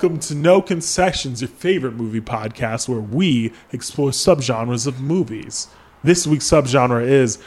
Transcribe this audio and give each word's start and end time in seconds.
Welcome 0.00 0.20
to 0.20 0.36
No 0.36 0.62
Concessions, 0.62 1.40
your 1.40 1.48
favorite 1.48 1.94
movie 1.94 2.20
podcast 2.20 2.88
where 2.88 3.00
we 3.00 3.52
explore 3.72 4.10
subgenres 4.10 4.86
of 4.86 5.00
movies. 5.00 5.66
This 6.04 6.24
week's 6.24 6.44
subgenre 6.44 7.04
is 7.04 7.42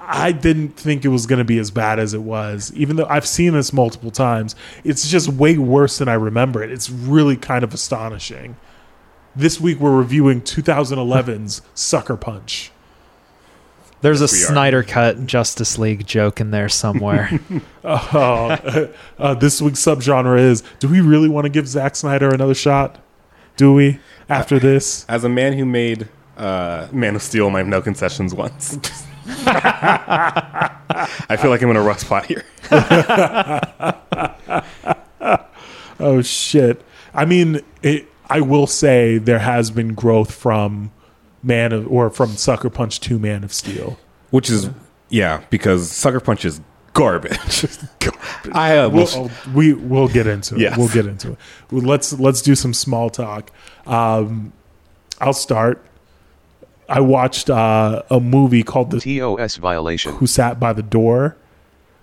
I 0.00 0.32
didn't 0.32 0.70
think 0.70 1.04
it 1.04 1.10
was 1.10 1.26
going 1.26 1.38
to 1.38 1.44
be 1.44 1.60
as 1.60 1.70
bad 1.70 2.00
as 2.00 2.12
it 2.12 2.22
was, 2.22 2.72
even 2.74 2.96
though 2.96 3.06
I've 3.06 3.24
seen 3.24 3.52
this 3.52 3.72
multiple 3.72 4.10
times. 4.10 4.56
It's 4.82 5.08
just 5.08 5.28
way 5.28 5.58
worse 5.58 5.98
than 5.98 6.08
I 6.08 6.14
remember 6.14 6.60
it. 6.60 6.72
It's 6.72 6.90
really 6.90 7.36
kind 7.36 7.62
of 7.62 7.72
astonishing. 7.72 8.56
This 9.36 9.60
week 9.60 9.78
we're 9.78 9.96
reviewing 9.96 10.40
2011's 10.40 11.62
Sucker 11.72 12.16
Punch. 12.16 12.72
There's 14.02 14.20
a 14.20 14.24
we 14.24 14.42
are. 14.42 14.46
Snyder 14.46 14.82
Cut 14.82 15.26
Justice 15.26 15.78
League 15.78 16.06
joke 16.06 16.40
in 16.40 16.50
there 16.50 16.68
somewhere. 16.68 17.40
Uh, 17.86 18.88
uh, 19.16 19.34
this 19.34 19.62
week's 19.62 19.78
subgenre 19.78 20.40
is 20.40 20.64
Do 20.80 20.88
we 20.88 21.00
really 21.00 21.28
want 21.28 21.44
to 21.44 21.48
give 21.48 21.68
Zack 21.68 21.94
Snyder 21.94 22.34
another 22.34 22.52
shot? 22.52 22.98
Do 23.56 23.72
we? 23.72 24.00
After 24.28 24.58
this? 24.58 25.06
As 25.08 25.22
a 25.22 25.28
man 25.28 25.52
who 25.52 25.64
made 25.64 26.08
uh, 26.36 26.88
Man 26.90 27.14
of 27.14 27.22
Steel 27.22 27.48
my 27.48 27.62
no 27.62 27.80
concessions 27.80 28.34
once, 28.34 28.76
I 29.28 31.36
feel 31.38 31.50
like 31.50 31.62
I'm 31.62 31.70
in 31.70 31.76
a 31.76 31.80
rough 31.80 32.00
spot 32.00 32.26
here. 32.26 32.44
Oh, 35.98 36.22
shit. 36.22 36.82
I 37.14 37.24
mean, 37.24 37.60
it, 37.82 38.06
I 38.28 38.40
will 38.40 38.66
say 38.66 39.18
there 39.18 39.38
has 39.38 39.70
been 39.70 39.94
growth 39.94 40.34
from 40.34 40.92
Man 41.46 41.72
of, 41.72 41.86
or 41.90 42.10
from 42.10 42.30
Sucker 42.30 42.68
Punch 42.70 43.00
to 43.00 43.18
Man 43.18 43.44
of 43.44 43.52
Steel. 43.52 43.98
Which 44.30 44.50
is, 44.50 44.68
yeah, 45.08 45.42
because 45.50 45.90
Sucker 45.90 46.20
Punch 46.20 46.44
is 46.44 46.60
garbage. 46.92 47.38
I 48.52 48.78
uh, 48.78 48.88
We'll, 48.88 49.04
will- 49.04 49.30
oh, 49.30 49.50
we 49.54 49.72
we'll 49.72 50.08
get 50.08 50.26
into 50.26 50.56
it. 50.56 50.60
Yes. 50.62 50.76
We'll 50.76 50.88
get 50.88 51.06
into 51.06 51.32
it. 51.32 51.38
Let's 51.70 52.12
let's 52.18 52.42
do 52.42 52.54
some 52.54 52.74
small 52.74 53.08
talk. 53.10 53.50
Um, 53.86 54.52
I'll 55.20 55.32
start. 55.32 55.84
I 56.88 57.00
watched 57.00 57.50
uh, 57.50 58.02
a 58.10 58.20
movie 58.20 58.62
called 58.62 58.90
the 58.90 59.00
TOS 59.00 59.56
violation. 59.56 60.12
Who 60.14 60.26
Sat 60.26 60.58
by 60.60 60.72
the 60.72 60.82
Door. 60.82 61.36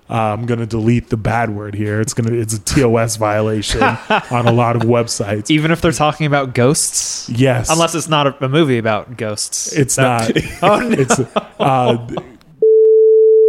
Uh, 0.10 0.14
I'm 0.34 0.46
gonna 0.46 0.66
delete 0.66 1.10
the 1.10 1.18
bad 1.18 1.50
word 1.50 1.76
here. 1.76 2.02
It's 2.02 2.14
gonna 2.14 2.34
it's 2.34 2.54
a 2.54 2.60
TOS 2.60 3.16
violation 3.16 3.82
on 4.32 4.46
a 4.48 4.52
lot 4.52 4.76
of 4.76 4.82
websites. 4.84 5.50
Even 5.50 5.72
if 5.72 5.80
they're 5.82 5.92
talking 5.94 6.26
about 6.28 6.54
ghosts? 6.54 7.30
Yes, 7.30 7.70
Unless 7.70 7.96
it's 7.96 8.10
not 8.10 8.28
a, 8.28 8.46
a 8.46 8.50
movie 8.50 8.78
about 8.78 9.16
ghosts. 9.18 9.72
it's 9.74 9.96
That- 9.96 10.36
not. 10.62 10.62
Oh, 10.62 10.80
no. 10.90 10.96
It's 11.00 11.20
uh, 11.60 12.08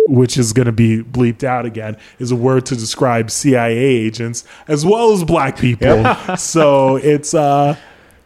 which 0.06 0.36
is 0.36 0.52
going 0.52 0.66
to 0.66 0.72
be 0.72 1.02
bleeped 1.02 1.42
out 1.44 1.64
again 1.64 1.96
is 2.18 2.30
a 2.30 2.36
word 2.36 2.66
to 2.66 2.76
describe 2.76 3.30
CIA 3.30 3.76
agents 3.78 4.44
as 4.68 4.84
well 4.84 5.12
as 5.12 5.24
black 5.24 5.58
people. 5.58 6.04
so 6.36 6.96
it's 6.96 7.32
uh 7.34 7.76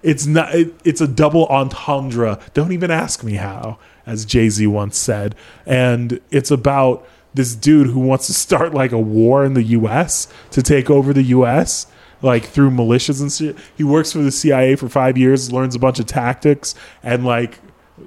it's 0.02 0.26
not 0.26 0.54
it, 0.54 0.74
it's 0.84 1.00
a 1.00 1.08
double 1.08 1.46
entendre. 1.46 2.38
Don't 2.54 2.72
even 2.72 2.90
ask 2.90 3.22
me 3.24 3.34
how, 3.34 3.78
as 4.06 4.24
Jay 4.24 4.48
Z 4.48 4.66
once 4.66 4.96
said. 4.98 5.34
And 5.66 6.20
it's 6.30 6.50
about 6.50 7.06
this 7.38 7.54
dude 7.54 7.86
who 7.86 8.00
wants 8.00 8.26
to 8.26 8.34
start 8.34 8.74
like 8.74 8.92
a 8.92 8.98
war 8.98 9.44
in 9.44 9.54
the 9.54 9.62
U.S. 9.62 10.28
to 10.50 10.62
take 10.62 10.90
over 10.90 11.14
the 11.14 11.22
U.S. 11.22 11.86
Like 12.20 12.44
through 12.44 12.70
militias 12.70 13.22
and 13.22 13.32
shit. 13.32 13.56
He 13.76 13.84
works 13.84 14.12
for 14.12 14.18
the 14.18 14.32
CIA 14.32 14.74
for 14.74 14.88
five 14.88 15.16
years, 15.16 15.52
learns 15.52 15.76
a 15.76 15.78
bunch 15.78 16.00
of 16.00 16.06
tactics, 16.06 16.74
and 17.02 17.24
like 17.24 17.60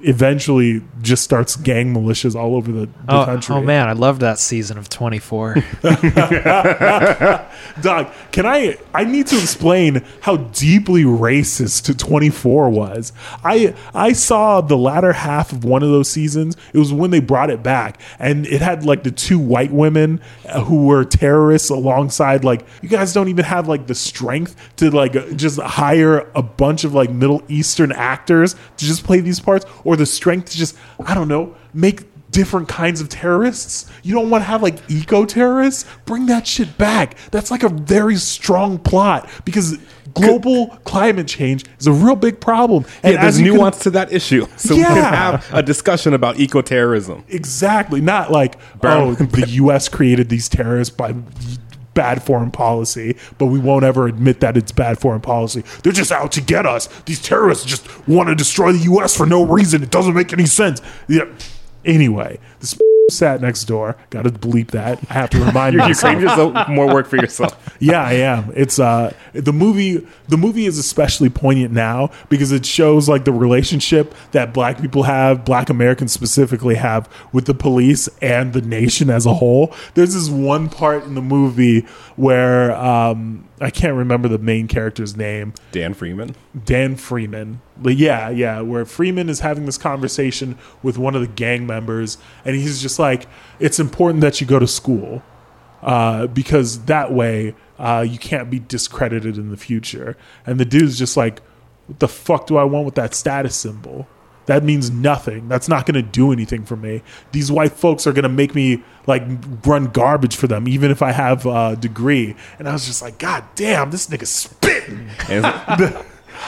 eventually 0.03 0.81
just 1.01 1.23
starts 1.23 1.55
gang 1.55 1.93
militias 1.93 2.35
all 2.35 2.55
over 2.55 2.71
the, 2.71 2.85
the 2.85 2.91
oh, 3.09 3.25
country. 3.25 3.55
oh, 3.55 3.61
man, 3.61 3.87
I 3.87 3.93
loved 3.93 4.21
that 4.21 4.39
season 4.39 4.77
of 4.77 4.89
24. 4.89 5.55
Doc, 7.81 8.13
can 8.31 8.45
I? 8.45 8.77
I 8.93 9.03
need 9.03 9.27
to 9.27 9.37
explain 9.37 10.03
how 10.21 10.37
deeply 10.37 11.03
racist 11.03 11.97
24 11.97 12.69
was. 12.69 13.13
I 13.43 13.73
I 13.93 14.13
saw 14.13 14.61
the 14.61 14.77
latter 14.77 15.13
half 15.13 15.51
of 15.51 15.63
one 15.63 15.83
of 15.83 15.89
those 15.89 16.09
seasons. 16.09 16.57
It 16.73 16.77
was 16.77 16.93
when 16.93 17.11
they 17.11 17.19
brought 17.19 17.49
it 17.49 17.63
back, 17.63 17.99
and 18.19 18.45
it 18.47 18.61
had 18.61 18.85
like 18.85 19.03
the 19.03 19.11
two 19.11 19.39
white 19.39 19.71
women 19.71 20.21
uh, 20.47 20.63
who 20.63 20.85
were 20.85 21.05
terrorists 21.05 21.69
alongside. 21.69 22.43
Like, 22.43 22.65
you 22.81 22.89
guys 22.89 23.13
don't 23.13 23.27
even 23.29 23.45
have 23.45 23.67
like 23.67 23.87
the 23.87 23.95
strength 23.95 24.55
to 24.77 24.91
like 24.91 25.13
just 25.37 25.59
hire 25.59 26.29
a 26.35 26.41
bunch 26.41 26.83
of 26.83 26.93
like 26.93 27.09
Middle 27.09 27.43
Eastern 27.47 27.91
actors 27.91 28.55
to 28.77 28.85
just 28.85 29.03
play 29.03 29.19
these 29.19 29.39
parts, 29.39 29.65
or 29.83 29.90
the 29.95 30.05
strength 30.05 30.49
to 30.51 30.57
just 30.57 30.75
I 31.05 31.13
don't 31.13 31.27
know 31.27 31.55
make 31.73 32.03
different 32.31 32.69
kinds 32.69 33.01
of 33.01 33.09
terrorists. 33.09 33.91
You 34.03 34.13
don't 34.13 34.29
want 34.29 34.41
to 34.43 34.45
have 34.45 34.63
like 34.63 34.77
eco 34.89 35.25
terrorists. 35.25 35.85
Bring 36.05 36.27
that 36.27 36.47
shit 36.47 36.77
back. 36.77 37.17
That's 37.31 37.51
like 37.51 37.63
a 37.63 37.69
very 37.69 38.15
strong 38.15 38.77
plot 38.79 39.29
because 39.43 39.77
global 40.13 40.67
climate 40.85 41.27
change 41.27 41.65
is 41.79 41.87
a 41.87 41.91
real 41.91 42.15
big 42.15 42.39
problem. 42.39 42.85
And 43.03 43.15
yeah, 43.15 43.21
there's 43.21 43.39
you 43.39 43.47
can- 43.51 43.55
nuance 43.57 43.79
to 43.79 43.89
that 43.91 44.13
issue. 44.13 44.45
So 44.57 44.75
we 44.75 44.81
Yeah. 44.81 44.87
can 44.93 45.13
have 45.13 45.49
a 45.53 45.61
discussion 45.63 46.13
about 46.13 46.39
eco 46.39 46.61
terrorism. 46.61 47.23
exactly, 47.27 47.99
not 47.99 48.31
like 48.31 48.55
Brown- 48.79 49.09
oh 49.19 49.25
the 49.25 49.47
U.S. 49.49 49.89
created 49.89 50.29
these 50.29 50.47
terrorists 50.47 50.93
by 50.95 51.13
bad 51.93 52.23
foreign 52.23 52.51
policy, 52.51 53.17
but 53.37 53.47
we 53.47 53.59
won't 53.59 53.83
ever 53.83 54.07
admit 54.07 54.39
that 54.39 54.57
it's 54.57 54.71
bad 54.71 54.99
foreign 54.99 55.21
policy. 55.21 55.63
They're 55.83 55.93
just 55.93 56.11
out 56.11 56.31
to 56.33 56.41
get 56.41 56.65
us. 56.65 56.87
These 57.03 57.21
terrorists 57.21 57.65
just 57.65 58.07
want 58.07 58.29
to 58.29 58.35
destroy 58.35 58.71
the 58.71 58.79
U.S. 58.79 59.15
for 59.15 59.25
no 59.25 59.45
reason. 59.45 59.83
It 59.83 59.91
doesn't 59.91 60.13
make 60.13 60.33
any 60.33 60.45
sense. 60.45 60.81
Yeah. 61.07 61.25
Anyway, 61.83 62.39
this 62.59 62.79
sat 63.11 63.41
next 63.41 63.65
door. 63.65 63.95
Got 64.09 64.23
to 64.23 64.31
bleep 64.31 64.71
that. 64.71 64.99
I 65.09 65.13
have 65.13 65.29
to 65.31 65.39
remind 65.45 65.73
You're, 65.75 65.85
you're 65.85 65.95
creating 65.95 66.21
yourself 66.21 66.69
more 66.69 66.87
work 66.93 67.07
for 67.07 67.17
yourself. 67.17 67.57
Yeah, 67.81 68.03
I 68.03 68.13
am. 68.13 68.51
It's 68.55 68.77
uh 68.77 69.11
the 69.33 69.51
movie 69.51 70.05
the 70.27 70.37
movie 70.37 70.67
is 70.67 70.77
especially 70.77 71.29
poignant 71.29 71.73
now 71.73 72.11
because 72.29 72.51
it 72.51 72.63
shows 72.63 73.09
like 73.09 73.25
the 73.25 73.31
relationship 73.31 74.13
that 74.33 74.53
black 74.53 74.79
people 74.79 75.03
have, 75.03 75.43
black 75.45 75.69
Americans 75.69 76.11
specifically 76.11 76.75
have 76.75 77.09
with 77.33 77.45
the 77.45 77.55
police 77.55 78.07
and 78.21 78.53
the 78.53 78.61
nation 78.61 79.09
as 79.09 79.25
a 79.25 79.33
whole. 79.33 79.73
There's 79.95 80.13
this 80.13 80.29
one 80.29 80.69
part 80.69 81.05
in 81.05 81.15
the 81.15 81.21
movie 81.23 81.81
where 82.17 82.75
um 82.75 83.47
I 83.61 83.69
can't 83.69 83.95
remember 83.95 84.27
the 84.27 84.39
main 84.39 84.67
character's 84.67 85.15
name. 85.15 85.53
Dan 85.71 85.93
Freeman. 85.93 86.35
Dan 86.65 86.95
Freeman. 86.95 87.61
But 87.77 87.95
yeah, 87.95 88.29
yeah, 88.29 88.61
where 88.61 88.85
Freeman 88.85 89.29
is 89.29 89.41
having 89.41 89.67
this 89.67 89.77
conversation 89.77 90.57
with 90.81 90.97
one 90.97 91.13
of 91.13 91.21
the 91.21 91.27
gang 91.27 91.67
members, 91.67 92.17
and 92.43 92.55
he's 92.55 92.81
just 92.81 92.97
like, 92.97 93.27
"It's 93.59 93.79
important 93.79 94.21
that 94.21 94.41
you 94.41 94.47
go 94.47 94.57
to 94.57 94.67
school 94.67 95.21
uh, 95.83 96.27
because 96.27 96.85
that 96.85 97.13
way 97.13 97.53
uh, 97.77 98.05
you 98.07 98.17
can't 98.17 98.49
be 98.49 98.59
discredited 98.59 99.37
in 99.37 99.51
the 99.51 99.57
future." 99.57 100.17
And 100.45 100.59
the 100.59 100.65
dude's 100.65 100.97
just 100.97 101.15
like, 101.15 101.39
"What 101.85 101.99
the 101.99 102.07
fuck 102.07 102.47
do 102.47 102.57
I 102.57 102.63
want 102.63 102.85
with 102.85 102.95
that 102.95 103.13
status 103.13 103.55
symbol?" 103.55 104.07
That 104.51 104.65
means 104.65 104.91
nothing. 104.91 105.47
That's 105.47 105.69
not 105.69 105.85
going 105.85 105.95
to 105.95 106.01
do 106.01 106.33
anything 106.33 106.65
for 106.65 106.75
me. 106.75 107.03
These 107.31 107.49
white 107.49 107.71
folks 107.71 108.05
are 108.05 108.11
going 108.11 108.23
to 108.23 108.29
make 108.29 108.53
me 108.53 108.83
like 109.07 109.23
run 109.65 109.85
garbage 109.85 110.35
for 110.35 110.47
them, 110.47 110.67
even 110.67 110.91
if 110.91 111.01
I 111.01 111.13
have 111.13 111.45
a 111.45 111.77
degree. 111.77 112.35
And 112.59 112.67
I 112.67 112.73
was 112.73 112.85
just 112.85 113.01
like, 113.01 113.17
God 113.17 113.45
damn, 113.55 113.91
this 113.91 114.07
nigga 114.07 114.27
spitting. 114.27 115.09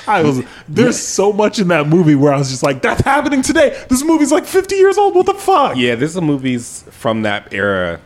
I 0.06 0.22
was 0.22 0.44
there's 0.68 1.00
so 1.00 1.32
much 1.32 1.60
in 1.60 1.70
that 1.70 1.88
movie 1.88 2.16
where 2.16 2.34
I 2.34 2.38
was 2.38 2.50
just 2.50 2.62
like, 2.62 2.82
that's 2.82 3.00
happening 3.04 3.42
today. 3.42 3.82
This 3.88 4.04
movie's 4.04 4.34
like 4.34 4.44
50 4.44 4.76
years 4.76 4.98
old. 4.98 5.16
What 5.16 5.26
the 5.26 5.36
fuck? 5.36 5.78
yeah, 5.78 5.96
this 5.96 6.10
is 6.10 6.18
a 6.18 6.22
movies 6.22 6.84
from 6.90 7.22
that 7.22 7.54
era 7.54 8.02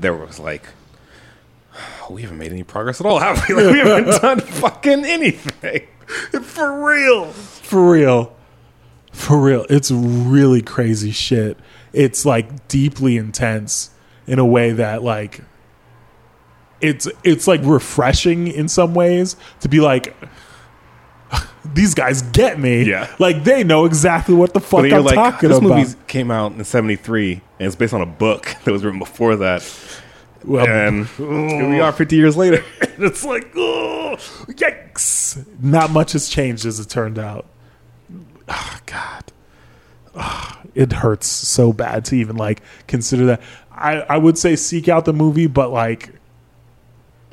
that 0.00 0.12
was 0.12 0.40
like, 0.40 0.64
we 2.10 2.22
haven't 2.22 2.38
made 2.38 2.50
any 2.50 2.64
progress 2.64 3.00
at 3.00 3.06
all, 3.06 3.20
have 3.20 3.48
we? 3.48 3.54
Like, 3.54 3.72
we 3.72 3.78
haven't 3.78 4.06
done 4.22 4.40
fucking 4.40 5.04
anything. 5.04 5.86
For 6.42 6.84
real. 6.84 7.26
For 7.26 7.92
real. 7.92 8.35
For 9.16 9.40
real. 9.40 9.64
It's 9.70 9.90
really 9.90 10.60
crazy 10.60 11.10
shit. 11.10 11.56
It's 11.94 12.26
like 12.26 12.68
deeply 12.68 13.16
intense 13.16 13.90
in 14.26 14.38
a 14.38 14.44
way 14.44 14.72
that 14.72 15.02
like 15.02 15.40
it's 16.82 17.08
it's 17.24 17.48
like 17.48 17.62
refreshing 17.64 18.46
in 18.46 18.68
some 18.68 18.92
ways 18.94 19.34
to 19.60 19.68
be 19.70 19.80
like 19.80 20.14
these 21.74 21.94
guys 21.94 22.20
get 22.20 22.60
me. 22.60 22.84
Yeah. 22.84 23.10
Like 23.18 23.42
they 23.42 23.64
know 23.64 23.86
exactly 23.86 24.34
what 24.34 24.52
the 24.52 24.60
fuck 24.60 24.84
I'm 24.84 25.02
like, 25.02 25.14
talking 25.14 25.48
this 25.48 25.58
about. 25.58 25.76
This 25.76 25.94
movie 25.94 26.04
came 26.06 26.30
out 26.30 26.52
in 26.52 26.62
'73, 26.62 27.32
and 27.32 27.66
it's 27.66 27.74
based 27.74 27.94
on 27.94 28.02
a 28.02 28.06
book 28.06 28.54
that 28.64 28.70
was 28.70 28.84
written 28.84 28.98
before 28.98 29.36
that. 29.36 29.62
Well, 30.44 30.68
And 30.68 31.06
here 31.16 31.68
we 31.70 31.80
are, 31.80 31.90
50 31.90 32.14
years 32.14 32.36
later. 32.36 32.62
it's 32.98 33.24
like, 33.24 33.50
oh, 33.56 34.16
yikes. 34.46 35.44
Not 35.60 35.90
much 35.90 36.12
has 36.12 36.28
changed 36.28 36.66
as 36.66 36.78
it 36.78 36.88
turned 36.88 37.18
out. 37.18 37.46
Oh, 38.48 38.78
God. 38.86 39.24
Ah, 40.14 40.60
it 40.74 40.92
hurts 40.92 41.26
so 41.26 41.72
bad 41.72 42.04
to 42.06 42.16
even 42.16 42.36
like 42.36 42.62
consider 42.86 43.26
that. 43.26 43.42
I, 43.70 44.00
I 44.02 44.16
would 44.16 44.38
say 44.38 44.56
seek 44.56 44.88
out 44.88 45.04
the 45.04 45.12
movie, 45.12 45.46
but 45.46 45.70
like, 45.70 46.10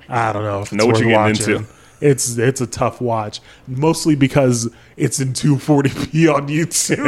I 0.10 0.34
don't 0.34 0.44
know. 0.44 0.62
If 0.62 0.68
it's 0.68 0.74
Know 0.74 0.86
what 0.86 1.00
you're 1.00 1.10
getting 1.10 1.22
watching. 1.22 1.56
into. 1.56 1.68
It's 2.02 2.38
it's 2.38 2.60
a 2.60 2.68
tough 2.68 3.00
watch, 3.00 3.40
mostly 3.66 4.16
because 4.16 4.70
it's 4.98 5.22
in 5.22 5.32
240p 5.32 6.34
on 6.36 6.50
YouTube. 6.50 7.00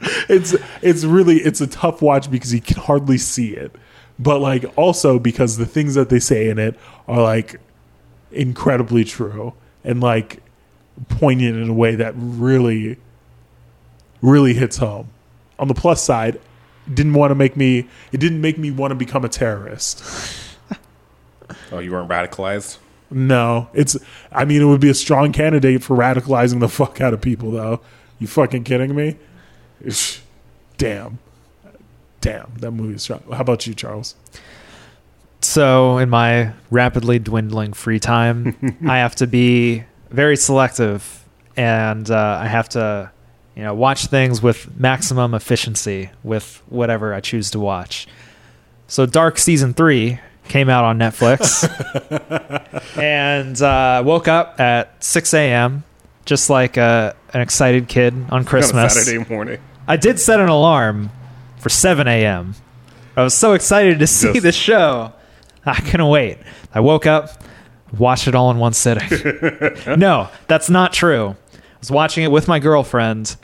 it's 0.28 0.54
it's 0.82 1.04
really 1.04 1.36
it's 1.36 1.62
a 1.62 1.66
tough 1.66 2.02
watch 2.02 2.30
because 2.30 2.52
you 2.52 2.60
can 2.60 2.76
hardly 2.76 3.16
see 3.16 3.54
it, 3.56 3.74
but 4.18 4.40
like 4.40 4.66
also 4.76 5.18
because 5.18 5.56
the 5.56 5.64
things 5.64 5.94
that 5.94 6.10
they 6.10 6.18
say 6.20 6.50
in 6.50 6.58
it 6.58 6.78
are 7.08 7.22
like 7.22 7.58
incredibly 8.30 9.04
true 9.04 9.54
and 9.82 10.02
like 10.02 10.42
poignant 11.08 11.56
in 11.56 11.68
a 11.68 11.74
way 11.74 11.94
that 11.96 12.14
really 12.16 12.98
really 14.22 14.54
hits 14.54 14.78
home. 14.78 15.08
On 15.58 15.68
the 15.68 15.74
plus 15.74 16.02
side, 16.02 16.36
it 16.86 16.94
didn't 16.94 17.14
want 17.14 17.30
to 17.30 17.34
make 17.34 17.56
me 17.56 17.88
it 18.12 18.18
didn't 18.18 18.40
make 18.40 18.58
me 18.58 18.70
want 18.70 18.90
to 18.90 18.94
become 18.94 19.24
a 19.24 19.28
terrorist. 19.28 20.02
Oh, 21.70 21.78
you 21.78 21.92
weren't 21.92 22.08
radicalized. 22.08 22.78
No, 23.10 23.68
it's. 23.74 23.96
I 24.32 24.44
mean, 24.44 24.62
it 24.62 24.64
would 24.64 24.80
be 24.80 24.90
a 24.90 24.94
strong 24.94 25.32
candidate 25.32 25.82
for 25.82 25.96
radicalizing 25.96 26.60
the 26.60 26.68
fuck 26.80 27.00
out 27.00 27.14
of 27.14 27.20
people, 27.20 27.50
though. 27.50 27.80
You 28.18 28.26
fucking 28.26 28.64
kidding 28.64 28.94
me? 28.94 29.16
Ish. 29.80 30.20
Damn, 30.76 31.18
damn, 32.20 32.52
that 32.58 32.72
movie 32.72 32.94
is 32.94 33.02
strong. 33.02 33.22
How 33.30 33.40
about 33.40 33.66
you, 33.66 33.74
Charles? 33.74 34.16
So, 35.40 35.98
in 35.98 36.08
my 36.10 36.52
rapidly 36.70 37.18
dwindling 37.18 37.74
free 37.74 38.00
time, 38.00 38.78
I 38.88 38.98
have 38.98 39.14
to 39.16 39.26
be 39.26 39.84
very 40.14 40.36
selective 40.36 41.24
and 41.56 42.10
uh, 42.10 42.38
I 42.42 42.46
have 42.46 42.68
to, 42.70 43.10
you 43.56 43.62
know, 43.62 43.74
watch 43.74 44.06
things 44.06 44.42
with 44.42 44.78
maximum 44.78 45.34
efficiency 45.34 46.10
with 46.22 46.62
whatever 46.68 47.12
I 47.14 47.20
choose 47.20 47.50
to 47.52 47.60
watch. 47.60 48.06
So, 48.86 49.06
Dark 49.06 49.38
Season 49.38 49.72
3 49.74 50.18
came 50.48 50.68
out 50.68 50.84
on 50.84 50.98
Netflix 50.98 51.64
and 52.98 53.60
uh, 53.62 54.02
woke 54.04 54.28
up 54.28 54.60
at 54.60 55.02
6 55.02 55.34
a.m., 55.34 55.84
just 56.24 56.50
like 56.50 56.76
a, 56.76 57.14
an 57.32 57.40
excited 57.40 57.88
kid 57.88 58.14
on 58.14 58.30
On 58.30 58.44
Christmas. 58.44 58.94
Saturday 59.04 59.28
morning. 59.32 59.60
I 59.86 59.96
did 59.96 60.18
set 60.18 60.40
an 60.40 60.48
alarm 60.48 61.10
for 61.58 61.68
7 61.68 62.06
a.m. 62.08 62.54
I 63.16 63.22
was 63.22 63.34
so 63.34 63.52
excited 63.52 63.98
to 64.00 64.06
see 64.06 64.32
Yes. 64.34 64.42
the 64.42 64.52
show. 64.52 65.12
I 65.66 65.80
couldn't 65.80 66.08
wait. 66.08 66.38
I 66.74 66.80
woke 66.80 67.06
up, 67.06 67.42
watched 67.98 68.28
it 68.28 68.34
all 68.34 68.50
in 68.50 68.58
one 68.58 68.72
sitting. 68.72 69.08
no, 69.98 70.28
that's 70.46 70.70
not 70.70 70.92
true. 70.92 71.36
I 71.54 71.58
was 71.80 71.90
watching 71.90 72.24
it 72.24 72.30
with 72.30 72.48
my 72.48 72.58
girlfriend. 72.58 73.36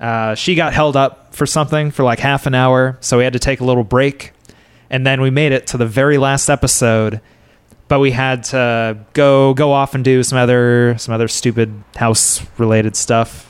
Uh, 0.00 0.34
she 0.34 0.54
got 0.54 0.72
held 0.72 0.96
up 0.96 1.34
for 1.34 1.46
something 1.46 1.90
for 1.90 2.02
like 2.02 2.18
half 2.18 2.46
an 2.46 2.54
hour, 2.54 2.96
so 3.00 3.18
we 3.18 3.24
had 3.24 3.32
to 3.32 3.38
take 3.38 3.60
a 3.60 3.64
little 3.64 3.84
break. 3.84 4.32
And 4.90 5.06
then 5.06 5.20
we 5.20 5.30
made 5.30 5.52
it 5.52 5.66
to 5.68 5.76
the 5.76 5.86
very 5.86 6.18
last 6.18 6.48
episode, 6.48 7.20
but 7.88 8.00
we 8.00 8.10
had 8.10 8.44
to 8.44 8.98
go 9.12 9.52
go 9.54 9.72
off 9.72 9.94
and 9.94 10.04
do 10.04 10.22
some 10.22 10.38
other 10.38 10.96
some 10.98 11.14
other 11.14 11.28
stupid 11.28 11.82
house 11.96 12.46
related 12.58 12.96
stuff 12.96 13.48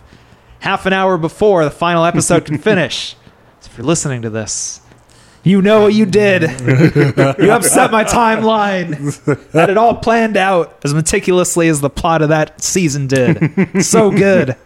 half 0.61 0.87
an 0.87 0.93
hour 0.93 1.19
before 1.19 1.65
the 1.65 1.71
final 1.71 2.05
episode 2.05 2.45
can 2.45 2.59
finish. 2.71 3.15
So 3.61 3.71
if 3.71 3.79
you're 3.79 3.87
listening 3.87 4.23
to 4.23 4.31
this, 4.31 4.81
you 5.43 5.63
know 5.63 5.83
what 5.83 5.95
you 5.95 6.07
did. 6.07 6.43
you 6.61 7.51
upset 7.51 7.91
my 7.91 8.05
timeline. 8.05 9.53
Had 9.53 9.71
it 9.71 9.77
all 9.79 9.95
planned 9.95 10.37
out 10.37 10.79
as 10.85 10.95
meticulously 10.95 11.69
as 11.69 11.81
the 11.81 11.91
plot 11.91 12.23
of 12.23 12.29
that 12.29 12.61
season 12.63 13.07
did. 13.07 13.85
So 13.85 14.11
good. 14.11 14.57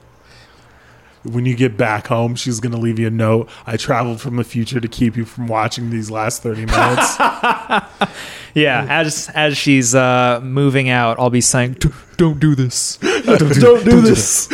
When 1.24 1.46
you 1.46 1.54
get 1.54 1.76
back 1.76 2.08
home, 2.08 2.34
she's 2.34 2.58
gonna 2.58 2.78
leave 2.78 2.98
you 2.98 3.06
a 3.06 3.10
note. 3.10 3.48
I 3.64 3.76
traveled 3.76 4.20
from 4.20 4.36
the 4.36 4.44
future 4.44 4.80
to 4.80 4.88
keep 4.88 5.16
you 5.16 5.24
from 5.24 5.46
watching 5.46 5.90
these 5.90 6.10
last 6.10 6.42
thirty 6.42 6.66
minutes. 6.66 7.16
Yeah, 8.54 8.86
as 8.88 9.30
as 9.34 9.56
she's 9.56 9.94
uh, 9.94 10.40
moving 10.42 10.90
out, 10.90 11.18
I'll 11.18 11.30
be 11.30 11.40
saying, 11.40 11.78
"Don't 12.16 12.38
do 12.38 12.54
this. 12.54 12.96
Don't 13.25 13.84
do 13.84 14.00
this." 14.02 14.48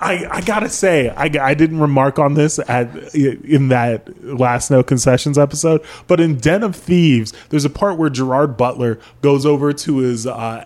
I, 0.00 0.26
I 0.30 0.40
gotta 0.40 0.70
say, 0.70 1.10
I, 1.10 1.24
I 1.24 1.54
didn't 1.54 1.78
remark 1.78 2.18
on 2.18 2.34
this 2.34 2.58
at 2.58 3.14
in 3.14 3.68
that 3.68 4.24
last 4.24 4.70
no 4.70 4.82
concessions 4.82 5.36
episode, 5.36 5.84
but 6.06 6.20
in 6.20 6.38
Den 6.38 6.62
of 6.62 6.74
Thieves, 6.74 7.34
there's 7.50 7.66
a 7.66 7.70
part 7.70 7.98
where 7.98 8.08
Gerard 8.08 8.56
Butler 8.56 8.98
goes 9.20 9.44
over 9.44 9.74
to 9.74 9.98
his 9.98 10.26
uh, 10.26 10.64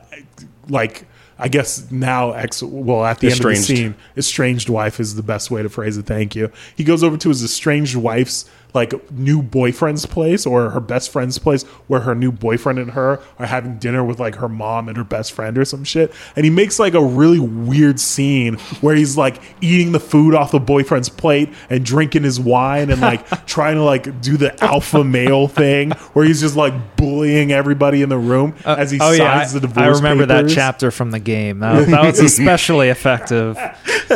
like 0.68 1.06
I 1.36 1.48
guess 1.48 1.90
now 1.90 2.30
ex 2.30 2.62
well 2.62 3.04
at 3.04 3.18
the 3.18 3.26
end 3.30 3.40
of 3.40 3.46
the 3.46 3.56
scene, 3.56 3.96
estranged 4.16 4.68
wife 4.68 5.00
is 5.00 5.16
the 5.16 5.22
best 5.22 5.50
way 5.50 5.62
to 5.62 5.68
phrase 5.68 5.96
it. 5.96 6.06
Thank 6.06 6.36
you. 6.36 6.52
He 6.76 6.84
goes 6.84 7.02
over 7.02 7.16
to 7.16 7.28
his 7.28 7.42
estranged 7.42 7.96
wife's 7.96 8.48
like 8.74 9.10
new 9.12 9.40
boyfriend's 9.40 10.04
place 10.04 10.44
or 10.44 10.70
her 10.70 10.80
best 10.80 11.10
friend's 11.10 11.38
place 11.38 11.62
where 11.86 12.00
her 12.00 12.14
new 12.14 12.32
boyfriend 12.32 12.78
and 12.78 12.90
her 12.90 13.20
are 13.38 13.46
having 13.46 13.78
dinner 13.78 14.04
with 14.04 14.18
like 14.18 14.34
her 14.34 14.48
mom 14.48 14.88
and 14.88 14.96
her 14.96 15.04
best 15.04 15.32
friend 15.32 15.56
or 15.56 15.64
some 15.64 15.84
shit. 15.84 16.12
And 16.34 16.44
he 16.44 16.50
makes 16.50 16.80
like 16.80 16.94
a 16.94 17.02
really 17.02 17.38
weird 17.38 18.00
scene 18.00 18.54
where 18.80 18.96
he's 18.96 19.16
like 19.16 19.40
eating 19.60 19.92
the 19.92 20.00
food 20.00 20.34
off 20.34 20.50
the 20.50 20.58
boyfriend's 20.58 21.08
plate 21.08 21.50
and 21.70 21.84
drinking 21.84 22.24
his 22.24 22.40
wine 22.40 22.90
and 22.90 23.00
like 23.00 23.46
trying 23.46 23.76
to 23.76 23.84
like 23.84 24.20
do 24.20 24.36
the 24.36 24.62
alpha 24.62 25.04
male 25.04 25.46
thing 25.46 25.92
where 26.12 26.24
he's 26.24 26.40
just 26.40 26.56
like 26.56 26.96
bullying 26.96 27.52
everybody 27.52 28.02
in 28.02 28.08
the 28.08 28.18
room 28.18 28.56
uh, 28.64 28.74
as 28.76 28.90
he 28.90 28.98
oh 29.00 29.14
signs 29.16 29.18
yeah, 29.18 29.44
the 29.46 29.58
I, 29.58 29.60
divorce 29.60 29.98
I 29.98 30.02
remember 30.02 30.26
that 30.26 30.48
chapter 30.48 30.90
from 30.90 31.12
the 31.12 31.20
game. 31.20 31.60
That, 31.60 31.86
that 31.88 32.04
was 32.04 32.18
especially 32.38 32.88
effective. 32.88 33.56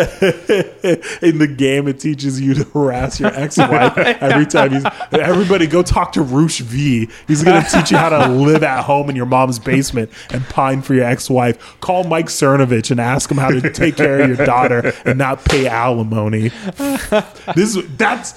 in 1.22 1.38
the 1.38 1.52
game 1.56 1.88
it 1.88 1.98
teaches 1.98 2.40
you 2.40 2.54
to 2.54 2.64
harass 2.64 3.18
your 3.18 3.34
ex-wife 3.34 3.96
every 3.96 4.46
time 4.48 4.72
you 4.72 4.82
everybody 5.12 5.66
go 5.66 5.82
talk 5.82 6.12
to 6.12 6.22
Roosh 6.22 6.60
V 6.60 7.08
he's 7.26 7.42
going 7.42 7.62
to 7.62 7.70
teach 7.70 7.90
you 7.90 7.96
how 7.96 8.08
to 8.08 8.28
live 8.28 8.62
at 8.62 8.84
home 8.84 9.10
in 9.10 9.16
your 9.16 9.26
mom's 9.26 9.58
basement 9.58 10.10
and 10.30 10.44
pine 10.46 10.82
for 10.82 10.94
your 10.94 11.04
ex-wife 11.04 11.80
call 11.80 12.04
Mike 12.04 12.26
Cernovich 12.26 12.90
and 12.90 13.00
ask 13.00 13.30
him 13.30 13.38
how 13.38 13.50
to 13.50 13.70
take 13.72 13.96
care 13.96 14.20
of 14.20 14.28
your 14.28 14.46
daughter 14.46 14.92
and 15.04 15.18
not 15.18 15.44
pay 15.44 15.66
alimony 15.66 16.50
this 17.54 17.78
that's 17.96 18.34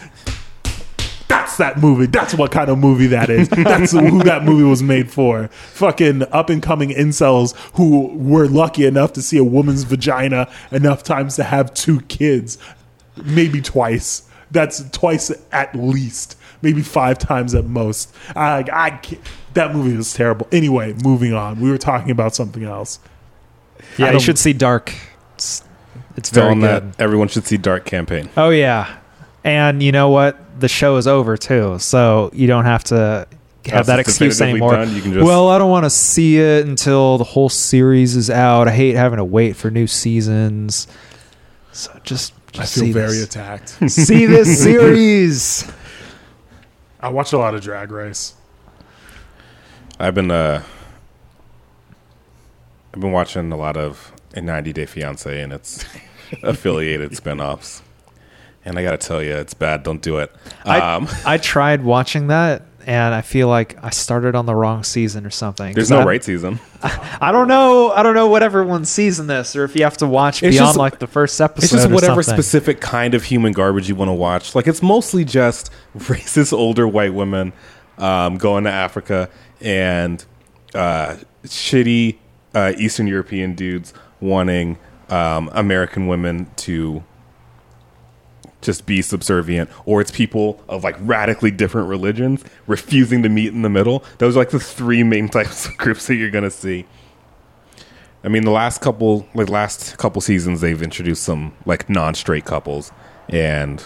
that's 1.32 1.56
that 1.58 1.78
movie. 1.80 2.08
That's 2.08 2.34
what 2.34 2.52
kind 2.52 2.70
of 2.70 2.78
movie 2.78 3.08
that 3.08 3.30
is. 3.30 3.48
That's 3.48 3.94
who 3.94 4.22
that 4.24 4.44
movie 4.44 4.64
was 4.64 4.84
made 4.84 5.10
for. 5.10 5.48
Fucking 5.48 6.24
up 6.32 6.50
and 6.50 6.62
coming 6.62 6.90
incels 6.90 7.56
who 7.78 8.08
were 8.18 8.48
lucky 8.48 8.86
enough 8.86 9.14
to 9.14 9.22
see 9.22 9.38
a 9.38 9.44
woman's 9.44 9.84
vagina 9.84 10.52
enough 10.72 11.04
times 11.04 11.38
to 11.38 11.44
have 11.44 11.74
two 11.74 12.02
kids, 12.02 12.58
maybe 13.24 13.62
twice. 13.62 14.30
That's 14.52 14.84
twice 14.92 15.32
at 15.52 15.74
least, 15.76 16.38
maybe 16.62 16.82
five 16.82 17.18
times 17.18 17.56
at 17.56 17.66
most. 17.66 18.14
I, 18.36 18.66
I 18.72 18.90
can't- 18.92 19.22
that 19.54 19.74
movie 19.76 19.96
was 19.98 20.14
terrible. 20.14 20.48
Anyway, 20.52 20.94
moving 21.04 21.34
on. 21.34 21.60
We 21.60 21.70
were 21.70 21.78
talking 21.78 22.12
about 22.12 22.36
something 22.36 22.64
else. 22.64 23.00
Yeah, 23.98 24.12
you 24.12 24.20
should 24.20 24.38
see 24.38 24.54
Dark. 24.54 24.94
It's, 25.36 25.64
it's 26.16 26.30
very 26.30 26.50
on 26.52 26.60
good. 26.62 26.94
that 26.94 27.02
everyone 27.02 27.28
should 27.28 27.46
see 27.48 27.58
Dark 27.58 27.86
campaign. 27.86 28.30
Oh 28.38 28.50
yeah, 28.50 28.98
and 29.44 29.82
you 29.84 29.92
know 29.92 30.10
what? 30.10 30.38
The 30.60 30.68
show 30.68 30.98
is 30.98 31.08
over 31.08 31.36
too, 31.38 31.80
so 31.80 32.30
you 32.34 32.48
don't 32.48 32.66
have 32.66 32.84
to 32.86 33.28
have 33.66 33.74
Once 33.74 33.88
that 33.88 34.00
excuse 34.00 34.42
anymore. 34.42 34.74
done, 34.74 34.94
you 34.96 35.02
can 35.02 35.14
just- 35.14 35.26
well, 35.26 35.50
I 35.50 35.58
don't 35.58 35.70
want 35.72 35.86
to 35.86 35.90
see 35.90 36.38
it 36.40 36.66
until 36.68 37.18
the 37.18 37.24
whole 37.24 37.50
series 37.50 38.16
is 38.16 38.30
out. 38.30 38.68
I 38.68 38.72
hate 38.72 38.96
having 38.96 39.18
to 39.18 39.26
wait 39.26 39.56
for 39.56 39.70
new 39.72 39.88
seasons. 39.88 40.88
So 41.72 41.92
just, 42.04 42.34
I 42.58 42.66
feel 42.66 42.94
very 42.94 43.10
this. 43.18 43.24
attacked. 43.24 43.70
see 43.92 44.26
this 44.26 44.62
series. 44.64 45.72
I 47.00 47.10
watched 47.10 47.34
a 47.34 47.38
lot 47.38 47.56
of 47.56 47.62
Drag 47.62 47.92
Race. 47.92 48.36
I've 50.00 50.16
been 50.16 50.32
uh 50.32 50.64
I've 52.94 53.00
been 53.00 53.12
watching 53.12 53.52
a 53.52 53.58
lot 53.58 53.78
of 53.78 54.12
a 54.36 54.42
90 54.42 54.74
Day 54.74 54.86
Fiance 54.86 55.42
and 55.42 55.54
its 55.54 55.86
affiliated 56.44 57.16
spin-offs. 57.16 57.82
And 58.66 58.78
I 58.78 58.84
got 58.84 58.92
to 58.92 59.08
tell 59.08 59.24
you, 59.24 59.34
it's 59.36 59.54
bad. 59.54 59.84
Don't 59.84 60.02
do 60.02 60.18
it. 60.20 60.32
I, 60.66 60.96
Um, 60.96 61.08
I 61.26 61.38
tried 61.38 61.84
watching 61.84 62.28
that, 62.28 62.64
and 62.86 63.14
I 63.14 63.22
feel 63.22 63.48
like 63.48 63.78
I 63.84 63.90
started 63.90 64.36
on 64.36 64.46
the 64.46 64.56
wrong 64.56 64.84
season 64.84 65.26
or 65.26 65.30
something. 65.30 65.74
There's 65.74 65.90
no 65.92 66.00
I- 66.00 66.06
right 66.06 66.24
season. 66.24 66.60
I 66.84 67.32
don't 67.32 67.48
know. 67.48 67.92
I 67.92 68.02
don't 68.04 68.16
know 68.16 68.28
what 68.28 68.42
everyone 68.44 68.86
sees 68.86 69.20
in 69.20 69.28
this, 69.28 69.56
or 69.56 69.64
if 69.64 69.76
you 69.76 69.84
have 69.84 69.98
to 69.98 70.08
watch 70.08 70.42
It's 70.44 70.56
beyond 70.56 70.68
just- 70.70 70.78
like 70.78 71.00
the 71.00 71.08
first 71.08 71.40
episode. 71.40 71.64
It's 71.66 71.72
just 71.74 71.88
or 71.88 71.94
whatever 71.94 72.24
something. 72.24 72.42
specific 72.42 72.82
kind 72.82 73.14
of 73.14 73.24
human 73.24 73.54
garbage 73.54 73.88
you 73.90 73.96
want 73.96 74.10
to 74.10 74.14
watch. 74.14 74.56
Like 74.56 74.68
it's 74.68 74.82
mostly 74.82 75.24
just 75.26 75.72
racist 75.98 76.54
older 76.54 76.88
white 76.88 77.14
women 77.14 77.54
um, 77.98 78.38
going 78.38 78.64
to 78.64 78.72
Africa 78.72 79.30
and 79.60 80.24
uh, 80.74 81.18
shitty 81.44 82.18
uh, 82.56 82.74
Eastern 82.78 83.08
European 83.08 83.54
dudes 83.56 83.94
wanting 84.20 84.78
um, 85.10 85.50
American 85.54 86.08
women 86.08 86.50
to 86.56 87.04
just 88.62 88.86
be 88.86 89.02
subservient, 89.02 89.70
or 89.86 90.02
it's 90.02 90.12
people 90.12 90.64
of 90.68 90.84
like 90.84 90.96
radically 91.00 91.52
different 91.52 91.88
religions 91.90 92.44
refusing 92.68 93.24
to 93.24 93.30
meet 93.30 93.54
in 93.54 93.62
the 93.62 93.70
middle. 93.70 94.04
Those 94.20 94.36
are 94.36 94.40
like 94.40 94.52
the 94.52 94.60
three 94.60 95.04
main 95.04 95.30
types 95.38 95.66
of 95.66 95.78
groups 95.78 96.08
that 96.08 96.16
you're 96.16 96.30
gonna 96.30 96.52
see. 96.52 96.86
I 98.24 98.28
mean, 98.28 98.44
the 98.44 98.52
last 98.52 98.82
couple, 98.82 99.28
like 99.34 99.50
last 99.50 99.98
couple 99.98 100.22
seasons, 100.22 100.62
they've 100.62 100.82
introduced 100.82 101.24
some 101.24 101.54
like 101.66 101.90
non-straight 101.90 102.46
couples, 102.46 102.92
and 103.30 103.84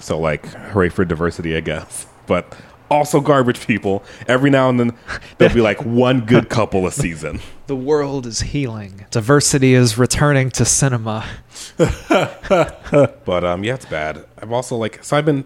so 0.00 0.18
like 0.18 0.46
hooray 0.46 0.90
for 0.90 1.04
diversity, 1.04 1.56
I 1.56 1.60
guess. 1.60 2.06
But 2.28 2.54
also 2.90 3.20
garbage 3.20 3.66
people. 3.66 4.02
Every 4.26 4.50
now 4.50 4.68
and 4.68 4.78
then, 4.80 4.98
there'll 5.38 5.54
be 5.54 5.60
like 5.60 5.84
one 5.84 6.20
good 6.26 6.48
couple 6.48 6.86
a 6.86 6.92
season. 6.92 7.40
The 7.66 7.76
world 7.76 8.26
is 8.26 8.40
healing. 8.40 9.06
Diversity 9.10 9.74
is 9.74 9.98
returning 9.98 10.50
to 10.52 10.64
cinema. 10.64 11.26
But 11.78 13.44
um, 13.44 13.62
yeah, 13.62 13.74
it's 13.74 13.84
bad. 13.84 14.24
I've 14.40 14.52
also 14.52 14.76
like 14.76 15.04
so 15.04 15.16
I've 15.16 15.26
been 15.26 15.44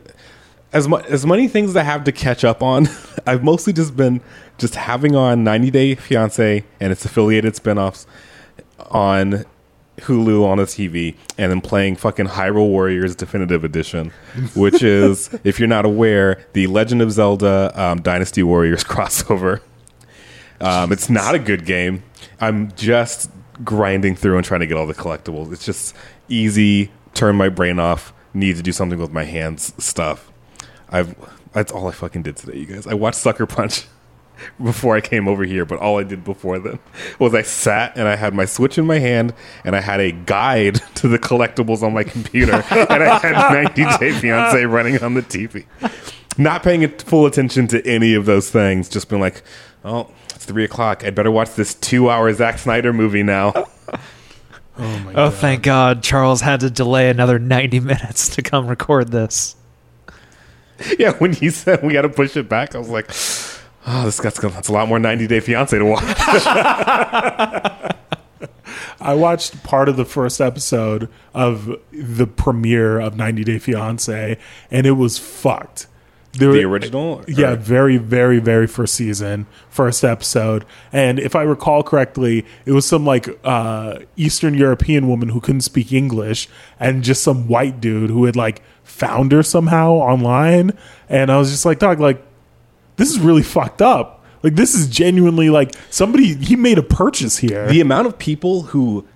as 0.73 0.89
mu- 0.89 0.99
as 1.09 1.27
many 1.27 1.49
things 1.49 1.77
I 1.77 1.83
have 1.83 2.05
to 2.05 2.13
catch 2.13 2.45
up 2.45 2.63
on, 2.63 2.89
I've 3.27 3.43
mostly 3.43 3.73
just 3.73 3.97
been 3.97 4.21
just 4.59 4.75
having 4.77 5.15
on 5.17 5.45
90 5.45 5.71
Day 5.71 5.95
Fiance 5.95 6.65
and 6.81 6.93
its 6.93 7.05
affiliated 7.05 7.55
spinoffs 7.55 8.07
on 8.91 9.45
Hulu 9.99 10.45
on 10.45 10.59
a 10.59 10.63
TV, 10.63 11.17
and 11.39 11.51
then 11.51 11.61
playing 11.61 11.97
fucking 11.97 12.27
Hyrule 12.27 12.69
Warriors 12.69 13.15
Definitive 13.15 13.65
Edition, 13.65 14.13
which 14.55 14.83
is, 14.83 15.31
if 15.45 15.59
you're 15.59 15.69
not 15.69 15.85
aware, 15.85 16.45
the 16.55 16.67
Legend 16.67 17.03
of 17.03 17.13
Zelda 17.13 17.73
um, 17.75 18.01
Dynasty 18.01 18.43
Warriors 18.43 18.85
crossover. 18.85 19.61
Um, 20.61 20.93
it's 20.93 21.11
not 21.11 21.35
a 21.35 21.39
good 21.39 21.67
game. 21.67 22.05
I'm 22.41 22.73
just 22.73 23.31
grinding 23.65 24.17
through 24.17 24.37
and 24.37 24.45
trying 24.45 24.61
to 24.61 24.67
get 24.67 24.77
all 24.77 24.87
the 24.87 24.95
collectibles. 24.95 25.53
It's 25.53 25.65
just 25.65 25.95
easy, 26.29 26.91
turn 27.15 27.37
my 27.37 27.49
brain 27.49 27.79
off, 27.79 28.13
need 28.35 28.57
to 28.57 28.63
do 28.63 28.73
something 28.73 28.99
with 28.99 29.13
my 29.13 29.25
hands 29.25 29.75
stuff. 29.83 30.31
I've 30.89 31.15
that's 31.53 31.71
all 31.71 31.87
I 31.87 31.93
fucking 31.93 32.23
did 32.23 32.37
today, 32.37 32.59
you 32.59 32.67
guys. 32.67 32.87
I 32.87 32.95
watched 32.95 33.19
Sucker 33.19 33.47
Punch 33.47 33.87
before 34.63 34.97
I 34.97 35.01
came 35.01 35.29
over 35.29 35.45
here, 35.45 35.65
but 35.65 35.79
all 35.79 35.99
I 35.99 36.03
did 36.05 36.25
before 36.25 36.59
then 36.59 36.79
was 37.19 37.35
I 37.35 37.43
sat 37.43 37.97
and 37.97 38.09
I 38.09 38.17
had 38.17 38.35
my 38.35 38.45
Switch 38.45 38.79
in 38.79 38.87
my 38.87 38.99
hand 38.99 39.35
and 39.65 39.77
I 39.77 39.81
had 39.81 40.01
a 40.01 40.13
guide 40.13 40.81
to 40.97 41.09
the 41.09 41.19
collectibles 41.19 41.83
on 41.83 41.93
my 41.95 42.05
computer 42.05 42.55
and 42.71 43.03
I 43.03 43.19
had 43.19 43.53
90 43.75 43.99
Day 43.99 44.13
Fiance 44.13 44.65
running 44.67 45.03
on 45.03 45.15
the 45.15 45.23
TV. 45.23 45.65
Not 46.39 46.63
paying 46.63 46.89
full 46.89 47.27
attention 47.27 47.67
to 47.69 47.87
any 47.87 48.15
of 48.15 48.25
those 48.25 48.51
things, 48.51 48.89
just 48.89 49.09
been 49.09 49.21
like, 49.21 49.43
oh, 49.85 50.09
it's 50.35 50.45
three 50.47 50.65
o'clock. 50.65 51.05
I'd 51.05 51.15
better 51.15 51.31
watch 51.31 51.55
this 51.55 51.75
two 51.75 52.09
hour 52.11 52.33
Zack 52.33 52.59
Snyder 52.59 52.93
movie 52.93 53.23
now. 53.23 53.53
Oh 54.79 54.99
my 55.01 55.13
Oh, 55.15 55.31
thank 55.31 55.63
God 55.63 56.03
Charles 56.03 56.41
had 56.41 56.61
to 56.61 56.71
delay 56.71 57.11
another 57.11 57.39
90 57.39 57.81
minutes 57.81 58.35
to 58.37 58.43
come 58.43 58.67
record 58.67 59.09
this. 59.13 59.55
yeah, 60.99 61.13
when 61.19 61.35
you 61.35 61.51
said 61.51 61.83
we 61.83 61.93
got 61.93 62.03
to 62.03 62.09
push 62.09 62.37
it 62.37 62.49
back, 62.49 62.75
I 62.75 62.79
was 62.79 62.89
like, 62.89 63.13
oh, 63.87 64.05
this 64.05 64.21
guy's 64.21 64.35
that's 64.35 64.69
a 64.69 64.73
lot 64.73 64.89
more 64.89 64.99
90 64.99 65.27
Day 65.27 65.41
Fiance 65.41 65.77
to 65.79 65.85
watch. 65.85 66.03
I 69.01 69.15
watched 69.15 69.63
part 69.65 69.89
of 69.89 69.97
the 69.97 70.05
first 70.05 70.41
episode 70.41 71.09
of 71.35 71.77
the 71.93 72.27
premiere 72.27 73.01
of 73.01 73.17
90 73.17 73.45
Day 73.45 73.59
Fiance, 73.59 74.39
and 74.71 74.87
it 74.87 74.93
was 74.93 75.19
fucked. 75.19 75.87
There- 76.35 76.53
The 76.53 76.63
original? 76.65 77.23
yeah, 77.29 77.57
very, 77.57 77.99
very, 77.99 78.39
very 78.39 78.67
first 78.67 78.95
season, 78.95 79.47
first 79.69 80.03
episode, 80.03 80.65
and 80.93 81.19
if 81.19 81.37
I 81.37 81.43
recall 81.43 81.83
correctly, 81.83 82.47
it 82.65 82.73
was 82.73 82.87
some 82.87 83.05
like 83.05 83.29
uh, 83.45 83.99
Eastern 84.17 84.55
European 84.55 85.09
woman 85.09 85.29
who 85.29 85.41
couldn't 85.41 85.61
speak 85.61 85.93
English, 85.93 86.49
and 86.81 87.03
just 87.03 87.23
some 87.23 87.49
white 87.49 87.81
dude 87.83 88.09
who 88.09 88.25
had 88.25 88.35
like 88.37 88.63
found 88.83 89.33
her 89.33 89.43
somehow 89.43 89.93
online, 89.93 90.71
and 91.11 91.31
I 91.31 91.37
was 91.39 91.51
just 91.51 91.67
like, 91.67 91.79
dog, 91.81 92.01
like 92.01 92.23
this 92.97 93.11
is 93.11 93.19
really 93.19 93.43
fucked 93.43 93.83
up. 93.83 94.25
Like 94.43 94.55
this 94.57 94.75
is 94.75 94.89
genuinely 94.89 95.51
like 95.51 95.73
somebody 95.91 96.35
he 96.35 96.57
made 96.57 96.79
a 96.79 96.83
purchase 96.83 97.39
here. 97.39 97.69
the 97.69 97.81
amount 97.81 98.07
of 98.09 98.19
people 98.19 98.63
who 98.63 99.07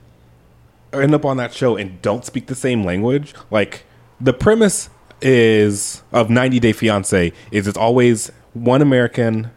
end 0.92 1.14
up 1.14 1.25
on 1.25 1.37
that 1.37 1.52
show 1.52 1.76
and 1.76 2.00
don't 2.00 2.25
speak 2.25 2.47
the 2.47 2.54
same 2.54 2.85
language 2.85 3.35
like 3.50 3.85
the 4.21 4.33
premise 4.33 4.88
is 5.21 6.02
of 6.12 6.30
90 6.30 6.61
day 6.61 6.73
fiance 6.73 7.33
is 7.50 7.66
it's 7.66 7.76
always 7.76 8.30
one 8.54 8.80
american 8.80 9.50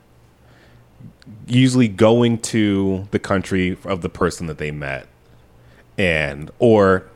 usually 1.47 1.87
going 1.87 2.39
to 2.39 3.07
the 3.11 3.19
country 3.19 3.77
of 3.85 4.01
the 4.01 4.09
person 4.09 4.47
that 4.47 4.57
they 4.57 4.71
met 4.71 5.07
and 5.97 6.51
or 6.59 7.07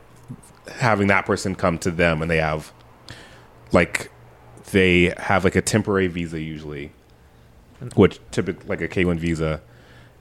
having 0.76 1.08
that 1.08 1.26
person 1.26 1.54
come 1.54 1.76
to 1.76 1.90
them 1.90 2.22
and 2.22 2.30
they 2.30 2.38
have 2.38 2.72
like 3.72 4.10
they 4.74 5.14
have 5.16 5.44
like 5.44 5.54
a 5.54 5.62
temporary 5.62 6.08
visa 6.08 6.40
usually 6.40 6.90
which 7.94 8.18
typically 8.30 8.66
like 8.68 8.80
a 8.80 8.88
K1 8.88 9.18
visa 9.18 9.60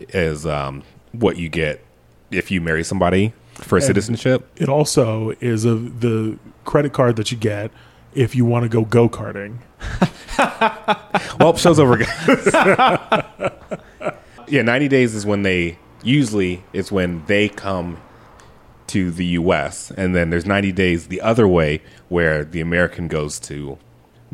is 0.09 0.45
um, 0.45 0.83
what 1.11 1.37
you 1.37 1.49
get 1.49 1.83
if 2.31 2.51
you 2.51 2.61
marry 2.61 2.83
somebody 2.83 3.33
for 3.55 3.79
citizenship. 3.79 4.49
It 4.55 4.69
also 4.69 5.31
is 5.39 5.65
a 5.65 5.75
the 5.75 6.37
credit 6.65 6.93
card 6.93 7.15
that 7.17 7.31
you 7.31 7.37
get 7.37 7.71
if 8.13 8.35
you 8.35 8.45
want 8.45 8.63
to 8.63 8.69
go 8.69 8.85
go 8.85 9.09
karting. 9.09 9.57
Well, 11.39 11.55
show's 11.57 11.79
over. 11.79 11.97
guys. 11.97 12.09
yeah, 14.47 14.63
90 14.63 14.87
days 14.87 15.13
is 15.13 15.27
when 15.27 15.43
they 15.43 15.77
usually 16.03 16.63
it's 16.73 16.91
when 16.91 17.23
they 17.27 17.49
come 17.49 17.97
to 18.87 19.11
the 19.11 19.25
U.S. 19.25 19.91
and 19.91 20.15
then 20.15 20.31
there's 20.31 20.45
90 20.45 20.71
days 20.71 21.07
the 21.07 21.21
other 21.21 21.47
way 21.47 21.81
where 22.09 22.43
the 22.43 22.61
American 22.61 23.07
goes 23.07 23.39
to 23.41 23.77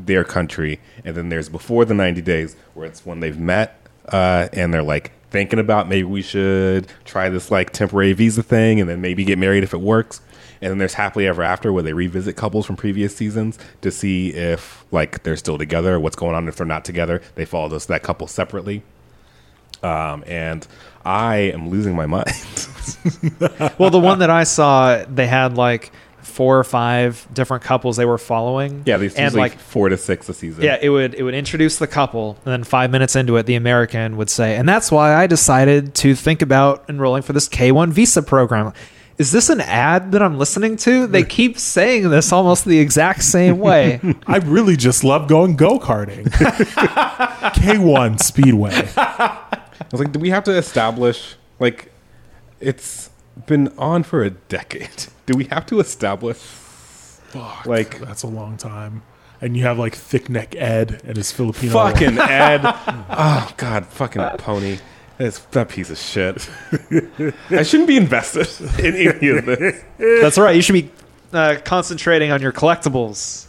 their 0.05 0.23
country, 0.23 0.79
and 1.03 1.15
then 1.15 1.29
there's 1.29 1.49
before 1.49 1.85
the 1.85 1.93
90 1.93 2.21
days 2.21 2.55
where 2.73 2.85
it's 2.85 3.05
when 3.05 3.19
they've 3.19 3.39
met 3.39 3.79
uh, 4.07 4.47
and 4.53 4.73
they're 4.73 4.83
like 4.83 5.11
thinking 5.29 5.59
about 5.59 5.87
maybe 5.87 6.03
we 6.03 6.21
should 6.21 6.87
try 7.05 7.29
this 7.29 7.51
like 7.51 7.71
temporary 7.71 8.13
visa 8.13 8.41
thing 8.43 8.79
and 8.79 8.89
then 8.89 9.01
maybe 9.01 9.23
get 9.23 9.37
married 9.37 9.63
if 9.63 9.73
it 9.73 9.81
works. 9.81 10.21
And 10.61 10.71
then 10.71 10.77
there's 10.77 10.95
happily 10.95 11.25
ever 11.27 11.41
after 11.41 11.71
where 11.71 11.83
they 11.83 11.93
revisit 11.93 12.35
couples 12.35 12.65
from 12.65 12.75
previous 12.75 13.15
seasons 13.15 13.57
to 13.81 13.91
see 13.91 14.29
if 14.29 14.83
like 14.91 15.23
they're 15.23 15.37
still 15.37 15.57
together, 15.57 15.99
what's 15.99 16.15
going 16.15 16.35
on 16.35 16.47
if 16.47 16.57
they're 16.57 16.65
not 16.65 16.83
together. 16.83 17.21
They 17.35 17.45
follow 17.45 17.69
those 17.69 17.85
that 17.85 18.03
couple 18.03 18.27
separately. 18.27 18.83
Um, 19.81 20.25
and 20.27 20.67
I 21.05 21.37
am 21.37 21.69
losing 21.69 21.95
my 21.95 22.05
mind. 22.07 22.27
Well, 23.77 23.89
the 23.89 23.99
one 23.99 24.19
that 24.19 24.29
I 24.29 24.43
saw, 24.43 25.05
they 25.05 25.27
had 25.27 25.55
like 25.55 25.91
four 26.29 26.57
or 26.59 26.63
five 26.63 27.27
different 27.33 27.63
couples 27.63 27.97
they 27.97 28.05
were 28.05 28.17
following. 28.17 28.83
yeah, 28.85 28.97
these 28.97 29.15
and 29.15 29.25
usually 29.25 29.39
like 29.41 29.59
four 29.59 29.89
to 29.89 29.97
six 29.97 30.29
a 30.29 30.33
season. 30.33 30.63
Yeah, 30.63 30.77
it 30.81 30.89
would 30.89 31.13
it 31.15 31.23
would 31.23 31.33
introduce 31.33 31.77
the 31.77 31.87
couple, 31.87 32.37
and 32.45 32.53
then 32.53 32.63
five 32.63 32.91
minutes 32.91 33.15
into 33.15 33.35
it, 33.37 33.45
the 33.45 33.55
American 33.55 34.15
would 34.17 34.29
say, 34.29 34.55
"And 34.55 34.67
that's 34.69 34.91
why 34.91 35.15
I 35.15 35.27
decided 35.27 35.95
to 35.95 36.15
think 36.15 36.41
about 36.41 36.85
enrolling 36.87 37.23
for 37.23 37.33
this 37.33 37.47
K 37.47 37.71
one 37.71 37.91
visa 37.91 38.21
program." 38.21 38.71
Is 39.17 39.33
this 39.33 39.49
an 39.49 39.59
ad 39.59 40.13
that 40.13 40.21
I'm 40.21 40.37
listening 40.37 40.77
to? 40.77 41.05
They 41.05 41.23
keep 41.23 41.57
saying 41.59 42.09
this 42.09 42.31
almost 42.31 42.63
the 42.63 42.79
exact 42.79 43.23
same 43.23 43.59
way. 43.69 43.99
I 44.25 44.37
really 44.37 44.77
just 44.77 45.03
love 45.03 45.27
going 45.27 45.57
go 45.57 45.77
karting. 45.77 46.23
K1 47.53 48.19
Speedway. 48.21 48.87
I 48.95 49.57
was 49.91 49.99
like, 49.99 50.11
do 50.13 50.19
we 50.19 50.29
have 50.29 50.43
to 50.45 50.55
establish 50.55 51.35
like 51.59 51.91
it's 52.61 53.09
been 53.45 53.73
on 53.77 54.03
for 54.03 54.23
a 54.23 54.29
decade? 54.29 55.07
Do 55.29 55.37
we 55.37 55.43
have 55.45 55.67
to 55.67 55.79
establish 55.79 56.37
Fuck, 56.37 57.67
Like- 57.67 57.99
that's 57.99 58.23
a 58.23 58.27
long 58.27 58.57
time. 58.57 59.03
And 59.41 59.55
you 59.55 59.61
have 59.63 59.77
like 59.77 59.93
thick 59.95 60.27
neck 60.27 60.55
Ed 60.55 61.01
and 61.05 61.15
his 61.15 61.31
Filipino. 61.31 61.71
fucking 61.71 62.17
Ed? 62.19 62.61
oh 62.63 63.53
God, 63.57 63.85
fucking 63.85 64.23
pony. 64.39 64.79
That's 65.19 65.37
that 65.51 65.69
piece 65.69 65.91
of 65.91 65.97
shit. 65.99 66.49
I 67.51 67.61
shouldn't 67.63 67.87
be 67.87 67.95
invested 67.97 68.47
in 68.83 68.95
any 68.95 69.29
of 69.29 69.45
this. 69.45 69.83
That's 69.99 70.37
right. 70.39 70.55
You 70.55 70.61
should 70.63 70.73
be 70.73 70.89
uh, 71.31 71.57
concentrating 71.63 72.31
on 72.31 72.41
your 72.41 72.51
collectibles. 72.51 73.45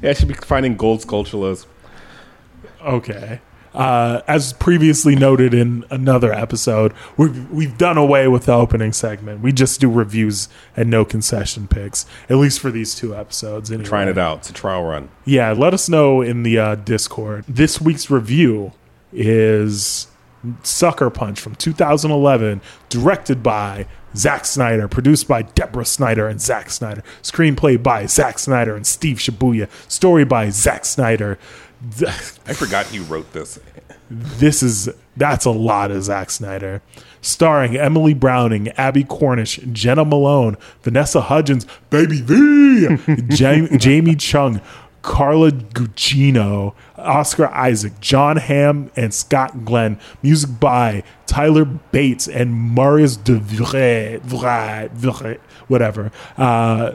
Yeah, 0.00 0.10
I 0.10 0.12
should 0.14 0.28
be 0.28 0.34
finding 0.34 0.74
gold 0.76 1.00
Skulltulas. 1.02 1.66
Okay. 2.82 3.40
Uh, 3.78 4.22
as 4.26 4.52
previously 4.54 5.14
noted 5.14 5.54
in 5.54 5.84
another 5.88 6.32
episode, 6.32 6.92
we've, 7.16 7.48
we've 7.48 7.78
done 7.78 7.96
away 7.96 8.26
with 8.26 8.46
the 8.46 8.52
opening 8.52 8.92
segment. 8.92 9.40
We 9.40 9.52
just 9.52 9.80
do 9.80 9.88
reviews 9.88 10.48
and 10.76 10.90
no 10.90 11.04
concession 11.04 11.68
picks, 11.68 12.04
at 12.28 12.36
least 12.38 12.58
for 12.58 12.72
these 12.72 12.96
two 12.96 13.14
episodes. 13.14 13.70
Anyway. 13.70 13.88
Trying 13.88 14.08
it 14.08 14.18
out. 14.18 14.38
It's 14.38 14.50
a 14.50 14.52
trial 14.52 14.82
run. 14.82 15.08
Yeah, 15.24 15.52
let 15.52 15.74
us 15.74 15.88
know 15.88 16.20
in 16.22 16.42
the 16.42 16.58
uh, 16.58 16.74
Discord. 16.74 17.44
This 17.46 17.80
week's 17.80 18.10
review 18.10 18.72
is 19.12 20.08
Sucker 20.64 21.08
Punch 21.10 21.40
from 21.40 21.54
2011, 21.54 22.60
directed 22.88 23.42
by 23.44 23.86
Zack 24.16 24.44
Snyder, 24.44 24.88
produced 24.88 25.28
by 25.28 25.42
Deborah 25.42 25.84
Snyder 25.84 26.28
and 26.28 26.40
Zack 26.40 26.70
Snyder, 26.70 27.02
screenplay 27.22 27.80
by 27.80 28.06
Zack 28.06 28.38
Snyder 28.38 28.74
and 28.74 28.86
Steve 28.86 29.18
Shibuya, 29.18 29.68
story 29.88 30.24
by 30.24 30.50
Zack 30.50 30.84
Snyder. 30.84 31.38
I 31.82 32.54
forgot 32.54 32.86
he 32.86 32.98
wrote 32.98 33.32
this. 33.32 33.58
This 34.10 34.62
is 34.62 34.88
that's 35.16 35.44
a 35.44 35.50
lot 35.50 35.90
of 35.90 36.02
Zack 36.02 36.30
Snyder. 36.30 36.82
Starring 37.20 37.76
Emily 37.76 38.14
Browning, 38.14 38.68
Abbie 38.70 39.04
Cornish, 39.04 39.56
Jena 39.72 40.04
Malone, 40.04 40.56
Vanessa 40.82 41.20
Hudgens, 41.20 41.66
Baby 41.90 42.20
V, 42.22 42.96
Jamie, 43.28 43.68
Jamie 43.78 44.16
Chung, 44.16 44.60
Carla 45.02 45.50
Gugino, 45.50 46.74
Oscar 46.96 47.48
Isaac, 47.48 48.00
Jon 48.00 48.36
Hamm, 48.36 48.90
and 48.96 49.12
Scott 49.12 49.64
Glenn. 49.64 49.98
Music 50.22 50.50
by 50.60 51.02
Tyler 51.26 51.64
Bates 51.64 52.28
and 52.28 52.74
Marius 52.74 53.16
de 53.16 53.38
Vray, 53.38 54.20
Vray, 54.20 54.88
Vray, 54.90 55.38
whatever. 55.68 56.10
Uh, 56.36 56.94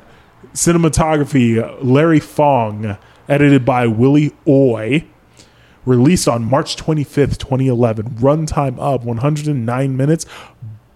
cinematography, 0.53 1.77
Larry 1.81 2.19
Fong. 2.19 2.97
Edited 3.30 3.65
by 3.65 3.88
William 3.88 4.34
Hoy 4.46 5.06
released 5.86 6.27
on 6.27 6.44
March 6.46 6.75
25th, 6.75 7.38
2011. 7.38 8.12
Runtime 8.12 8.77
of 8.80 9.06
109 9.06 9.98
minutes. 9.98 10.25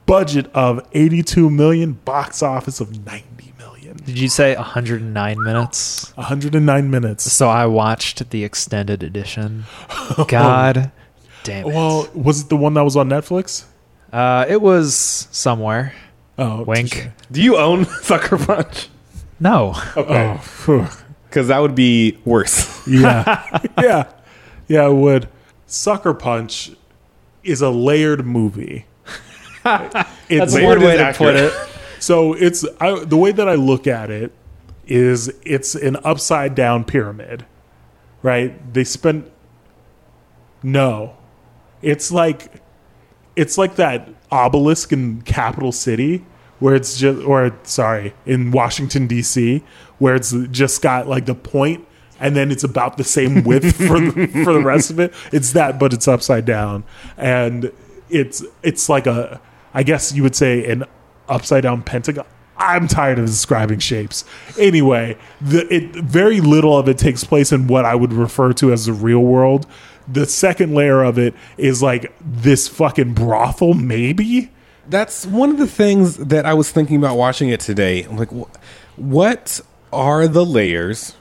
budget 0.06 0.50
of 0.54 0.86
82 0.94 1.50
million, 1.50 1.94
box 2.06 2.42
office 2.42 2.80
of 2.80 3.06
90 3.06 3.54
million. 3.58 3.98
Did 3.98 4.18
you 4.18 4.30
say 4.30 4.56
109 4.56 5.44
minutes? 5.44 6.12
109 6.16 6.90
minutes. 6.90 7.32
So 7.32 7.50
I 7.50 7.66
watched 7.66 8.30
the 8.30 8.44
extended 8.46 9.04
edition. 9.04 9.66
God 10.28 10.92
damn 11.44 11.68
it. 11.68 11.74
Well, 11.74 12.10
was 12.14 12.42
it 12.44 12.50
the 12.50 12.56
one 12.58 12.74
that 12.76 12.84
was 12.84 12.96
on 12.96 13.10
Netflix? 13.10 13.66
Uh, 14.14 14.46
it 14.48 14.62
was 14.62 15.28
somewhere. 15.32 15.94
Oh, 16.38 16.64
Wink. 16.64 17.10
Do 17.32 17.42
you 17.42 17.58
own 17.58 17.84
Sucker 18.02 18.38
Punch? 18.38 18.88
No. 19.40 19.76
Okay. 19.98 20.34
Oh, 20.34 20.38
phew. 20.38 20.88
Because 21.38 21.50
that 21.50 21.60
would 21.60 21.76
be 21.76 22.18
worse. 22.26 22.88
yeah, 22.88 23.60
yeah, 23.80 24.12
yeah. 24.68 24.88
It 24.88 24.94
would. 24.94 25.30
Sucker 25.68 26.16
Punch 26.16 26.72
is 27.44 27.62
a 27.62 27.70
layered 27.70 28.26
movie. 28.26 28.86
It's 30.30 30.54
That's 30.54 30.56
good 30.56 30.80
way 30.80 30.98
to 30.98 31.14
put 31.14 31.36
it. 31.36 31.54
So 32.00 32.34
it's 32.34 32.66
I, 32.82 33.04
the 33.04 33.18
way 33.18 33.32
that 33.32 33.48
I 33.48 33.56
look 33.56 33.86
at 33.86 34.10
it 34.10 34.32
is 34.88 35.32
it's 35.44 35.76
an 35.76 35.98
upside 36.04 36.56
down 36.56 36.86
pyramid, 36.86 37.46
right? 38.24 38.74
They 38.74 38.84
spent 38.84 39.30
no, 40.64 41.16
it's 41.82 42.12
like 42.12 42.62
it's 43.36 43.58
like 43.58 43.76
that 43.76 44.10
obelisk 44.32 44.92
in 44.92 45.22
Capital 45.22 45.72
City 45.72 46.26
where 46.60 46.76
it's 46.76 46.98
just 46.98 47.24
or 47.26 47.58
sorry 47.64 48.14
in 48.26 48.52
Washington 48.52 49.08
D.C. 49.08 49.64
where 50.00 50.16
it's 50.16 50.32
just 50.52 50.82
got 50.82 51.08
like 51.08 51.26
the 51.26 51.36
point 51.36 51.88
and 52.20 52.36
then 52.36 52.52
it's 52.52 52.64
about 52.64 52.98
the 52.98 53.04
same 53.04 53.44
width 53.44 53.76
for 53.76 54.00
the, 54.00 54.28
for 54.44 54.54
the 54.54 54.62
rest 54.62 54.90
of 54.90 55.00
it. 55.00 55.14
It's 55.32 55.54
that, 55.54 55.80
but 55.80 55.94
it's 55.94 56.08
upside 56.08 56.46
down, 56.46 56.84
and 57.18 57.72
it's 58.10 58.44
it's 58.64 58.90
like 58.90 59.08
a 59.08 59.42
I 59.74 59.84
guess 59.84 60.14
you 60.14 60.24
would 60.24 60.36
say 60.36 60.70
an 60.70 60.86
upside 61.30 61.64
down 61.64 61.84
pentagon. 61.84 62.26
I'm 62.60 62.88
tired 62.88 63.20
of 63.20 63.28
describing 63.28 63.80
shapes. 63.80 64.26
Anyway, 64.58 65.18
the 65.40 65.72
it 65.74 65.96
very 65.96 66.42
little 66.42 66.78
of 66.78 66.90
it 66.90 66.98
takes 66.98 67.24
place 67.24 67.52
in 67.52 67.68
what 67.68 67.86
I 67.86 67.94
would 67.94 68.14
refer 68.14 68.54
to 68.54 68.74
as 68.74 68.88
the 68.88 68.94
real 68.94 69.20
world. 69.20 69.68
The 70.08 70.26
second 70.26 70.74
layer 70.74 71.04
of 71.04 71.20
it 71.20 71.36
is 71.58 71.84
like 71.84 72.14
this 72.20 72.68
fucking 72.68 73.14
brothel, 73.14 73.74
maybe. 73.74 74.52
That's 74.90 75.26
one 75.26 75.50
of 75.50 75.58
the 75.58 75.68
things 75.68 76.16
that 76.16 76.46
I 76.46 76.54
was 76.54 76.72
thinking 76.72 76.96
about 76.96 77.18
watching 77.18 77.50
it 77.50 77.60
today. 77.60 78.04
I'm 78.04 78.16
like, 78.16 78.32
wh- 78.32 78.50
what 78.98 79.60
are 79.94 80.28
the 80.28 80.46
layers? 80.46 81.16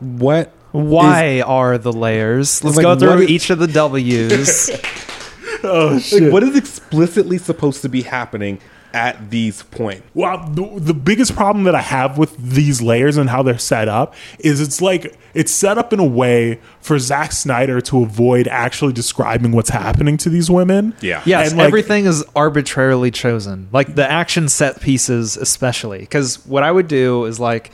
What? 0.00 0.52
Why 0.72 1.40
are 1.40 1.78
the 1.78 1.92
layers? 1.92 2.62
Let's 2.62 2.76
Like, 2.76 2.84
go 2.84 2.96
through 2.98 3.22
is- 3.24 3.30
each 3.30 3.50
of 3.50 3.58
the 3.58 3.66
W's. 3.80 4.70
Oh 5.62 5.98
Like, 6.12 6.32
what 6.32 6.42
is 6.42 6.56
explicitly 6.56 7.38
supposed 7.38 7.82
to 7.82 7.88
be 7.88 8.02
happening 8.02 8.60
at 8.92 9.30
these 9.30 9.62
points? 9.64 10.02
Well, 10.14 10.48
the, 10.48 10.80
the 10.80 10.94
biggest 10.94 11.34
problem 11.34 11.64
that 11.64 11.74
I 11.74 11.80
have 11.80 12.18
with 12.18 12.36
these 12.36 12.80
layers 12.82 13.16
and 13.16 13.30
how 13.30 13.42
they're 13.42 13.58
set 13.58 13.88
up 13.88 14.14
is 14.38 14.60
it's 14.60 14.80
like 14.80 15.16
it's 15.34 15.52
set 15.52 15.76
up 15.78 15.92
in 15.92 15.98
a 16.00 16.04
way 16.04 16.60
for 16.80 16.98
Zack 16.98 17.32
Snyder 17.32 17.80
to 17.82 18.02
avoid 18.02 18.48
actually 18.48 18.92
describing 18.92 19.52
what's 19.52 19.70
happening 19.70 20.16
to 20.18 20.30
these 20.30 20.50
women. 20.50 20.94
Yeah. 21.00 21.22
Yes, 21.26 21.50
And, 21.50 21.58
like- 21.58 21.66
everything 21.66 22.06
is 22.06 22.24
arbitrarily 22.34 23.10
chosen. 23.10 23.68
Like 23.72 23.94
the 23.94 24.10
action 24.10 24.48
set 24.48 24.80
pieces, 24.80 25.36
especially. 25.36 25.98
Because 26.00 26.44
what 26.46 26.62
I 26.62 26.72
would 26.72 26.88
do 26.88 27.24
is 27.26 27.38
like, 27.38 27.70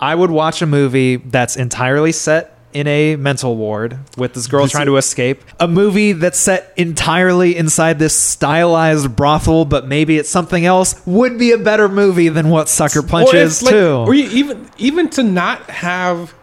I 0.00 0.14
would 0.14 0.30
watch 0.30 0.62
a 0.62 0.66
movie 0.66 1.16
that's 1.16 1.56
entirely 1.56 2.12
set 2.12 2.57
in 2.72 2.86
a 2.86 3.16
mental 3.16 3.56
ward 3.56 3.98
with 4.16 4.34
this 4.34 4.46
girl 4.46 4.68
trying 4.68 4.86
to 4.86 4.96
escape. 4.96 5.42
A 5.58 5.66
movie 5.66 6.12
that's 6.12 6.38
set 6.38 6.72
entirely 6.76 7.56
inside 7.56 7.98
this 7.98 8.14
stylized 8.14 9.16
brothel, 9.16 9.64
but 9.64 9.86
maybe 9.86 10.18
it's 10.18 10.28
something 10.28 10.64
else, 10.66 11.00
would 11.06 11.38
be 11.38 11.52
a 11.52 11.58
better 11.58 11.88
movie 11.88 12.28
than 12.28 12.50
what 12.50 12.68
Sucker 12.68 13.02
Punch 13.02 13.32
is 13.34 13.62
like- 13.62 13.72
too. 13.72 14.04
Or 14.06 14.14
even 14.14 14.68
even 14.78 15.08
to 15.10 15.22
not 15.22 15.62
have 15.70 16.34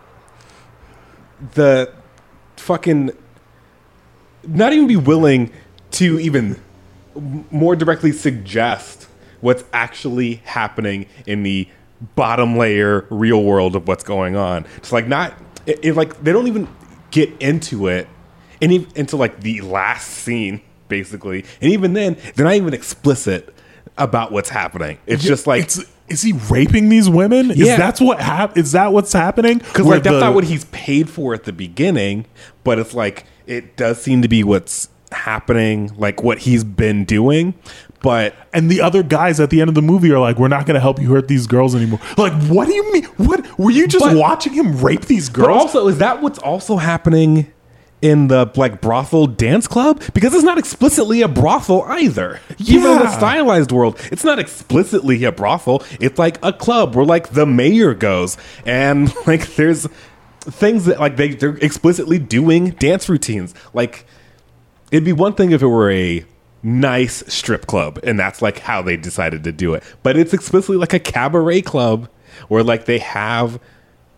the 1.53 1.91
fucking 2.57 3.11
not 4.47 4.73
even 4.73 4.88
be 4.88 4.95
willing 4.95 5.51
to 5.91 6.19
even 6.19 6.59
more 7.51 7.75
directly 7.75 8.11
suggest 8.11 9.07
what's 9.41 9.63
actually 9.73 10.35
happening 10.45 11.05
in 11.25 11.43
the 11.43 11.67
bottom 12.15 12.57
layer 12.57 13.05
real 13.09 13.43
world 13.43 13.75
of 13.75 13.88
what's 13.88 14.03
going 14.03 14.35
on. 14.35 14.65
It's 14.77 14.91
like 14.91 15.07
not 15.07 15.33
it, 15.65 15.80
it 15.84 15.93
like 15.95 16.23
they 16.23 16.32
don't 16.32 16.47
even 16.47 16.67
get 17.12 17.30
into 17.41 17.88
it 17.88 18.08
any 18.62 18.88
into 18.95 19.15
like 19.17 19.41
the 19.41 19.62
last 19.62 20.08
scene 20.10 20.62
basically. 20.88 21.43
And 21.62 21.71
even 21.71 21.93
then 21.93 22.17
they're 22.36 22.45
not 22.45 22.56
even 22.56 22.73
explicit 22.73 23.54
about 23.97 24.32
what's 24.32 24.49
happening. 24.49 24.97
It's 25.08 25.23
just 25.23 25.47
like 25.47 25.63
It's, 25.63 25.82
is 26.08 26.21
he 26.21 26.34
raping 26.34 26.89
these 26.89 27.10
women? 27.10 27.51
Is 27.51 27.58
Yeah. 27.58 27.78
that's 27.78 27.99
what 27.99 28.19
hap- 28.21 28.58
Is 28.58 28.73
that 28.73 28.93
what's 28.93 29.12
happening? 29.13 29.58
Because 29.60 29.86
like 29.86 30.04
that's 30.04 30.13
the- 30.13 30.19
not 30.19 30.36
what 30.36 30.43
he's 30.43 30.65
paid 30.65 31.10
for 31.10 31.34
at 31.34 31.43
the 31.45 31.54
beginning, 31.54 32.25
but 32.63 32.78
it's 32.80 32.93
like 32.93 33.25
it 33.47 33.75
does 33.75 34.01
seem 34.01 34.21
to 34.21 34.28
be 34.28 34.43
what's 34.43 34.89
happening, 35.12 35.91
like 35.97 36.21
what 36.23 36.39
he's 36.39 36.63
been 36.63 37.06
doing. 37.06 37.54
But 38.05 38.35
and 38.53 38.69
the 38.69 38.81
other 38.81 39.01
guys 39.01 39.39
at 39.39 39.49
the 39.49 39.61
end 39.61 39.67
of 39.69 39.73
the 39.73 39.81
movie 39.81 40.11
are 40.11 40.19
like, 40.19 40.37
"We're 40.37 40.47
not 40.47 40.67
going 40.67 40.75
to 40.75 40.79
help 40.79 41.01
you 41.01 41.09
hurt 41.09 41.27
these 41.27 41.47
girls 41.47 41.73
anymore." 41.73 41.99
Like, 42.19 42.33
what 42.43 42.67
do 42.67 42.75
you 42.75 42.93
mean? 42.93 43.05
What 43.17 43.57
were 43.57 43.71
you 43.71 43.87
just 43.87 44.05
But- 44.05 44.15
watching 44.15 44.53
him 44.53 44.79
rape 44.79 45.05
these 45.05 45.27
girls? 45.27 45.57
also, 45.73 45.87
is 45.87 45.97
that 45.97 46.21
what's 46.21 46.37
also 46.37 46.77
happening 46.77 47.47
in 48.03 48.27
the 48.27 48.47
like 48.55 48.79
brothel 48.79 49.25
dance 49.25 49.67
club? 49.67 50.03
Because 50.13 50.35
it's 50.35 50.43
not 50.43 50.59
explicitly 50.59 51.23
a 51.23 51.27
brothel 51.27 51.83
either. 51.89 52.39
Even 52.59 52.91
in 52.91 52.99
the 52.99 53.09
stylized 53.09 53.71
world, 53.71 53.99
it's 54.11 54.23
not 54.23 54.37
explicitly 54.37 55.23
a 55.23 55.31
brothel. 55.31 55.81
It's 55.99 56.19
like 56.19 56.37
a 56.43 56.53
club 56.53 56.95
where 56.95 57.05
like 57.05 57.29
the 57.31 57.47
mayor 57.47 57.95
goes 57.95 58.37
and 58.67 59.11
like 59.25 59.55
there's 59.55 59.87
things 60.41 60.85
that 60.85 60.99
like 60.99 61.17
they 61.17 61.29
they're 61.29 61.57
explicitly 61.57 62.19
doing 62.19 62.69
dance 62.77 63.09
routines. 63.09 63.55
Like 63.73 64.05
it'd 64.91 65.03
be 65.05 65.11
one 65.11 65.33
thing 65.33 65.53
if 65.53 65.63
it 65.63 65.67
were 65.67 65.89
a 65.89 66.23
nice 66.65 67.23
strip 67.32 67.67
club 67.67 67.99
and 68.04 68.19
that's 68.19 68.41
like 68.41 68.60
how 68.60 68.82
they 68.82 68.97
decided 68.97 69.43
to 69.43 69.51
do 69.51 69.75
it 69.75 69.84
but 70.01 70.17
it's 70.17 70.34
explicitly 70.34 70.78
like 70.78 70.93
a 70.93 70.99
cabaret 70.99 71.62
club 71.62 72.10
where 72.47 72.63
like 72.63 72.86
they 72.86 72.97
have 72.97 73.60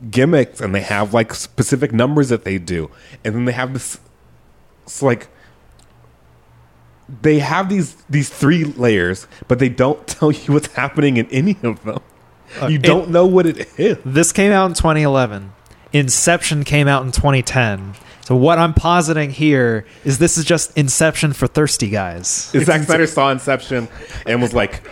gimmicks 0.10 0.62
and 0.62 0.74
they 0.74 0.82
have 0.82 1.14
like 1.14 1.34
specific 1.34 1.92
numbers 1.92 2.30
that 2.30 2.46
they 2.46 2.58
do 2.58 2.90
and 3.26 3.36
then 3.36 3.46
they 3.46 3.52
have 3.52 3.74
this 3.74 4.00
it's 4.84 5.02
like 5.02 5.28
they 7.22 7.40
have 7.40 7.68
these 7.68 7.96
these 8.10 8.30
three 8.30 8.64
layers 8.64 9.28
but 9.50 9.60
they 9.60 9.70
don't 9.70 10.08
tell 10.08 10.32
you 10.32 10.54
what's 10.54 10.74
happening 10.74 11.18
in 11.18 11.26
any 11.28 11.58
of 11.64 11.84
them 11.84 12.00
uh, 12.62 12.68
you 12.68 12.78
don't 12.78 13.10
know 13.10 13.26
what 13.26 13.46
it 13.46 13.68
is 13.78 13.98
This 14.06 14.32
came 14.32 14.54
out 14.54 14.68
in 14.68 14.74
2011. 14.74 15.52
Inception 15.94 16.64
came 16.64 16.88
out 16.88 17.06
in 17.06 17.12
2010. 17.12 17.96
So 18.28 18.36
what 18.36 18.60
I'm 18.60 18.74
positing 18.74 19.30
here 19.30 19.86
is 20.04 20.18
this 20.18 20.38
is 20.38 20.44
just 20.44 20.78
Inception 20.78 21.32
for 21.32 21.48
thirsty 21.48 21.90
guys. 21.90 22.52
Zack 22.52 22.84
Snyder 22.84 23.08
saw 23.08 23.32
Inception 23.32 23.88
and 24.26 24.42
was 24.42 24.54
like, 24.54 24.86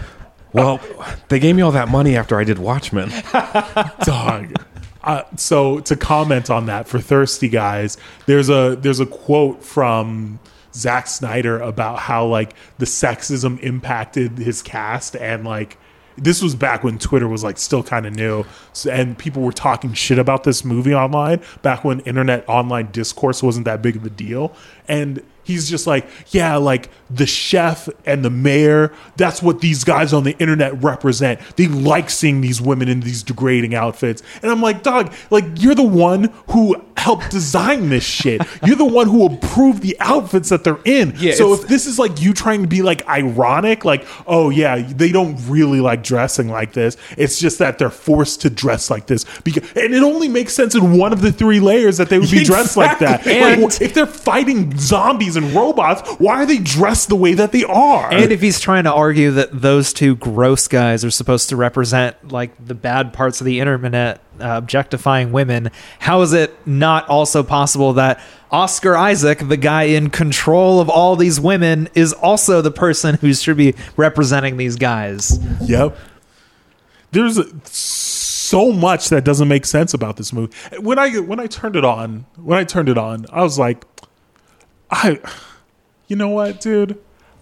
"Well, 0.53 0.79
they 1.27 1.39
gave 1.39 1.53
me 1.57 1.61
all 1.61 1.73
that 1.73 1.89
money 1.89 2.15
after 2.15 2.39
I 2.39 2.45
did 2.45 2.59
Watchmen." 2.59 3.09
dog. 4.05 4.55
Uh, 5.03 5.23
so 5.35 5.81
to 5.81 5.97
comment 5.97 6.49
on 6.49 6.67
that 6.67 6.87
for 6.87 7.01
thirsty 7.01 7.49
guys, 7.49 7.97
there's 8.25 8.47
a 8.47 8.77
there's 8.79 9.01
a 9.01 9.05
quote 9.05 9.61
from 9.61 10.39
Zack 10.73 11.05
Snyder 11.05 11.59
about 11.59 11.99
how 11.99 12.25
like 12.27 12.55
the 12.77 12.85
sexism 12.85 13.59
impacted 13.59 14.37
his 14.37 14.61
cast 14.61 15.13
and 15.13 15.43
like 15.43 15.77
this 16.17 16.41
was 16.41 16.55
back 16.55 16.83
when 16.83 16.97
Twitter 16.97 17.27
was 17.27 17.43
like 17.43 17.57
still 17.57 17.83
kind 17.83 18.05
of 18.05 18.15
new 18.15 18.45
so, 18.73 18.89
and 18.89 19.17
people 19.17 19.41
were 19.41 19.51
talking 19.51 19.93
shit 19.93 20.19
about 20.19 20.43
this 20.43 20.63
movie 20.63 20.93
online 20.93 21.41
back 21.61 21.83
when 21.83 21.99
internet 22.01 22.47
online 22.47 22.91
discourse 22.91 23.43
wasn't 23.43 23.65
that 23.65 23.81
big 23.81 23.95
of 23.95 24.05
a 24.05 24.09
deal. 24.09 24.55
And 24.87 25.21
he's 25.45 25.69
just 25.69 25.87
like 25.87 26.05
yeah 26.29 26.55
like 26.57 26.89
the 27.09 27.25
chef 27.25 27.87
and 28.05 28.25
the 28.25 28.29
mayor 28.29 28.91
that's 29.15 29.41
what 29.41 29.61
these 29.61 29.83
guys 29.83 30.11
on 30.11 30.23
the 30.23 30.35
internet 30.39 30.83
represent. 30.83 31.39
They 31.55 31.67
like 31.67 32.09
seeing 32.09 32.41
these 32.41 32.59
women 32.61 32.89
in 32.89 32.99
these 33.01 33.21
degrading 33.23 33.75
outfits. 33.75 34.21
And 34.41 34.51
i'm 34.51 34.61
like 34.61 34.83
dog 34.83 35.13
like 35.29 35.45
you're 35.57 35.75
the 35.75 35.83
one 35.83 36.33
who 36.49 36.75
helped 36.97 37.29
design 37.29 37.89
this 37.89 38.03
shit. 38.03 38.41
You're 38.65 38.75
the 38.77 38.83
one 38.85 39.07
who 39.07 39.25
approved 39.27 39.83
the 39.83 39.95
outfits 39.99 40.49
that 40.49 40.63
they're 40.63 40.79
in. 40.85 41.13
Yeah, 41.17 41.35
so 41.35 41.53
if 41.53 41.67
this 41.67 41.85
is 41.85 41.99
like 41.99 42.19
you 42.21 42.33
trying 42.33 42.63
to 42.63 42.67
be 42.67 42.81
like 42.81 43.07
ironic 43.07 43.85
like 43.85 44.05
oh 44.25 44.49
yeah 44.49 44.81
they 44.81 45.11
don't 45.11 45.37
really 45.47 45.79
like 45.81 46.03
dressing 46.03 46.49
like 46.49 46.73
this. 46.73 46.97
It's 47.17 47.39
just 47.39 47.59
that 47.59 47.77
they're 47.77 47.89
forced 47.91 48.41
to 48.41 48.49
dress 48.49 48.89
like 48.89 49.05
this 49.05 49.25
because 49.43 49.63
and 49.75 49.93
it 49.93 50.01
only 50.01 50.27
makes 50.27 50.53
sense 50.53 50.73
in 50.73 50.97
one 50.97 51.13
of 51.13 51.21
the 51.21 51.31
three 51.31 51.59
layers 51.59 51.97
that 51.97 52.09
they 52.09 52.17
would 52.17 52.31
be 52.31 52.43
dressed 52.43 52.75
like 52.77 52.97
that. 52.99 53.19
Exactly. 53.27 53.41
Like, 53.41 53.59
And- 53.59 53.81
if 53.81 53.93
they're 53.93 54.07
fighting 54.07 54.75
zombies 54.77 55.34
Nazis 55.35 55.53
and 55.53 55.55
robots, 55.55 56.09
why 56.19 56.41
are 56.41 56.45
they 56.45 56.57
dressed 56.57 57.09
the 57.09 57.15
way 57.15 57.33
that 57.33 57.51
they 57.51 57.63
are? 57.63 58.11
And 58.11 58.31
if 58.31 58.41
he's 58.41 58.59
trying 58.59 58.85
to 58.85 58.93
argue 58.93 59.31
that 59.31 59.61
those 59.61 59.93
two 59.93 60.15
gross 60.15 60.67
guys 60.67 61.03
are 61.05 61.11
supposed 61.11 61.49
to 61.49 61.55
represent 61.55 62.31
like 62.31 62.51
the 62.63 62.75
bad 62.75 63.13
parts 63.13 63.41
of 63.41 63.45
the 63.45 63.59
internet, 63.59 64.21
uh, 64.39 64.57
objectifying 64.57 65.31
women, 65.31 65.71
how 65.99 66.21
is 66.21 66.33
it 66.33 66.55
not 66.67 67.07
also 67.09 67.43
possible 67.43 67.93
that 67.93 68.19
Oscar 68.51 68.95
Isaac, 68.95 69.39
the 69.47 69.57
guy 69.57 69.83
in 69.83 70.09
control 70.09 70.79
of 70.79 70.89
all 70.89 71.15
these 71.15 71.39
women, 71.39 71.89
is 71.93 72.13
also 72.13 72.61
the 72.61 72.71
person 72.71 73.15
who 73.15 73.33
should 73.33 73.57
be 73.57 73.75
representing 73.97 74.57
these 74.57 74.75
guys? 74.75 75.39
Yep. 75.61 75.97
There's 77.11 77.39
so 77.69 78.71
much 78.71 79.09
that 79.09 79.23
doesn't 79.23 79.47
make 79.47 79.65
sense 79.65 79.93
about 79.93 80.17
this 80.17 80.31
movie. 80.31 80.53
When 80.79 80.99
I 80.99 81.17
when 81.19 81.39
I 81.39 81.47
turned 81.47 81.75
it 81.75 81.85
on, 81.85 82.25
when 82.35 82.59
I 82.59 82.63
turned 82.63 82.89
it 82.89 82.97
on, 82.97 83.25
I 83.31 83.41
was 83.41 83.57
like, 83.57 83.85
I, 84.95 85.19
you 86.07 86.15
know 86.15 86.29
what, 86.29 86.61
dude? 86.61 86.97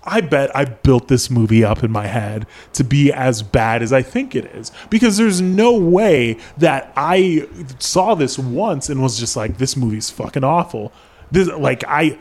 I 0.06 0.20
bet 0.20 0.54
I 0.56 0.66
built 0.66 1.08
this 1.08 1.30
movie 1.30 1.64
up 1.64 1.82
in 1.84 1.90
my 1.92 2.08
head 2.08 2.46
to 2.74 2.84
be 2.84 3.14
as 3.14 3.42
bad 3.42 3.82
as 3.82 3.94
I 3.94 4.02
think 4.02 4.36
it 4.36 4.46
is 4.48 4.72
because 4.90 5.16
there's 5.16 5.40
no 5.40 5.78
way 5.78 6.38
that 6.58 6.92
I 6.98 7.48
saw 7.80 8.14
this 8.14 8.38
once 8.38 8.90
and 8.90 9.02
was 9.02 9.18
just 9.18 9.38
like, 9.38 9.60
this 9.60 9.78
movie's 9.78 10.10
fucking 10.10 10.44
awful. 10.44 10.92
This, 11.32 11.48
like 11.48 11.84
I, 11.88 12.20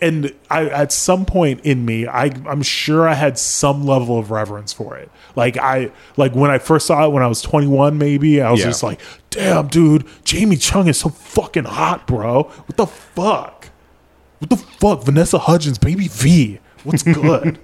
and 0.00 0.34
I 0.50 0.68
at 0.70 0.90
some 0.90 1.26
point 1.26 1.60
in 1.60 1.84
me, 1.84 2.06
I 2.08 2.32
I'm 2.46 2.62
sure 2.62 3.06
I 3.06 3.14
had 3.14 3.38
some 3.38 3.86
level 3.86 4.18
of 4.18 4.30
reverence 4.32 4.72
for 4.72 4.96
it. 4.96 5.10
Like 5.36 5.56
I 5.58 5.92
like 6.16 6.34
when 6.34 6.50
I 6.50 6.58
first 6.58 6.86
saw 6.86 7.04
it 7.06 7.12
when 7.12 7.22
I 7.22 7.28
was 7.28 7.40
21, 7.42 7.98
maybe 7.98 8.40
I 8.40 8.50
was 8.50 8.60
Yeah. 8.60 8.66
just 8.66 8.82
like, 8.82 9.00
damn, 9.30 9.68
dude, 9.68 10.06
Jamie 10.24 10.56
Chung 10.56 10.88
is 10.88 10.98
so 10.98 11.10
fucking 11.10 11.64
hot, 11.64 12.06
bro. 12.08 12.44
What 12.44 12.76
the 12.76 12.86
fuck? 12.86 13.67
What 14.38 14.50
the 14.50 14.56
fuck? 14.56 15.02
Vanessa 15.04 15.38
Hudgens, 15.38 15.78
baby 15.78 16.08
V. 16.08 16.60
What's 16.84 17.02
good? 17.04 17.58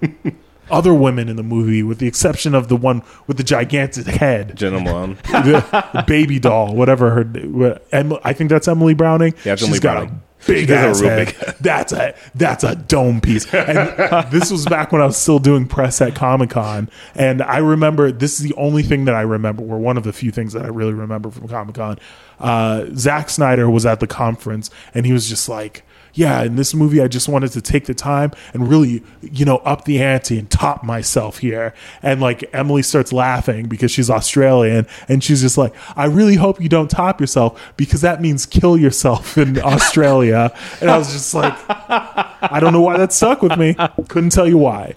Other 0.71 0.95
women 0.95 1.29
in 1.29 1.37
the 1.37 1.43
movie, 1.43 1.83
with 1.83 1.99
the 1.99 2.07
exception 2.09 2.55
of 2.55 2.69
the 2.69 2.77
one 2.77 3.03
with 3.27 3.37
the 3.37 3.43
gigantic 3.45 4.07
head, 4.07 4.57
Jena 4.57 4.81
Malone. 4.81 5.19
the, 5.25 6.05
baby 6.07 6.39
doll, 6.39 6.75
whatever 6.75 7.11
her. 7.11 7.25
what- 7.25 7.87
Em, 7.93 8.15
I 8.25 8.33
think 8.33 8.49
that's 8.51 8.67
Emily 8.67 8.95
Browning. 8.95 9.35
Yeah, 9.45 9.53
it's 9.53 9.63
Emily 9.63 9.79
got 9.79 9.95
Browning. 9.97 10.11
a 10.43 10.47
big 10.47 10.67
She 10.69 10.73
have 10.75 10.85
a 10.87 10.89
ass 10.89 11.01
real 11.03 11.11
head. 11.11 11.27
big 11.27 11.37
head. 11.37 11.57
That's 11.61 11.93
a 11.93 12.15
that's 12.35 12.65
a 12.65 12.77
dome 12.77 13.21
piece. 13.21 13.53
And 13.53 14.31
this 14.33 14.51
was 14.51 14.65
back 14.65 14.91
when 14.91 15.03
I 15.03 15.07
was 15.07 15.19
still 15.19 15.39
doing 15.39 15.69
press 15.69 16.01
at 16.01 16.15
Comic 16.15 16.49
Con, 16.51 16.89
and 17.15 17.43
I 17.43 17.59
remember 17.59 18.11
this 18.11 18.41
is 18.41 18.49
the 18.49 18.55
only 18.55 18.83
thing 18.83 19.05
that 19.05 19.15
I 19.15 19.21
remember, 19.23 19.63
or 19.63 19.79
one 19.79 19.99
of 19.99 20.05
the 20.05 20.15
few 20.15 20.31
things 20.31 20.55
that 20.55 20.65
I 20.65 20.69
really 20.69 20.95
remember 20.95 21.31
from 21.31 21.47
Comic 21.47 21.75
Con. 21.75 21.99
Uh, 22.41 22.87
Zack 22.97 23.29
Snyder 23.29 23.69
was 23.69 23.85
at 23.85 24.01
the 24.01 24.07
conference, 24.07 24.71
and 24.95 25.05
he 25.05 25.13
was 25.13 25.29
just 25.29 25.47
like. 25.49 25.85
Yeah, 26.15 26.43
in 26.45 26.55
this 26.55 26.75
movie, 26.75 27.03
I 27.03 27.09
just 27.09 27.29
wanted 27.29 27.51
to 27.53 27.61
take 27.61 27.87
the 27.87 27.95
time 27.95 28.31
and 28.53 28.69
really, 28.69 29.03
you 29.21 29.45
know, 29.45 29.57
up 29.59 29.85
the 29.85 30.01
ante 30.01 30.39
and 30.39 30.49
top 30.49 30.85
myself 30.85 31.39
here. 31.39 31.75
And 32.03 32.21
like 32.21 32.49
Emily 32.53 32.83
starts 32.83 33.13
laughing 33.13 33.67
because 33.67 33.91
she's 33.91 34.09
Australian, 34.09 34.87
and 35.09 35.25
she's 35.25 35.41
just 35.41 35.59
like, 35.59 35.75
"I 35.97 36.07
really 36.07 36.37
hope 36.37 36.61
you 36.61 36.69
don't 36.69 36.89
top 36.91 37.21
yourself 37.21 37.61
because 37.77 38.01
that 38.03 38.21
means 38.23 38.47
kill 38.47 38.77
yourself 38.77 39.37
in 39.37 39.59
Australia." 39.65 40.53
And 40.81 40.89
I 40.89 40.99
was 40.99 41.13
just 41.13 41.35
like, 41.35 41.53
I 41.69 42.59
don't 42.61 42.73
know 42.73 42.81
why 42.83 42.97
that 42.97 43.13
stuck 43.13 43.43
with 43.43 43.59
me. 43.59 43.75
Couldn't 44.09 44.31
tell 44.31 44.47
you 44.47 44.59
why. 44.59 44.95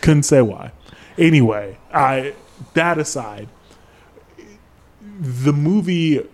Couldn't 0.00 0.22
say 0.22 0.40
why. 0.40 0.72
Anyway, 1.18 1.76
I 1.92 2.34
that 2.74 2.98
aside, 2.98 3.48
the 5.20 5.52
movie 5.52 6.26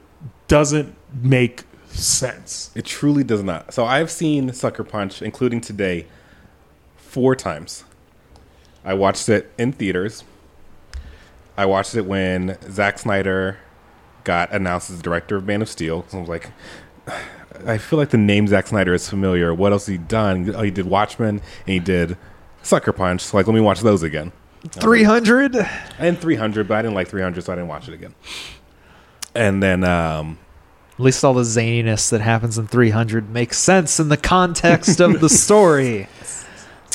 doesn't 0.47 0.95
make 1.13 1.65
sense. 1.93 2.71
It 2.75 2.85
truly 2.85 3.25
does 3.25 3.43
not. 3.43 3.73
So 3.75 3.85
I've 3.85 4.11
seen 4.11 4.53
Sucker 4.53 4.85
Punch, 4.85 5.23
including 5.23 5.61
today, 5.61 6.07
four 6.97 7.37
times. 7.37 7.85
I 8.85 8.95
watched 8.95 9.29
it 9.29 9.53
in 9.59 9.73
theaters. 9.73 10.25
I 11.57 11.67
watched 11.67 11.95
it 11.95 12.07
when 12.07 12.57
Zack 12.71 12.99
Snyder 12.99 13.59
got 14.25 14.53
announced 14.53 14.91
as 14.91 14.97
the 14.97 15.03
director 15.03 15.37
of 15.37 15.47
Man 15.47 15.63
of 15.63 15.69
Steel. 15.69 16.05
So 16.09 16.19
I 16.19 16.21
was 16.21 16.29
like, 16.29 16.51
I 17.67 17.79
feel 17.79 17.99
like 17.99 18.11
the 18.11 18.19
name 18.19 18.49
Zack 18.49 18.67
Snyder 18.67 18.95
is 18.95 19.09
familiar. 19.09 19.53
What 19.55 19.73
else 19.73 19.87
has 19.87 19.93
he 19.93 19.99
done? 19.99 20.53
Oh, 20.55 20.63
he 20.63 20.71
did 20.71 20.87
Watchmen 20.87 21.41
and 21.67 21.73
he 21.73 21.79
did 21.79 22.17
Sucker 22.63 22.93
Punch. 22.93 23.21
So 23.21 23.37
like, 23.37 23.47
let 23.47 23.55
me 23.55 23.61
watch 23.61 23.81
those 23.81 24.03
again. 24.03 24.33
300? 24.71 25.57
I 25.57 25.63
had 25.63 26.19
300, 26.19 26.69
but 26.69 26.79
I 26.79 26.83
didn't 26.83 26.95
like 26.95 27.09
300, 27.09 27.45
so 27.45 27.53
I 27.53 27.57
didn't 27.57 27.69
watch 27.69 27.89
it 27.89 27.95
again. 27.95 28.15
And 29.35 29.63
then 29.63 29.85
um, 29.85 30.39
At 30.95 31.01
least 31.01 31.25
all 31.25 31.35
the 31.35 31.43
zaniness 31.43 32.11
that 32.11 32.21
happens 32.21 32.59
in 32.59 32.67
300 32.67 33.31
makes 33.31 33.59
sense 33.59 33.99
in 33.99 34.09
the 34.09 34.17
context 34.17 35.01
of 35.01 35.21
the 35.21 35.29
story. 35.31 36.07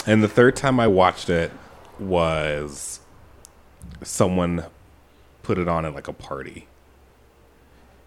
And 0.05 0.23
the 0.23 0.27
third 0.27 0.55
time 0.55 0.79
I 0.79 0.87
watched 0.87 1.29
it 1.29 1.51
was 1.99 2.99
someone 4.03 4.63
put 5.43 5.57
it 5.57 5.67
on 5.67 5.83
at 5.85 5.95
like 5.95 6.07
a 6.07 6.13
party. 6.13 6.67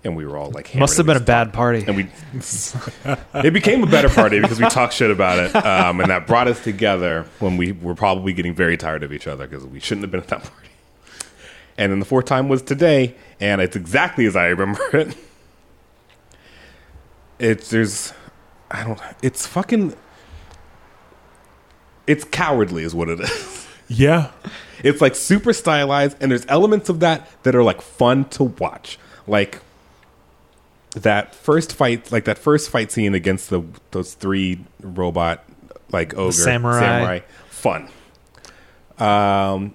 And 0.02 0.16
we 0.16 0.24
were 0.24 0.38
all 0.38 0.50
like, 0.50 0.74
Must 0.74 0.96
have 0.96 1.04
been 1.04 1.18
a 1.18 1.20
bad 1.20 1.52
party. 1.52 1.84
and 1.86 1.94
we 1.96 2.08
it 3.34 3.52
became 3.52 3.82
a 3.82 3.86
better 3.86 4.08
party 4.08 4.40
because 4.40 4.58
we 4.58 4.66
talked 4.68 4.94
shit 4.94 5.10
about 5.10 5.38
it 5.38 5.54
um, 5.54 6.00
and 6.00 6.08
that 6.08 6.26
brought 6.26 6.48
us 6.48 6.62
together 6.64 7.26
when 7.38 7.58
we 7.58 7.72
were 7.72 7.94
probably 7.94 8.32
getting 8.32 8.54
very 8.54 8.78
tired 8.78 9.02
of 9.02 9.12
each 9.12 9.26
other 9.26 9.46
because 9.46 9.66
we 9.66 9.78
shouldn't 9.78 10.04
have 10.04 10.10
been 10.10 10.20
at 10.20 10.28
that 10.28 10.42
party 10.44 10.68
and 11.76 11.92
then 11.92 11.98
the 11.98 12.06
fourth 12.06 12.24
time 12.24 12.48
was 12.48 12.62
today 12.62 13.14
and 13.40 13.60
it's 13.60 13.76
exactly 13.76 14.24
as 14.24 14.36
i 14.36 14.46
remember 14.46 14.80
it 14.96 15.14
it's 17.40 17.70
there's 17.70 18.12
i 18.70 18.84
don't 18.84 19.00
it's 19.22 19.46
fucking 19.46 19.94
it's 22.06 22.24
cowardly 22.24 22.82
is 22.84 22.94
what 22.94 23.08
it 23.08 23.20
is 23.20 23.66
Yeah. 23.88 24.30
it's 24.84 25.00
like 25.00 25.16
super 25.16 25.52
stylized, 25.52 26.16
and 26.20 26.30
there's 26.30 26.46
elements 26.48 26.88
of 26.88 27.00
that 27.00 27.28
that 27.42 27.56
are 27.56 27.62
like 27.64 27.80
fun 27.82 28.24
to 28.30 28.44
watch. 28.44 28.98
Like 29.26 29.60
that 30.94 31.34
first 31.34 31.72
fight, 31.74 32.12
like 32.12 32.24
that 32.26 32.38
first 32.38 32.70
fight 32.70 32.92
scene 32.92 33.14
against 33.16 33.50
the 33.50 33.62
those 33.90 34.14
three 34.14 34.60
robot 34.80 35.44
like 35.90 36.16
ogre 36.16 36.30
samurai. 36.32 37.20
fun. 37.48 37.88
Um, 38.98 39.74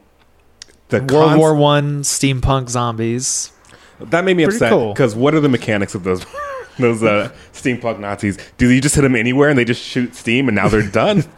the 0.88 0.99
World 1.01 1.10
cons- 1.32 1.38
War 1.39 1.56
One 1.56 2.01
steampunk 2.04 2.69
zombies. 2.69 3.51
that 3.99 4.23
made 4.23 4.38
me 4.38 4.45
Pretty 4.45 4.56
upset 4.58 4.71
cool. 4.71 4.93
because 4.93 5.13
what 5.13 5.36
are 5.36 5.41
the 5.41 5.49
mechanics 5.49 5.93
of 5.93 6.04
those 6.06 6.25
those 6.79 7.03
uh, 7.03 7.31
steampunk 7.53 7.99
Nazis? 7.99 8.38
Do 8.57 8.69
you 8.71 8.81
just 8.81 8.95
hit 8.95 9.01
them 9.01 9.15
anywhere 9.15 9.49
and 9.49 9.57
they 9.57 9.65
just 9.65 9.81
shoot 9.81 10.15
steam 10.15 10.47
and 10.47 10.55
now 10.55 10.67
they're 10.67 10.81
done? 10.88 11.23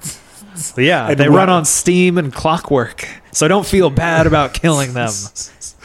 Yeah, 0.75 1.09
And 1.09 1.19
they 1.19 1.29
what- 1.29 1.37
run 1.37 1.49
on 1.49 1.65
steam 1.65 2.17
and 2.17 2.33
clockwork. 2.33 3.07
So 3.31 3.47
don't 3.47 3.65
feel 3.67 3.91
bad 3.91 4.25
about 4.25 4.55
killing 4.55 4.93
them. 4.93 5.11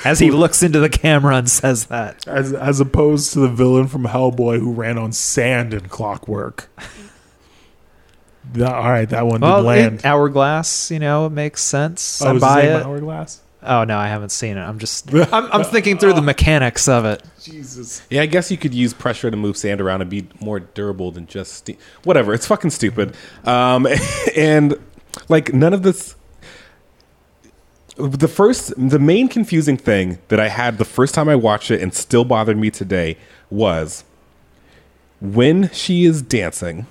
As 0.03 0.19
he 0.19 0.31
looks 0.31 0.63
into 0.63 0.81
the 0.81 0.89
camera 0.89 1.37
and 1.37 1.51
says 1.51 1.85
that. 1.89 2.27
As 2.27 2.55
as 2.55 2.81
opposed 2.81 3.35
to 3.35 3.41
the 3.41 3.49
villain 3.51 3.87
from 3.87 4.05
Hellboy 4.05 4.61
who 4.61 4.73
ran 4.73 4.97
on 4.97 5.13
sand 5.13 5.75
and 5.75 5.91
clockwork. 5.91 6.71
That- 8.55 8.73
all 8.75 8.91
right, 8.91 9.09
that 9.11 9.27
one 9.27 9.43
Well, 9.43 9.59
did 9.59 9.67
land. 9.67 10.01
hourglass, 10.07 10.91
you 10.91 10.99
know, 10.99 11.27
it 11.27 11.33
makes 11.33 11.63
sense. 11.63 12.23
oh, 12.23 12.35
I 12.37 12.39
buy 12.39 12.63
it. 12.63 12.87
Hourglass? 12.87 13.41
Oh 13.65 13.85
no, 13.85 13.97
I 13.97 14.09
haven't 14.09 14.31
seen 14.31 14.57
it. 14.57 14.61
I'm 14.61 14.79
just 14.79 15.13
I'm, 15.33 15.51
I'm 15.53 15.65
thinking 15.65 15.99
through 15.99 16.15
the 16.15 16.23
mechanics 16.23 16.89
of 16.89 17.05
it. 17.05 17.23
Jesus. 17.41 18.03
Yeah, 18.11 18.23
I 18.23 18.27
guess 18.27 18.51
you 18.51 18.57
could 18.57 18.75
use 18.75 18.93
pressure 18.93 19.31
to 19.31 19.37
move 19.37 19.57
sand 19.57 19.81
around 19.81 20.01
and 20.01 20.11
be 20.11 20.27
more 20.41 20.61
durable 20.61 21.13
than 21.13 21.27
just 21.27 21.53
steam. 21.55 21.77
Whatever, 22.05 22.35
it's 22.35 22.47
fucking 22.47 22.71
stupid. 22.71 23.15
Um, 23.45 23.87
and 24.37 24.75
like 25.29 25.53
none 25.53 25.73
of 25.73 25.83
this. 25.83 26.17
The 27.97 28.29
first, 28.29 28.73
the 28.77 28.99
main 28.99 29.29
confusing 29.29 29.77
thing 29.77 30.19
that 30.29 30.41
I 30.41 30.49
had 30.49 30.79
the 30.79 30.85
first 30.85 31.15
time 31.15 31.29
I 31.29 31.37
watched 31.37 31.71
it 31.71 31.83
and 31.83 31.93
still 31.93 32.25
bothered 32.25 32.57
me 32.57 32.71
today 32.71 33.19
was 33.51 34.05
when 35.21 35.71
she 35.71 36.05
is 36.05 36.23
dancing. 36.23 36.87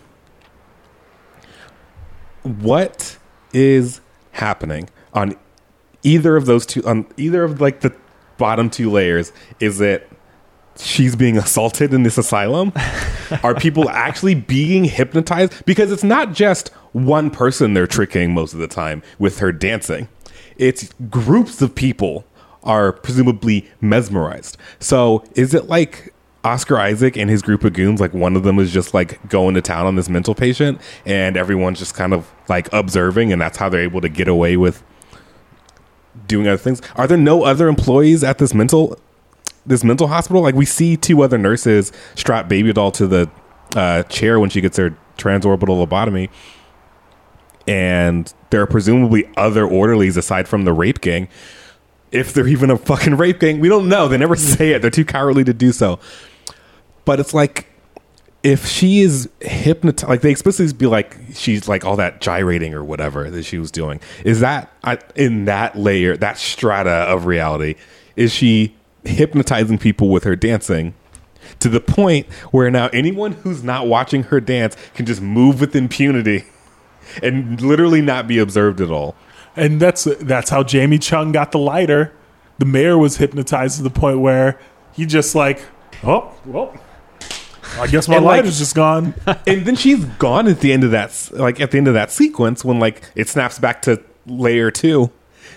What 2.43 3.17
is 3.51 3.99
happening 4.33 4.89
on 5.13 5.35
either 6.03 6.35
of 6.35 6.45
those 6.45 6.65
two? 6.65 6.83
On 6.85 7.05
either 7.17 7.43
of 7.43 7.61
like 7.61 7.81
the 7.81 7.93
bottom 8.37 8.69
two 8.69 8.89
layers, 8.89 9.31
is 9.59 9.81
it 9.81 10.09
she's 10.77 11.15
being 11.15 11.37
assaulted 11.37 11.93
in 11.93 12.03
this 12.03 12.17
asylum? 12.17 12.71
Are 13.43 13.55
people 13.55 13.89
actually 13.89 14.35
being 14.35 14.83
hypnotized? 14.83 15.65
Because 15.65 15.91
it's 15.91 16.03
not 16.03 16.33
just 16.33 16.69
one 16.93 17.29
person 17.29 17.73
they're 17.73 17.87
tricking 17.87 18.33
most 18.33 18.53
of 18.53 18.59
the 18.59 18.67
time 18.67 19.01
with 19.19 19.39
her 19.39 19.51
dancing. 19.51 20.09
It's 20.57 20.93
groups 21.09 21.61
of 21.61 21.73
people 21.73 22.25
are 22.63 22.91
presumably 22.91 23.69
mesmerized. 23.79 24.57
So 24.79 25.23
is 25.35 25.53
it 25.53 25.67
like 25.67 26.13
Oscar 26.43 26.77
Isaac 26.77 27.17
and 27.17 27.29
his 27.29 27.41
group 27.41 27.63
of 27.63 27.73
goons, 27.73 28.01
like 28.01 28.13
one 28.13 28.35
of 28.35 28.43
them 28.43 28.59
is 28.59 28.71
just 28.71 28.93
like 28.93 29.27
going 29.29 29.55
to 29.55 29.61
town 29.61 29.85
on 29.85 29.95
this 29.95 30.09
mental 30.09 30.35
patient 30.35 30.81
and 31.05 31.37
everyone's 31.37 31.79
just 31.79 31.93
kind 31.95 32.13
of 32.13 32.31
like 32.49 32.71
observing 32.73 33.31
and 33.31 33.41
that's 33.41 33.57
how 33.57 33.69
they're 33.69 33.81
able 33.81 34.01
to 34.01 34.09
get 34.09 34.27
away 34.27 34.57
with 34.57 34.83
doing 36.27 36.47
other 36.47 36.57
things. 36.57 36.81
Are 36.95 37.07
there 37.07 37.17
no 37.17 37.43
other 37.43 37.67
employees 37.67 38.23
at 38.23 38.37
this 38.37 38.53
mental 38.53 38.97
this 39.65 39.83
mental 39.83 40.07
hospital? 40.07 40.41
Like 40.41 40.55
we 40.55 40.65
see 40.65 40.97
two 40.97 41.21
other 41.23 41.37
nurses 41.37 41.91
strap 42.15 42.47
baby 42.47 42.73
doll 42.73 42.91
to 42.91 43.07
the 43.07 43.29
uh, 43.75 44.03
chair 44.03 44.39
when 44.39 44.49
she 44.49 44.61
gets 44.61 44.77
her 44.77 44.95
transorbital 45.17 45.85
lobotomy. 45.85 46.29
and 47.67 48.33
there 48.49 48.61
are 48.61 48.67
presumably 48.67 49.29
other 49.37 49.65
orderlies 49.65 50.17
aside 50.17 50.47
from 50.47 50.65
the 50.65 50.73
rape 50.73 50.99
gang. 51.01 51.27
If 52.11 52.33
they're 52.33 52.47
even 52.47 52.69
a 52.69 52.77
fucking 52.77 53.15
rape 53.15 53.39
gang, 53.39 53.59
we 53.59 53.69
don't 53.69 53.87
know. 53.87 54.07
They 54.07 54.17
never 54.17 54.35
say 54.55 54.71
it. 54.71 54.81
They're 54.81 54.91
too 54.91 55.05
cowardly 55.05 55.43
to 55.45 55.53
do 55.53 55.71
so. 55.71 55.99
But 57.05 57.19
it's 57.19 57.33
like 57.33 57.67
if 58.43 58.65
she 58.65 59.01
is 59.01 59.29
hypnotized, 59.41 60.09
like 60.09 60.21
they 60.21 60.31
explicitly 60.31 60.73
be 60.73 60.87
like 60.87 61.17
she's 61.33 61.67
like 61.67 61.85
all 61.85 61.95
that 61.97 62.21
gyrating 62.21 62.73
or 62.73 62.83
whatever 62.83 63.29
that 63.29 63.43
she 63.43 63.59
was 63.59 63.69
doing. 63.69 63.99
Is 64.25 64.39
that 64.39 64.71
in 65.15 65.45
that 65.45 65.77
layer, 65.77 66.17
that 66.17 66.37
strata 66.37 66.89
of 66.89 67.25
reality? 67.25 67.75
Is 68.15 68.33
she 68.33 68.75
hypnotizing 69.03 69.77
people 69.77 70.09
with 70.09 70.23
her 70.23 70.35
dancing 70.35 70.93
to 71.59 71.69
the 71.69 71.79
point 71.79 72.27
where 72.51 72.69
now 72.71 72.87
anyone 72.87 73.33
who's 73.33 73.63
not 73.63 73.87
watching 73.87 74.23
her 74.23 74.39
dance 74.39 74.75
can 74.95 75.05
just 75.05 75.21
move 75.21 75.59
with 75.59 75.75
impunity 75.75 76.43
and 77.23 77.61
literally 77.61 78.01
not 78.01 78.27
be 78.27 78.39
observed 78.39 78.81
at 78.81 78.89
all? 78.89 79.15
And 79.55 79.79
that's 79.79 80.05
that's 80.19 80.49
how 80.49 80.63
Jamie 80.63 80.97
Chung 80.97 81.31
got 81.31 81.51
the 81.51 81.59
lighter. 81.59 82.11
The 82.57 82.65
mayor 82.65 82.97
was 82.97 83.17
hypnotized 83.17 83.77
to 83.77 83.83
the 83.83 83.89
point 83.89 84.19
where 84.19 84.59
he 84.93 85.05
just 85.05 85.35
like, 85.35 85.63
oh, 86.03 86.31
well, 86.45 86.73
I 87.79 87.87
guess 87.87 88.07
my 88.07 88.17
And, 88.17 88.25
like- 88.25 88.37
lighter's 88.37 88.59
just 88.59 88.75
gone. 88.75 89.13
and 89.47 89.65
then 89.65 89.75
she's 89.75 90.03
gone 90.05 90.47
at 90.47 90.59
the 90.59 90.71
end 90.73 90.83
of 90.83 90.91
that 90.91 91.29
like 91.33 91.59
at 91.59 91.71
the 91.71 91.77
end 91.77 91.87
of 91.87 91.93
that 91.93 92.11
sequence 92.11 92.63
when 92.65 92.79
like 92.79 93.01
it 93.15 93.27
snaps 93.29 93.59
back 93.59 93.81
to 93.83 94.01
layer 94.25 94.71
two. 94.71 95.11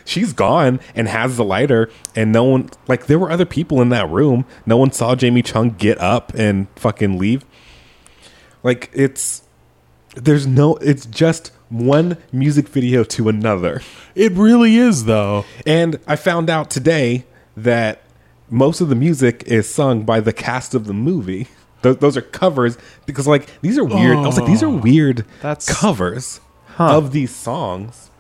She's 0.07 0.33
gone 0.35 0.81
and 0.94 1.09
has 1.09 1.37
the 1.37 1.44
lighter 1.44 1.90
and 2.14 2.31
no 2.33 2.44
one 2.44 2.70
like 2.88 3.07
there 3.07 3.18
were 3.18 3.31
other 3.31 3.46
people 3.46 3.81
in 3.83 3.88
that 3.90 4.09
room. 4.11 4.44
No 4.66 4.77
one 4.77 4.92
saw 4.92 5.14
jamie 5.14 5.42
chung 5.42 5.70
get 5.70 5.98
up 5.98 6.33
and 6.35 6.66
fucking 6.77 7.18
leave. 7.18 7.44
Like 8.62 8.90
it's 8.92 9.42
there's 10.14 10.46
no 10.46 10.77
it's 10.77 11.07
just 11.07 11.53
one 11.68 12.16
music 12.33 12.68
video 12.68 13.03
to 13.05 13.29
another. 13.29 13.83
It 14.14 14.33
really 14.33 14.77
is 14.77 15.07
though. 15.07 15.44
and 15.66 15.98
i 16.07 16.16
found 16.16 16.48
out 16.50 16.70
today 16.70 17.24
that 17.57 18.03
most 18.50 18.81
of 18.81 18.88
the 18.88 18.94
music 18.94 19.42
is 19.46 19.68
sung 19.68 20.03
by 20.05 20.20
the 20.20 20.33
cast 20.33 20.74
of 20.74 20.87
the 20.87 20.92
movie 20.94 21.48
Th- 21.85 21.99
those 22.01 22.16
are 22.16 22.23
covers 22.23 22.77
because 23.07 23.29
like 23.29 23.49
these 23.61 23.79
are 23.79 23.85
weird. 23.85 24.16
I 24.16 24.27
was 24.27 24.37
like 24.37 24.47
these 24.49 24.62
are 24.64 24.68
weird 24.68 25.25
That's- 25.40 25.73
covers 25.81 26.40
of 26.79 27.12
these 27.12 27.33
songs. 27.35 28.11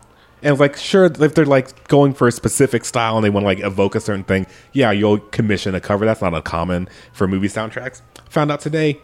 And 0.42 0.56
like 0.60 0.76
sure 0.76 1.06
if 1.06 1.34
they're 1.34 1.44
like 1.46 1.88
going 1.88 2.14
for 2.14 2.28
a 2.28 2.32
specific 2.32 2.84
style 2.84 3.16
and 3.16 3.24
they 3.24 3.30
want 3.30 3.42
to 3.44 3.46
like 3.48 3.60
evoke 3.60 3.94
a 3.96 4.00
certain 4.00 4.24
thing 4.24 4.46
yeah 4.72 4.90
you'll 4.92 5.18
commission 5.18 5.74
a 5.74 5.80
cover. 5.80 6.04
That's 6.04 6.20
not 6.22 6.34
uncommon 6.34 6.88
for 7.12 7.26
movie 7.26 7.48
soundtracks. 7.48 8.02
Found 8.30 8.52
out 8.52 8.60
today 8.60 9.00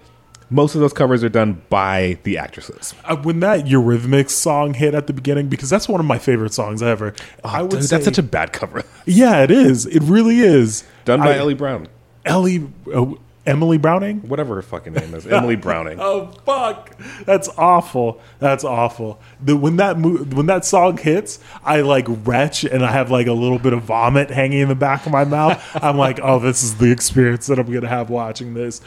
most 0.53 0.75
of 0.75 0.81
those 0.81 0.93
covers 0.93 1.23
are 1.23 1.29
done 1.29 1.63
by 1.71 2.19
the 2.25 2.37
actresses. 2.37 2.93
Uh, 3.05 3.15
when 3.17 3.39
that 3.41 3.65
Eurythmics 3.67 4.31
song 4.31 4.75
hit 4.75 4.95
at 4.97 5.07
the 5.07 5.13
beginning, 5.13 5.49
because 5.49 5.71
that's 5.71 5.89
one 5.89 6.01
of 6.01 6.07
my 6.07 6.19
favorite 6.19 6.53
songs 6.53 6.83
ever. 6.83 7.15
I 7.45 7.63
would 7.63 7.71
Dude, 7.71 7.85
say, 7.85 7.95
that's 7.97 8.05
such 8.05 8.19
a 8.19 8.23
bad 8.25 8.53
cover. 8.53 8.83
Yeah, 9.07 9.45
it 9.45 9.53
is. 9.53 9.87
It 9.87 10.01
really 10.03 10.41
is. 10.41 10.83
done 11.05 11.21
by 11.21 11.35
I- 11.35 11.39
ellie 11.39 11.55
brown. 11.55 11.87
Ellie, 12.25 12.69
uh, 12.93 13.13
Emily 13.47 13.79
Browning. 13.79 14.21
whatever 14.29 14.57
her 14.57 14.63
fucking 14.63 14.93
name 14.93 15.15
is 15.15 15.27
emily 15.29 15.57
browning 15.57 15.99
Oh 15.99 16.27
fuck, 16.45 16.97
that's 17.25 17.49
awful. 17.57 18.21
That's 18.39 18.65
awful. 18.65 19.21
The, 19.43 19.57
when 19.57 19.77
that 19.77 19.99
mo- 19.99 20.19
when 20.25 20.47
that 20.47 20.65
song 20.65 20.99
hits, 20.99 21.39
I 21.65 21.81
like 21.81 22.07
retch 22.09 22.65
and 22.65 22.85
I 22.85 22.93
have 22.93 23.11
like 23.11 23.27
a 23.27 23.33
little 23.33 23.59
bit 23.59 23.73
of 23.73 23.83
vomit 23.85 24.31
hanging 24.31 24.61
in 24.61 24.69
the 24.69 24.75
back 24.75 25.07
of 25.07 25.13
my 25.13 25.25
mouth. 25.25 25.63
I'm 25.83 25.97
like, 25.97 26.21
oh, 26.23 26.39
this 26.39 26.63
is 26.63 26.77
the 26.77 26.91
experience 26.93 27.47
that 27.47 27.59
I'm 27.59 27.73
gonna 27.73 27.89
have 27.89 28.11
watching 28.11 28.55
this. 28.55 28.81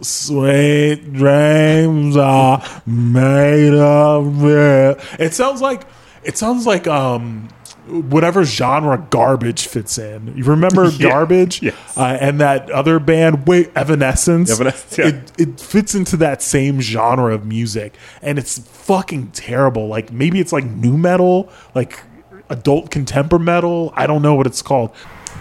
Sweet 0.00 1.12
dreams 1.12 2.16
are 2.16 2.62
made 2.86 3.74
of 3.74 4.44
it. 4.44 4.98
It 5.20 5.34
sounds 5.34 5.60
like 5.60 5.86
it 6.24 6.36
sounds 6.38 6.66
like 6.66 6.86
um 6.86 7.48
whatever 7.86 8.44
genre 8.44 9.04
garbage 9.10 9.66
fits 9.66 9.98
in. 9.98 10.36
You 10.36 10.44
remember 10.44 10.88
Yeah. 10.90 11.08
garbage? 11.08 11.60
Yes. 11.62 11.74
Uh, 11.96 12.16
and 12.20 12.40
that 12.40 12.70
other 12.70 13.00
band, 13.00 13.48
wait, 13.48 13.70
Evanescence. 13.74 14.50
Evanescence, 14.50 14.98
yeah. 14.98 15.06
It 15.08 15.32
it 15.38 15.60
fits 15.60 15.94
into 15.94 16.16
that 16.18 16.40
same 16.42 16.80
genre 16.80 17.34
of 17.34 17.44
music 17.46 17.94
and 18.22 18.38
it's 18.38 18.58
fucking 18.58 19.28
terrible 19.32 19.88
like 19.88 20.12
maybe 20.12 20.40
it's 20.40 20.52
like 20.52 20.64
new 20.64 20.96
metal 20.96 21.48
like 21.74 22.00
adult 22.48 22.90
contemporary 22.90 23.44
metal 23.44 23.92
i 23.94 24.06
don't 24.08 24.22
know 24.22 24.34
what 24.34 24.44
it's 24.46 24.60
called 24.62 24.90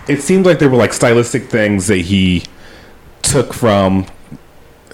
it 0.08 0.22
seemed 0.22 0.46
like 0.46 0.60
there 0.60 0.70
were 0.70 0.78
like 0.78 0.94
stylistic 0.94 1.44
things 1.50 1.88
that 1.88 1.98
he 1.98 2.44
took 3.24 3.52
from 3.54 4.06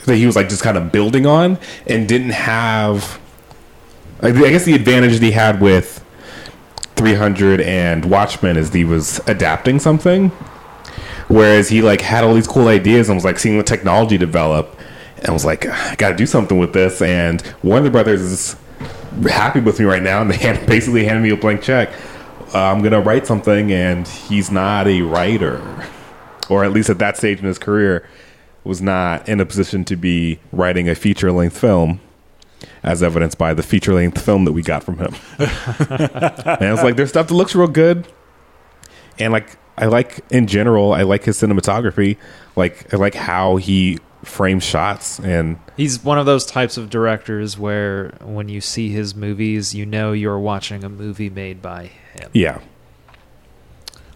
that 0.06 0.16
he 0.16 0.26
was 0.26 0.36
like 0.38 0.48
just 0.48 0.64
kind 0.64 0.78
of 0.78 0.92
building 0.94 1.26
on 1.26 1.60
and 1.88 2.08
didn't 2.08 2.30
have 2.30 3.20
I 4.22 4.32
guess 4.32 4.66
the 4.66 4.74
advantage 4.74 5.14
that 5.14 5.22
he 5.22 5.32
had 5.32 5.60
with 5.60 6.04
300 6.96 7.60
and 7.62 8.06
Watchmen 8.06 8.56
is 8.56 8.72
he 8.74 8.86
was 8.86 9.20
adapting 9.28 9.80
something. 9.80 10.30
Whereas 11.28 11.70
he 11.70 11.82
like 11.82 12.02
had 12.02 12.24
all 12.24 12.34
these 12.34 12.48
cool 12.48 12.68
ideas 12.68 13.10
and 13.10 13.18
was 13.18 13.26
like 13.26 13.40
seeing 13.40 13.58
the 13.58 13.64
technology 13.64 14.18
develop 14.18 14.80
and 15.18 15.34
was 15.34 15.44
like 15.44 15.66
I 15.66 15.96
got 15.96 16.10
to 16.10 16.16
do 16.16 16.26
something 16.26 16.58
with 16.58 16.72
this. 16.72 17.02
And 17.02 17.44
Warner 17.62 17.90
Brothers 17.90 18.22
is 18.22 18.56
happy 19.24 19.60
with 19.60 19.80
me 19.80 19.86
right 19.86 20.02
now 20.02 20.22
and 20.22 20.32
they 20.32 20.38
hand, 20.46 20.66
basically 20.66 21.04
handed 21.06 21.22
me 21.22 21.32
a 21.32 21.38
blank 21.38 21.62
check. 21.62 21.90
Uh, 22.54 22.72
I'm 22.72 22.82
gonna 22.82 23.02
write 23.02 23.28
something 23.28 23.72
and 23.74 24.08
he's 24.08 24.50
not 24.50 24.88
a 24.88 25.02
writer. 25.02 25.62
Or 26.50 26.64
at 26.64 26.72
least 26.72 26.90
at 26.90 27.00
that 27.00 27.18
stage 27.18 27.40
in 27.40 27.46
his 27.46 27.58
career 27.58 28.08
was 28.64 28.82
not 28.82 29.28
in 29.28 29.42
a 29.42 29.46
position 29.46 29.84
to 29.86 29.96
be 29.96 30.40
writing 30.52 30.88
a 30.88 30.96
feature 30.96 31.32
length 31.32 31.58
film 31.60 32.00
as 32.84 33.02
evidenced 33.04 33.38
by 33.38 33.54
the 33.54 33.64
feature 33.64 33.94
length 33.94 34.24
film 34.24 34.46
that 34.46 34.52
we 34.54 34.62
got 34.62 34.84
from 34.84 34.98
him. 34.98 35.14
And 35.40 36.74
it's 36.74 36.84
like 36.84 36.96
there's 36.96 37.10
stuff 37.10 37.28
that 37.28 37.34
looks 37.34 37.56
real 37.56 37.68
good. 37.68 38.08
And 39.20 39.32
like 39.34 39.58
I 39.78 39.86
like 39.88 40.20
in 40.30 40.48
general 40.48 40.94
I 40.94 41.04
like 41.04 41.24
his 41.24 41.40
cinematography. 41.42 42.18
Like 42.56 42.94
I 42.94 42.98
like 42.98 43.16
how 43.16 43.58
he 43.58 44.00
frames 44.24 44.64
shots 44.64 45.20
and 45.20 45.60
He's 45.78 46.04
one 46.04 46.18
of 46.18 46.26
those 46.26 46.46
types 46.46 46.78
of 46.78 46.90
directors 46.90 47.58
where 47.60 48.14
when 48.22 48.48
you 48.50 48.62
see 48.62 48.90
his 48.90 49.14
movies, 49.14 49.76
you 49.76 49.86
know 49.86 50.14
you're 50.14 50.40
watching 50.40 50.84
a 50.84 50.90
movie 50.90 51.30
made 51.30 51.62
by 51.62 51.92
him. 52.14 52.30
yeah. 52.34 52.62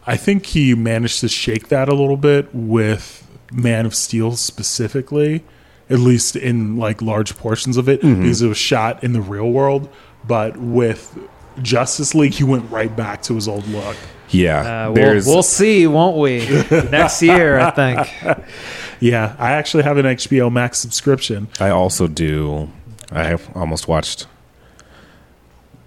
I 0.08 0.18
think 0.18 0.48
he 0.48 0.74
managed 0.74 1.20
to 1.20 1.28
shake 1.28 1.68
that 1.68 1.88
a 1.88 1.94
little 1.94 2.18
bit 2.18 2.50
with 2.54 3.28
man 3.52 3.86
of 3.86 3.94
steel 3.94 4.36
specifically 4.36 5.44
at 5.90 6.00
least 6.00 6.36
in 6.36 6.78
like 6.78 7.02
large 7.02 7.36
portions 7.38 7.78
of 7.78 7.90
it 7.90 8.02
because 8.02 8.42
it 8.42 8.48
was 8.48 8.58
shot 8.58 9.04
in 9.04 9.14
the 9.14 9.22
real 9.22 9.50
world 9.52 9.90
but 10.28 10.56
with 10.58 11.18
justice 11.62 12.14
league 12.16 12.34
he 12.34 12.44
went 12.44 12.70
right 12.72 12.96
back 12.96 13.22
to 13.22 13.34
his 13.36 13.48
old 13.48 13.68
look 13.68 13.98
yeah 14.30 14.88
Uh, 14.88 14.92
we'll, 14.92 15.14
we'll 15.26 15.44
see, 15.44 15.88
won't 15.88 16.18
we? 16.18 16.40
Next 16.92 17.22
year, 17.22 17.60
I 17.60 17.72
think. 17.72 18.08
yeah 19.02 19.36
i 19.40 19.52
actually 19.54 19.84
have 19.84 19.98
an 19.98 20.06
hbo 20.06 20.52
max 20.52 20.78
subscription 20.78 21.48
I 21.60 21.70
also 21.70 22.08
do. 22.08 22.70
I 23.12 23.24
have 23.24 23.50
almost 23.56 23.88
watched 23.88 24.28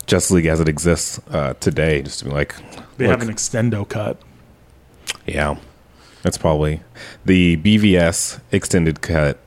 Justice 0.06 0.32
League 0.32 0.46
as 0.46 0.58
it 0.60 0.68
exists 0.68 1.20
uh, 1.30 1.54
today, 1.60 2.02
just 2.02 2.18
to 2.18 2.24
be 2.24 2.30
like, 2.32 2.56
they 2.96 3.06
look, 3.06 3.20
have 3.20 3.28
an 3.28 3.32
extendo 3.32 3.88
cut 3.88 4.20
yeah, 5.26 5.56
that's 6.22 6.38
probably 6.38 6.80
the 7.24 7.56
BVS 7.58 8.40
extended 8.50 9.00
cut. 9.00 9.38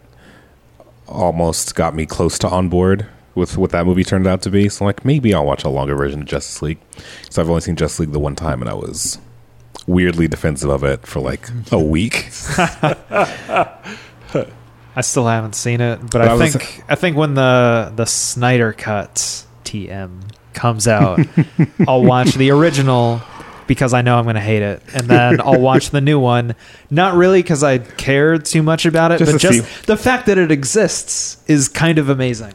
Almost 1.08 1.76
got 1.76 1.94
me 1.96 2.06
close 2.06 2.38
to 2.40 2.48
on 2.50 2.68
board 2.70 3.06
with 3.36 3.58
what 3.58 3.72
that 3.72 3.86
movie 3.86 4.04
turned 4.04 4.26
out 4.28 4.42
to 4.44 4.50
be. 4.50 4.70
So, 4.70 4.86
like, 4.86 5.04
maybe 5.06 5.34
I'll 5.34 5.46
watch 5.46 5.64
a 5.64 5.70
longer 5.70 5.96
version 5.96 6.22
of 6.22 6.28
Justice 6.28 6.62
League. 6.62 6.80
So, 7.30 7.42
I've 7.42 7.50
only 7.50 7.62
seen 7.62 7.76
Justice 7.76 8.00
League 8.02 8.12
the 8.12 8.20
one 8.20 8.36
time, 8.36 8.62
and 8.62 8.70
I 8.70 8.74
was 8.74 9.20
weirdly 9.88 10.28
defensive 10.28 10.70
of 10.70 10.84
it 10.84 11.06
for 11.06 11.20
like 11.20 11.48
a 11.72 11.80
week. 11.80 12.30
I 14.98 15.02
still 15.02 15.28
haven't 15.28 15.56
seen 15.56 15.82
it, 15.82 16.00
but, 16.02 16.12
But 16.12 16.22
I 16.22 16.28
I 16.32 16.34
was- 16.36 16.56
think 16.56 16.84
I 16.90 16.96
think 16.96 17.18
when 17.18 17.34
the 17.34 17.92
the 17.96 18.06
Snyder 18.06 18.72
cut 18.74 19.44
TM 19.66 20.22
comes 20.54 20.88
out, 20.88 21.20
I'll 21.88 22.04
watch 22.04 22.34
the 22.36 22.52
original 22.52 23.22
because 23.68 23.94
I 23.94 24.02
know 24.02 24.18
I'm 24.18 24.24
going 24.26 24.36
to 24.36 24.42
hate 24.42 24.62
it, 24.62 24.82
and 24.94 25.08
then 25.08 25.42
I'll 25.42 25.60
watch 25.60 25.90
the 25.90 26.02
new 26.02 26.20
one. 26.20 26.56
Not 26.90 27.16
really 27.16 27.42
because 27.42 27.64
I 27.64 27.80
care 27.80 28.38
too 28.38 28.62
much 28.64 28.86
about 28.86 29.12
it, 29.12 29.20
Just 29.20 29.32
but 29.32 29.42
just 29.42 29.66
see- 29.66 29.86
the 29.86 29.98
fact 29.98 30.26
that 30.28 30.38
it 30.38 30.52
exists 30.52 31.38
is 31.48 31.68
kind 31.68 31.98
of 31.98 32.10
amazing. 32.10 32.54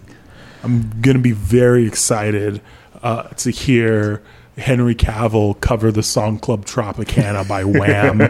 I'm 0.62 1.00
gonna 1.00 1.18
be 1.20 1.32
very 1.32 1.86
excited 1.86 2.60
uh, 3.02 3.22
to 3.28 3.50
hear 3.50 4.22
Henry 4.58 4.94
Cavill 4.94 5.58
cover 5.60 5.90
the 5.90 6.02
song 6.02 6.38
Club 6.38 6.66
Tropicana 6.66 7.48
by 7.48 7.64
Wham, 7.64 8.20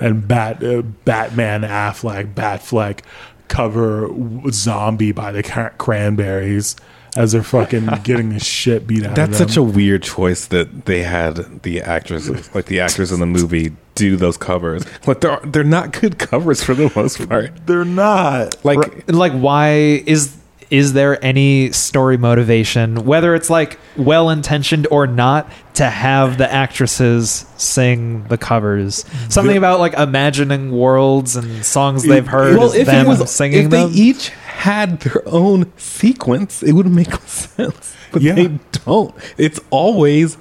and 0.00 0.26
Bat 0.26 0.64
uh, 0.64 0.80
Batman 1.04 1.60
Affleck 1.60 2.32
Batfleck 2.32 3.00
cover 3.48 4.08
Zombie 4.50 5.12
by 5.12 5.30
the 5.32 5.42
Cranberries 5.76 6.74
as 7.16 7.32
they're 7.32 7.42
fucking 7.42 7.86
getting 8.04 8.30
the 8.30 8.40
shit 8.40 8.86
beat 8.86 9.04
out 9.04 9.14
That's 9.16 9.40
of 9.40 9.48
such 9.48 9.56
a 9.56 9.62
weird 9.62 10.02
choice 10.02 10.46
that 10.46 10.84
they 10.86 11.02
had 11.02 11.62
the 11.62 11.80
actors, 11.82 12.28
like 12.54 12.66
the 12.66 12.80
actors 12.80 13.10
in 13.12 13.20
the 13.20 13.26
movie, 13.26 13.72
do 13.94 14.16
those 14.16 14.36
covers. 14.36 14.84
Like 15.06 15.20
they're 15.20 15.40
they're 15.44 15.64
not 15.64 15.92
good 16.00 16.18
covers 16.18 16.62
for 16.62 16.74
the 16.74 16.90
most 16.94 17.28
part. 17.28 17.50
they're 17.66 17.84
not 17.84 18.56
Like 18.64 18.78
Right. 18.78 19.08
like 19.08 19.32
why 19.32 19.70
is 20.06 20.36
is 20.70 20.92
there 20.92 21.18
any 21.24 21.72
story 21.72 22.16
motivation, 22.16 23.04
whether 23.04 23.34
it's 23.34 23.50
like 23.50 23.76
well 23.96 24.30
intentioned 24.30 24.86
or 24.92 25.08
not, 25.08 25.50
to 25.74 25.84
have 25.90 26.38
the 26.38 26.50
actresses 26.50 27.44
sing 27.56 28.24
the 28.28 28.38
covers? 28.38 29.04
Something 29.28 29.54
The- 29.54 29.58
about 29.58 29.80
like 29.80 29.94
imagining 29.94 30.70
worlds 30.70 31.34
and 31.34 31.64
songs 31.64 32.04
they've 32.04 32.24
heard. 32.26 32.56
well, 32.56 32.68
as 32.68 32.74
if 32.76 32.86
them 32.86 33.06
it 33.06 33.08
was, 33.08 33.30
singing 33.32 33.64
if 33.64 33.70
them. 33.70 33.90
they 33.92 33.98
each 33.98 34.30
had 34.60 35.00
their 35.00 35.22
own 35.26 35.72
sequence, 35.78 36.62
it 36.62 36.72
would 36.72 36.86
make 36.86 37.12
sense. 37.26 37.94
But 38.12 38.22
Yeah. 38.22 38.34
they 38.34 38.58
don't. 38.84 39.14
It's 39.38 39.60
always 39.70 40.36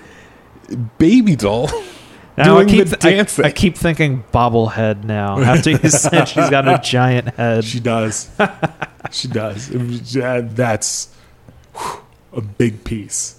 baby 0.98 1.36
doll 1.36 1.70
Now, 2.38 2.58
I 2.60 2.66
keep, 2.74 2.88
the 2.88 2.98
I- 3.08 3.12
dancing. 3.12 3.46
I, 3.46 3.52
keep 3.52 3.76
thinking 3.78 4.24
bobblehead 4.32 5.04
now. 5.04 5.40
After 5.52 5.72
you 5.72 5.90
said 5.90 6.26
she's 6.26 6.50
got 6.50 6.68
a 6.68 6.80
giant 6.84 7.36
head. 7.36 7.64
She 7.66 7.80
does. 7.80 8.30
she 9.12 9.28
does. 9.28 9.70
It 9.70 9.78
was- 9.82 10.14
that- 10.14 10.56
that's 10.56 11.10
whew, 11.76 12.02
a 12.34 12.42
big 12.42 12.84
piece. 12.84 13.36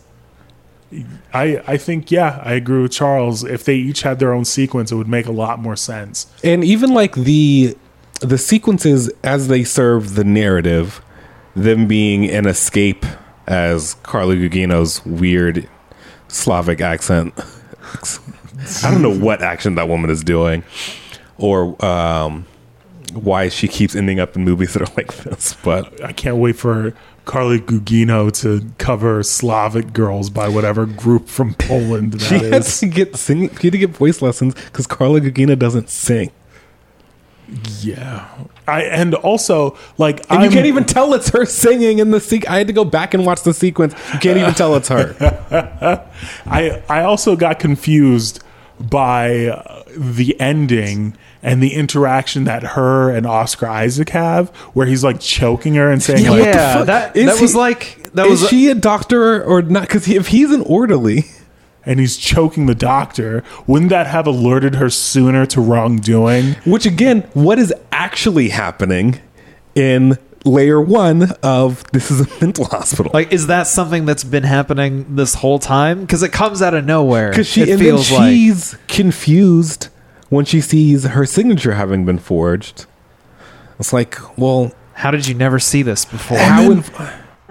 I 1.33 1.63
I 1.69 1.77
think 1.77 2.11
yeah, 2.11 2.41
I 2.45 2.55
agree 2.55 2.83
with 2.83 2.91
Charles. 2.93 3.45
If 3.45 3.63
they 3.65 3.77
each 3.77 4.03
had 4.03 4.19
their 4.19 4.33
own 4.33 4.45
sequence, 4.45 4.91
it 4.91 4.97
would 4.97 5.07
make 5.09 5.27
a 5.27 5.33
lot 5.33 5.61
more 5.61 5.77
sense. 5.77 6.27
and 6.43 6.65
even 6.65 6.91
like 6.91 7.15
the 7.15 7.77
the 8.21 8.39
sequences 8.39 9.11
as 9.23 9.49
they 9.49 9.65
serve 9.65 10.15
the 10.15 10.25
narrative, 10.25 11.03
them 11.55 11.87
being 11.87 12.31
an 12.31 12.47
escape 12.47 13.05
as 13.47 13.95
Carla 14.03 14.37
Gugino's 14.37 15.05
weird 15.05 15.69
Slavic 16.29 16.81
accent. 16.81 17.35
I 18.85 18.91
don't 18.91 19.03
know 19.03 19.17
what 19.17 19.43
action 19.43 19.75
that 19.77 19.89
woman 19.89 20.11
is 20.11 20.23
doing, 20.23 20.63
or 21.39 21.83
um, 21.85 22.47
why 23.13 23.49
she 23.49 23.69
keeps 23.69 23.97
ending 23.97 24.21
up 24.21 24.37
in 24.37 24.45
movies 24.45 24.73
that 24.75 24.83
are 24.83 24.95
like 24.97 25.15
this. 25.19 25.55
But 25.55 26.03
I 26.05 26.13
can't 26.13 26.37
wait 26.37 26.57
for 26.57 26.95
Carla 27.25 27.59
Gugino 27.59 28.33
to 28.43 28.71
cover 28.79 29.23
Slavic 29.23 29.93
girls 29.93 30.31
by 30.31 30.49
whatever 30.49 30.87
group 30.87 31.29
from 31.29 31.55
Poland 31.55 32.13
that 32.15 32.21
she 32.23 32.37
is. 32.37 32.51
has 32.53 32.81
to 32.81 32.87
get 32.87 33.17
sing. 33.17 33.49
She 33.57 33.69
had 33.69 33.73
to 33.73 33.79
get 33.79 33.91
voice 33.91 34.23
lessons 34.23 34.55
because 34.55 34.87
Carla 34.87 35.21
Gugino 35.21 35.59
doesn't 35.59 35.89
sing, 35.91 36.31
Yeah. 37.81 38.29
I 38.69 38.83
and 38.83 39.15
also 39.15 39.77
like 39.99 40.21
and 40.31 40.41
you 40.41 40.45
I'm- 40.45 40.53
can't 40.53 40.67
even 40.67 40.85
tell 40.85 41.13
it's 41.15 41.31
her 41.31 41.45
singing 41.45 41.99
in 41.99 42.11
the 42.13 42.19
sequ 42.19 42.47
I 42.47 42.59
had 42.59 42.67
to 42.69 42.73
go 42.73 42.85
back 42.85 43.15
and 43.15 43.27
watch 43.27 43.43
the 43.43 43.53
sequence. 43.55 43.95
You 44.13 44.19
can't 44.21 44.39
even 44.39 44.55
tell 44.55 44.75
it's 44.77 44.89
her. 44.89 45.17
I 46.47 46.83
I 46.89 47.03
also 47.03 47.37
got 47.37 47.59
confused 47.59 48.43
by 48.79 49.47
uh, 49.47 49.83
the 49.97 50.39
ending 50.41 51.17
and 51.43 51.63
the 51.63 51.75
interaction 51.75 52.45
that 52.45 52.63
her 52.63 53.11
and 53.11 53.27
Oscar 53.27 53.67
Isaac 53.67 54.11
have, 54.11 54.51
where 54.75 54.87
he's 54.87 55.03
like 55.03 55.21
choking 55.21 55.75
her 55.75 55.91
and 55.91 56.03
saying, 56.03 56.25
Yeah, 56.25 56.31
like, 56.31 56.41
what 56.41 56.53
the 56.53 56.59
yeah, 56.59 56.75
fuck? 56.75 56.87
that 56.87 57.17
Is 57.17 57.27
that 57.27 57.41
was 57.43 57.55
like 57.55 58.13
that 58.15 58.27
is 58.27 58.43
was 58.43 58.51
she 58.51 58.69
a 58.69 58.75
doctor 58.75 59.43
or 59.45 59.63
not? 59.63 59.83
Because 59.83 60.07
if 60.09 60.29
he's 60.29 60.51
an 60.53 60.63
orderly, 60.63 61.25
and 61.91 61.99
he's 61.99 62.17
choking 62.17 62.67
the 62.67 62.75
doctor. 62.75 63.43
Wouldn't 63.67 63.91
that 63.91 64.07
have 64.07 64.27
alerted 64.29 64.77
her 64.77 64.89
sooner 64.89 65.45
to 65.47 65.61
wrongdoing? 65.61 66.53
which 66.65 66.87
again, 66.87 67.23
what 67.35 67.59
is 67.59 67.75
actually 67.91 68.51
happening 68.51 69.21
in 69.75 70.17
layer 70.45 70.81
one 70.81 71.33
of 71.43 71.83
this 71.93 72.11
is 72.13 72.21
a 72.21 72.41
mental 72.41 72.65
hospital? 72.67 73.11
like 73.13 73.33
is 73.33 73.49
that 73.49 73.67
something 73.67 74.07
that's 74.07 74.23
been 74.25 74.45
happening 74.45 75.17
this 75.17 75.35
whole 75.35 75.59
time? 75.59 76.03
Because 76.03 76.23
it 76.23 76.33
comes 76.33 76.63
out 76.63 76.75
of 76.75 76.85
nowhere. 76.85 77.31
because 77.31 77.49
she 77.49 77.63
it 77.63 77.71
and 77.71 77.81
then 77.81 77.87
feels 77.87 78.11
like 78.13 78.31
she's 78.31 78.77
confused 78.87 79.89
when 80.29 80.45
she 80.45 80.61
sees 80.61 81.03
her 81.05 81.27
signature 81.27 81.73
having 81.75 82.05
been 82.07 82.19
forged. 82.19 82.87
It's 83.81 83.93
like, 83.93 84.17
well, 84.39 84.73
how 84.95 85.11
did 85.11 85.27
you 85.27 85.35
never 85.35 85.59
see 85.59 85.83
this 85.83 86.05
before? 86.05 86.39
how? 86.39 86.61
then- 86.69 86.73
in- 86.79 86.85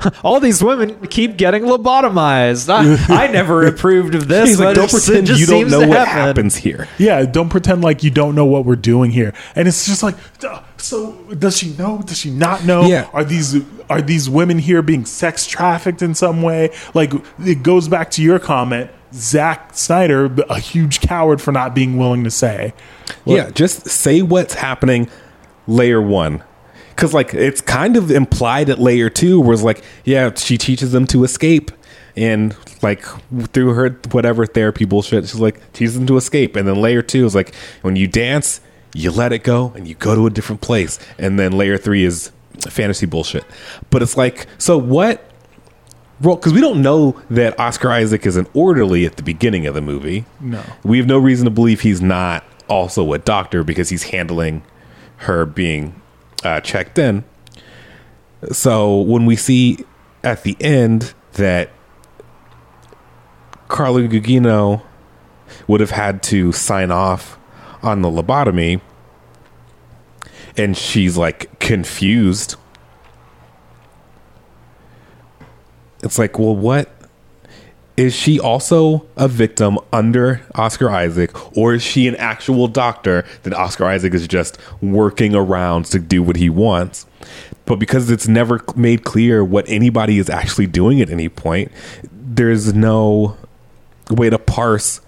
All 0.24 0.40
these 0.40 0.64
women 0.64 1.08
keep 1.08 1.38
getting 1.38 1.64
lobotomized. 1.64 2.70
I, 2.70 3.24
I 3.26 3.28
never 3.28 3.66
approved 3.66 4.16
of 4.16 4.28
this. 4.28 4.50
He's 4.50 4.60
like, 4.60 4.76
don't 4.76 4.90
pretend 4.90 5.18
it 5.18 5.26
just 5.26 5.40
you 5.40 5.46
don't 5.46 5.70
know 5.70 5.88
what 5.88 6.08
happen." 6.08 6.14
happens 6.14 6.56
here. 6.56 6.88
Yeah, 6.98 7.26
don't 7.26 7.50
pretend 7.50 7.82
like 7.82 8.04
you 8.04 8.12
don't 8.12 8.36
know 8.36 8.46
what 8.46 8.66
we're 8.66 8.76
doing 8.76 9.12
here. 9.12 9.34
And 9.56 9.68
it's 9.68 9.86
just 9.86 10.04
like, 10.04 10.16
duh, 10.40 10.62
so 10.78 11.14
does 11.36 11.58
she 11.58 11.72
know? 11.72 12.02
Does 12.02 12.18
she 12.18 12.32
not 12.32 12.66
know? 12.66 12.86
Yeah. 12.86 13.10
Are 13.14 13.24
these 13.24 13.56
are 13.90 14.02
these 14.02 14.30
women 14.30 14.60
here 14.60 14.82
being 14.82 15.06
sex 15.06 15.48
trafficked 15.48 16.02
in 16.02 16.16
some 16.16 16.42
way? 16.42 16.76
Like 16.94 17.12
it 17.40 17.64
goes 17.64 17.88
back 17.88 18.12
to 18.12 18.24
your 18.24 18.40
comment, 18.40 18.92
Zack 19.14 19.76
Snyder, 19.76 20.26
a 20.50 20.60
huge 20.60 21.02
coward 21.02 21.42
for 21.42 21.52
not 21.52 21.74
being 21.74 21.98
willing 21.98 22.24
to 22.24 22.32
say. 22.32 22.74
yeah, 23.26 23.50
just 23.50 23.88
say 23.88 24.22
what's 24.22 24.54
happening. 24.54 25.10
Layer 25.68 26.02
one, 26.02 26.44
because 27.00 27.14
like 27.14 27.34
it's 27.34 27.62
kind 27.62 27.96
of 27.96 28.12
implied 28.12 28.70
at 28.70 28.78
layer 28.78 29.10
two, 29.10 29.40
where 29.40 29.54
it's 29.54 29.64
like, 29.64 29.82
yeah, 30.04 30.34
she 30.36 30.58
teaches 30.58 30.92
them 30.92 31.08
to 31.08 31.24
escape, 31.24 31.72
and 32.18 32.58
like 32.82 33.06
through 33.54 33.74
her 33.74 33.92
whatever 34.12 34.46
therapy 34.46 34.84
bullshit, 34.84 35.24
she's 35.24 35.40
like 35.40 35.72
teaches 35.72 35.96
them 35.96 36.06
to 36.08 36.18
escape, 36.18 36.58
and 36.58 36.68
then 36.68 36.76
layer 36.76 37.02
two 37.02 37.26
is 37.26 37.34
like 37.34 37.56
when 37.84 37.96
you 37.96 38.06
dance, 38.06 38.60
you 38.94 39.12
let 39.12 39.32
it 39.32 39.46
go 39.46 39.72
and 39.78 39.88
you 39.88 39.96
go 39.96 40.14
to 40.14 40.28
a 40.28 40.30
different 40.30 40.60
place, 40.60 41.00
and 41.18 41.40
then 41.40 41.54
layer 41.54 41.78
three 41.78 42.04
is 42.04 42.34
fantasy 42.68 43.06
bullshit. 43.06 43.46
But 43.92 44.02
it's 44.02 44.18
like, 44.18 44.48
so 44.58 44.78
what? 44.78 45.24
Well, 46.20 46.36
because 46.36 46.52
we 46.52 46.60
don't 46.60 46.82
know 46.82 47.18
that 47.30 47.58
Oscar 47.58 47.92
Isaac 47.92 48.26
is 48.26 48.36
an 48.36 48.46
orderly 48.54 49.06
at 49.06 49.16
the 49.16 49.24
beginning 49.24 49.66
of 49.66 49.74
the 49.74 49.80
movie. 49.80 50.26
No. 50.42 50.62
We 50.84 50.98
have 50.98 51.08
no 51.08 51.18
reason 51.18 51.46
to 51.46 51.52
believe 51.52 51.80
he's 51.80 52.02
not 52.02 52.44
also 52.68 53.14
a 53.14 53.18
doctor 53.18 53.64
because 53.64 53.88
he's 53.88 54.04
handling 54.04 54.64
her 55.20 55.46
being 55.46 55.99
uh, 56.44 56.62
checked 56.62 56.98
in. 56.98 57.24
So 58.52 59.02
when 59.02 59.26
we 59.26 59.36
see 59.36 59.86
at 60.24 60.44
the 60.44 60.56
end 60.60 61.14
that 61.34 61.72
Carla 63.68 64.02
Gugino 64.02 64.82
would 65.68 65.80
have 65.80 65.92
had 65.92 66.24
to 66.24 66.52
sign 66.52 66.92
off 66.92 67.38
on 67.82 68.02
the 68.02 68.10
lobotomy 68.10 68.82
and 70.58 70.76
she's 70.76 71.18
like 71.18 71.60
confused. 71.60 72.56
It's 76.02 76.18
like, 76.18 76.40
well, 76.40 76.56
what? 76.56 76.92
Is 78.00 78.16
she 78.16 78.40
also 78.40 79.06
a 79.18 79.28
victim 79.28 79.78
under 79.92 80.40
Oscar 80.56 80.90
Isaac, 80.90 81.58
or 81.58 81.74
is 81.74 81.84
she 81.84 82.08
an 82.08 82.16
actual 82.16 82.70
doctor 82.70 83.26
that 83.44 83.54
Oscar 83.54 83.88
Isaac 83.88 84.14
is 84.14 84.26
just 84.26 84.58
working 84.82 85.36
around 85.36 85.84
to 85.88 86.00
do 86.00 86.24
what 86.24 86.38
he 86.38 86.50
wants? 86.50 87.06
But 87.66 87.76
because 87.76 88.10
it's 88.10 88.26
never 88.26 88.64
made 88.78 89.04
clear 89.04 89.44
what 89.44 89.68
anybody 89.68 90.18
is 90.18 90.30
actually 90.30 90.68
doing 90.68 91.02
at 91.02 91.10
any 91.10 91.28
point, 91.28 91.74
there's 92.14 92.74
no 92.74 93.36
way 94.10 94.30
to 94.30 94.40
parse 94.40 95.02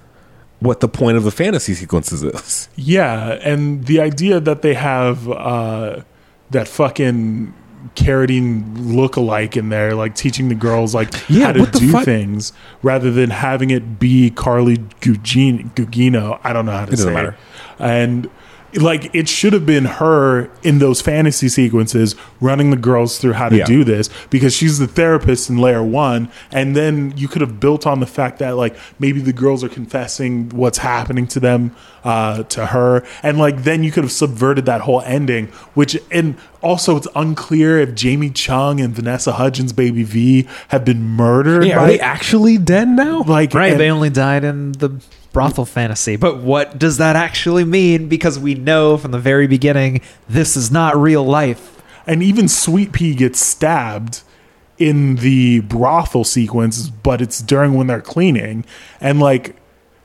what 0.59 0.81
the 0.81 0.89
point 0.89 1.15
of 1.15 1.23
the 1.23 1.31
fantasy 1.31 1.73
sequences 1.73 2.23
is. 2.23 2.67
Yeah, 2.75 3.39
and 3.41 3.85
the 3.85 4.01
idea 4.01 4.41
that 4.41 4.63
they 4.63 4.73
have 4.73 5.29
uh, 5.29 6.01
that 6.49 6.67
fucking 6.67 7.53
carotene 7.95 8.63
look-alike 8.95 9.57
in 9.57 9.69
there, 9.69 9.93
like 9.95 10.15
teaching 10.15 10.49
the 10.49 10.55
girls 10.55 10.93
like 10.95 11.13
Yeah, 11.29 11.47
how 11.47 11.51
to 11.53 11.65
do 11.71 11.91
fuck? 11.91 12.05
things, 12.05 12.53
rather 12.83 13.11
than 13.11 13.29
having 13.29 13.69
it 13.69 13.99
be 13.99 14.29
Carla 14.29 14.75
Gugino. 15.01 15.73
Gugino 15.75 16.39
I 16.43 16.53
don't 16.53 16.65
know 16.65 16.71
how 16.73 16.85
to 16.85 16.93
It 16.93 16.95
doesn't 16.97 17.07
say 17.09 17.13
matter. 17.13 17.31
it. 17.31 17.83
And 17.83 18.29
like 18.75 19.13
it 19.13 19.27
should 19.27 19.51
have 19.53 19.65
been 19.65 19.85
her 19.85 20.49
in 20.63 20.79
those 20.79 21.01
fantasy 21.01 21.49
sequences 21.49 22.15
running 22.39 22.69
the 22.71 22.77
girls 22.77 23.17
through 23.17 23.33
how 23.33 23.49
to 23.49 23.57
Yeah. 23.57 23.65
do 23.65 23.83
this 23.83 24.09
because 24.29 24.53
she's 24.55 24.79
the 24.79 24.87
therapist 24.87 25.49
in 25.49 25.57
layer 25.57 25.83
one 25.83 26.29
and 26.51 26.75
then 26.75 27.13
you 27.17 27.27
could 27.27 27.41
have 27.41 27.59
built 27.59 27.85
on 27.85 27.99
the 27.99 28.05
fact 28.05 28.39
that 28.39 28.51
like 28.55 28.75
maybe 28.99 29.19
the 29.19 29.33
girls 29.33 29.63
are 29.63 29.69
confessing 29.69 30.49
what's 30.49 30.77
happening 30.77 31.27
to 31.27 31.39
them 31.39 31.75
uh, 32.05 32.43
to 32.43 32.67
her 32.67 33.03
and 33.23 33.37
like 33.37 33.63
then 33.63 33.83
you 33.83 33.91
could 33.91 34.03
have 34.03 34.11
subverted 34.11 34.65
that 34.65 34.81
whole 34.81 35.01
ending 35.01 35.47
which 35.73 35.97
and 36.09 36.35
also 36.61 36.95
it's 36.95 37.07
unclear 37.15 37.77
if 37.79 37.93
jamie 37.93 38.29
chung 38.29 38.79
and 38.79 38.95
vanessa 38.95 39.33
hudgens 39.33 39.73
baby 39.73 40.03
v 40.03 40.47
have 40.69 40.85
been 40.85 41.03
murdered 41.03 41.65
Yeah, 41.65 41.75
by 41.75 41.83
are 41.83 41.87
they 41.87 41.99
actually 41.99 42.57
dead 42.57 42.87
now? 42.87 43.23
like 43.23 43.53
Right, 43.53 43.71
and- 43.73 43.79
they 43.81 43.89
only 43.91 44.09
died 44.09 44.43
in 44.43 44.71
the 44.73 44.91
brothel 45.33 45.65
fantasy. 45.65 46.15
But 46.15 46.37
what 46.37 46.77
does 46.77 46.97
that 46.97 47.15
actually 47.15 47.63
mean? 47.63 48.07
Because 48.07 48.37
we 48.37 48.53
know 48.55 48.97
from 48.97 49.11
the 49.11 49.19
very 49.19 49.47
beginning 49.47 50.01
this 50.27 50.57
is 50.57 50.71
not 50.71 50.95
real 50.97 51.23
life. 51.23 51.81
and 52.07 52.23
even 52.23 52.47
Sweet 52.47 52.91
Pea 52.91 53.15
gets 53.15 53.39
stabbed 53.39 54.21
in 54.77 55.17
the 55.17 55.59
brothel 55.61 56.23
sequence, 56.23 56.89
but 56.89 57.21
it's 57.21 57.41
during 57.41 57.75
when 57.75 57.87
they're 57.87 58.01
cleaning, 58.01 58.65
and 58.99 59.19
like 59.19 59.55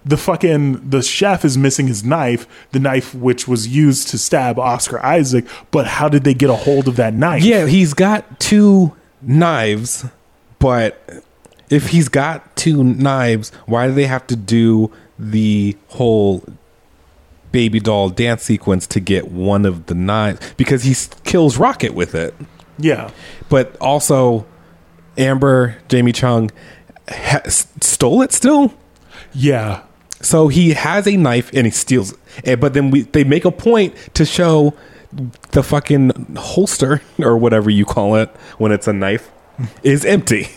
the 0.04 0.16
fucking 0.16 0.90
the 0.90 1.02
chef 1.02 1.44
is 1.44 1.56
missing 1.56 1.86
his 1.88 2.04
knife, 2.04 2.46
the 2.72 2.78
knife 2.78 3.14
which 3.14 3.48
was 3.48 3.66
used 3.66 4.08
to 4.08 4.18
stab 4.18 4.58
Oscar 4.58 5.04
Isaac. 5.04 5.46
But 5.70 5.86
how 5.86 6.08
did 6.08 6.24
they 6.24 6.34
get 6.34 6.50
a 6.50 6.54
hold 6.54 6.88
of 6.88 6.96
that 6.96 7.14
knife? 7.14 7.42
Yeah, 7.42 7.66
he's 7.66 7.94
got 7.94 8.38
two 8.38 8.94
knives, 9.22 10.04
but 10.58 11.24
if 11.70 11.88
he's 11.88 12.08
got 12.08 12.54
two 12.54 12.84
knives, 12.84 13.50
why 13.64 13.86
do 13.88 13.94
they 13.94 14.06
have 14.06 14.26
to 14.28 14.36
do 14.36 14.92
the 15.18 15.76
whole 15.88 16.44
baby 17.52 17.80
doll 17.80 18.10
dance 18.10 18.42
sequence 18.42 18.86
to 18.88 19.00
get 19.00 19.30
one 19.30 19.64
of 19.64 19.86
the 19.86 19.94
knives? 19.94 20.40
Because 20.56 20.82
he 20.84 20.94
kills 21.24 21.56
Rocket 21.58 21.94
with 21.94 22.14
it. 22.14 22.34
Yeah. 22.78 23.10
but 23.48 23.74
also 23.80 24.44
Amber 25.16 25.78
Jamie 25.88 26.12
Chung 26.12 26.50
ha- 27.08 27.40
stole 27.46 28.20
it 28.22 28.32
still. 28.32 28.74
Yeah. 29.32 29.82
So 30.20 30.48
he 30.48 30.70
has 30.74 31.06
a 31.06 31.16
knife 31.16 31.50
and 31.54 31.66
he 31.66 31.70
steals 31.70 32.12
it. 32.12 32.18
Eh, 32.44 32.54
but 32.56 32.74
then 32.74 32.90
we 32.90 33.02
they 33.02 33.24
make 33.24 33.44
a 33.46 33.50
point 33.50 33.94
to 34.14 34.26
show 34.26 34.74
the 35.52 35.62
fucking 35.62 36.34
holster 36.36 37.00
or 37.18 37.38
whatever 37.38 37.70
you 37.70 37.86
call 37.86 38.16
it 38.16 38.28
when 38.58 38.72
it's 38.72 38.86
a 38.86 38.92
knife 38.92 39.30
is 39.82 40.04
empty. 40.04 40.48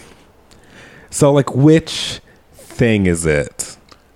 So 1.09 1.31
like 1.31 1.55
which 1.55 2.19
thing 2.53 3.05
is 3.05 3.25
it? 3.25 3.68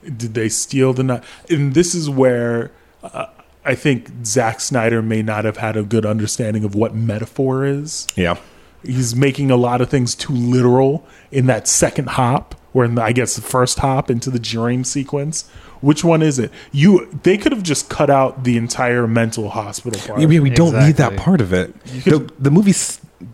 Did 0.03 0.33
they 0.33 0.49
steal 0.49 0.93
the 0.93 1.03
knife? 1.03 1.43
And 1.49 1.73
this 1.73 1.95
is 1.95 2.09
where 2.09 2.71
uh, 3.01 3.27
I 3.65 3.75
think 3.75 4.09
Zack 4.25 4.59
Snyder 4.59 5.01
may 5.01 5.21
not 5.21 5.45
have 5.45 5.57
had 5.57 5.77
a 5.77 5.83
good 5.83 6.05
understanding 6.05 6.63
of 6.63 6.75
what 6.75 6.93
metaphor 6.93 7.65
is. 7.65 8.07
Yeah. 8.15 8.37
He's 8.83 9.15
making 9.15 9.49
a 9.49 9.55
lot 9.55 9.79
of 9.79 9.89
things 9.89 10.13
too 10.13 10.33
literal 10.33 11.05
in 11.31 11.45
that 11.45 11.67
second 11.67 12.09
hop, 12.09 12.55
or 12.73 12.83
in 12.83 12.95
the, 12.95 13.01
I 13.03 13.13
guess 13.13 13.35
the 13.35 13.41
first 13.41 13.79
hop 13.79 14.11
into 14.11 14.29
the 14.29 14.39
dream 14.39 14.83
sequence. 14.83 15.47
Which 15.79 16.03
one 16.03 16.21
is 16.21 16.39
it? 16.39 16.51
You 16.71 17.09
they 17.23 17.37
could 17.37 17.51
have 17.51 17.63
just 17.63 17.89
cut 17.89 18.09
out 18.09 18.45
the 18.45 18.55
entire 18.55 19.05
mental 19.05 19.49
hospital 19.49 19.99
part. 19.99 20.21
Yeah, 20.21 20.27
we, 20.27 20.39
we 20.39 20.49
don't 20.49 20.73
need 20.73 20.95
that 20.95 21.17
part 21.17 21.41
of 21.41 21.51
it. 21.53 21.77
The, 21.83 22.29
the 22.39 22.51
movie 22.51 22.73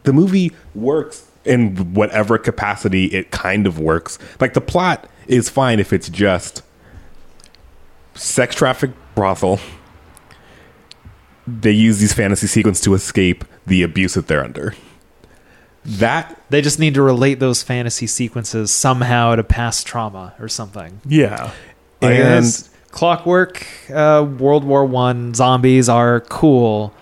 the 0.03 0.13
movie 0.13 0.51
works 0.73 1.28
in 1.49 1.93
whatever 1.95 2.37
capacity 2.37 3.05
it 3.05 3.31
kind 3.31 3.65
of 3.65 3.79
works. 3.79 4.19
Like 4.39 4.53
the 4.53 4.61
plot 4.61 5.09
is 5.27 5.49
fine 5.49 5.79
if 5.79 5.91
it's 5.91 6.07
just 6.07 6.61
sex 8.13 8.55
traffic 8.55 8.91
brothel. 9.15 9.59
They 11.47 11.71
use 11.71 11.99
these 11.99 12.13
fantasy 12.13 12.45
sequences 12.45 12.83
to 12.83 12.93
escape 12.93 13.43
the 13.65 13.81
abuse 13.81 14.13
that 14.13 14.27
they're 14.27 14.43
under. 14.43 14.75
That 15.83 16.39
They 16.49 16.61
just 16.61 16.77
need 16.77 16.93
to 16.93 17.01
relate 17.01 17.39
those 17.39 17.63
fantasy 17.63 18.05
sequences 18.05 18.71
somehow 18.71 19.35
to 19.35 19.43
past 19.43 19.87
trauma 19.87 20.35
or 20.39 20.47
something. 20.47 21.01
yeah. 21.05 21.51
Like, 22.01 22.15
and 22.15 22.69
clockwork, 22.91 23.65
uh, 23.89 24.25
World 24.37 24.63
War 24.63 24.85
One 24.85 25.33
zombies 25.33 25.89
are 25.89 26.21
cool, 26.21 26.93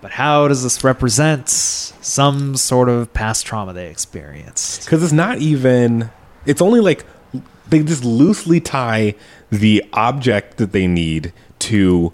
but 0.00 0.12
how 0.12 0.48
does 0.48 0.62
this 0.62 0.82
represent 0.84 1.48
some 1.48 2.56
sort 2.56 2.88
of 2.88 3.12
past 3.12 3.46
trauma 3.46 3.72
they 3.72 3.88
experienced? 3.88 4.84
because 4.84 5.02
it's 5.02 5.12
not 5.12 5.38
even 5.38 6.10
it's 6.46 6.62
only 6.62 6.80
like 6.80 7.04
they 7.68 7.82
just 7.82 8.04
loosely 8.04 8.60
tie 8.60 9.14
the 9.50 9.84
object 9.92 10.56
that 10.58 10.72
they 10.72 10.86
need 10.86 11.32
to 11.60 12.12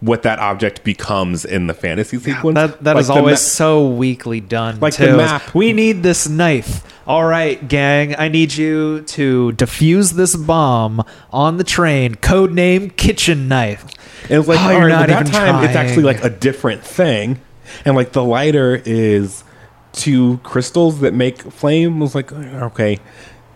what 0.00 0.22
that 0.22 0.38
object 0.38 0.82
becomes 0.82 1.44
in 1.44 1.66
the 1.66 1.74
fantasy 1.74 2.18
sequence 2.18 2.54
That 2.54 2.82
that 2.84 2.94
Like 2.96 3.02
is 3.02 3.10
always 3.10 3.32
ma- 3.32 3.36
so 3.36 3.86
weakly 3.86 4.40
done. 4.40 4.80
Like 4.80 4.94
too. 4.94 5.06
the 5.06 5.16
map. 5.18 5.54
We 5.54 5.74
need 5.74 6.02
this 6.02 6.26
knife. 6.26 6.82
All 7.10 7.24
right, 7.24 7.66
gang. 7.66 8.14
I 8.16 8.28
need 8.28 8.54
you 8.54 9.00
to 9.02 9.50
defuse 9.56 10.12
this 10.12 10.36
bomb 10.36 11.02
on 11.32 11.56
the 11.56 11.64
train. 11.64 12.14
Code 12.14 12.52
name 12.52 12.88
kitchen 12.90 13.48
knife. 13.48 13.82
and 14.30 14.34
it's 14.38 14.46
like 14.46 14.60
Oh, 14.60 14.74
all 14.74 14.80
right, 14.82 14.88
not 14.88 15.08
that 15.08 15.22
even 15.22 15.32
time 15.32 15.64
it's 15.64 15.74
actually 15.74 16.04
like 16.04 16.22
a 16.22 16.30
different 16.30 16.84
thing 16.84 17.40
and 17.84 17.96
like 17.96 18.12
the 18.12 18.22
lighter 18.22 18.80
is 18.84 19.42
two 19.90 20.38
crystals 20.44 21.00
that 21.00 21.12
make 21.12 21.42
flame 21.42 21.96
I 21.96 22.00
was 22.00 22.14
like 22.14 22.32
okay 22.32 22.98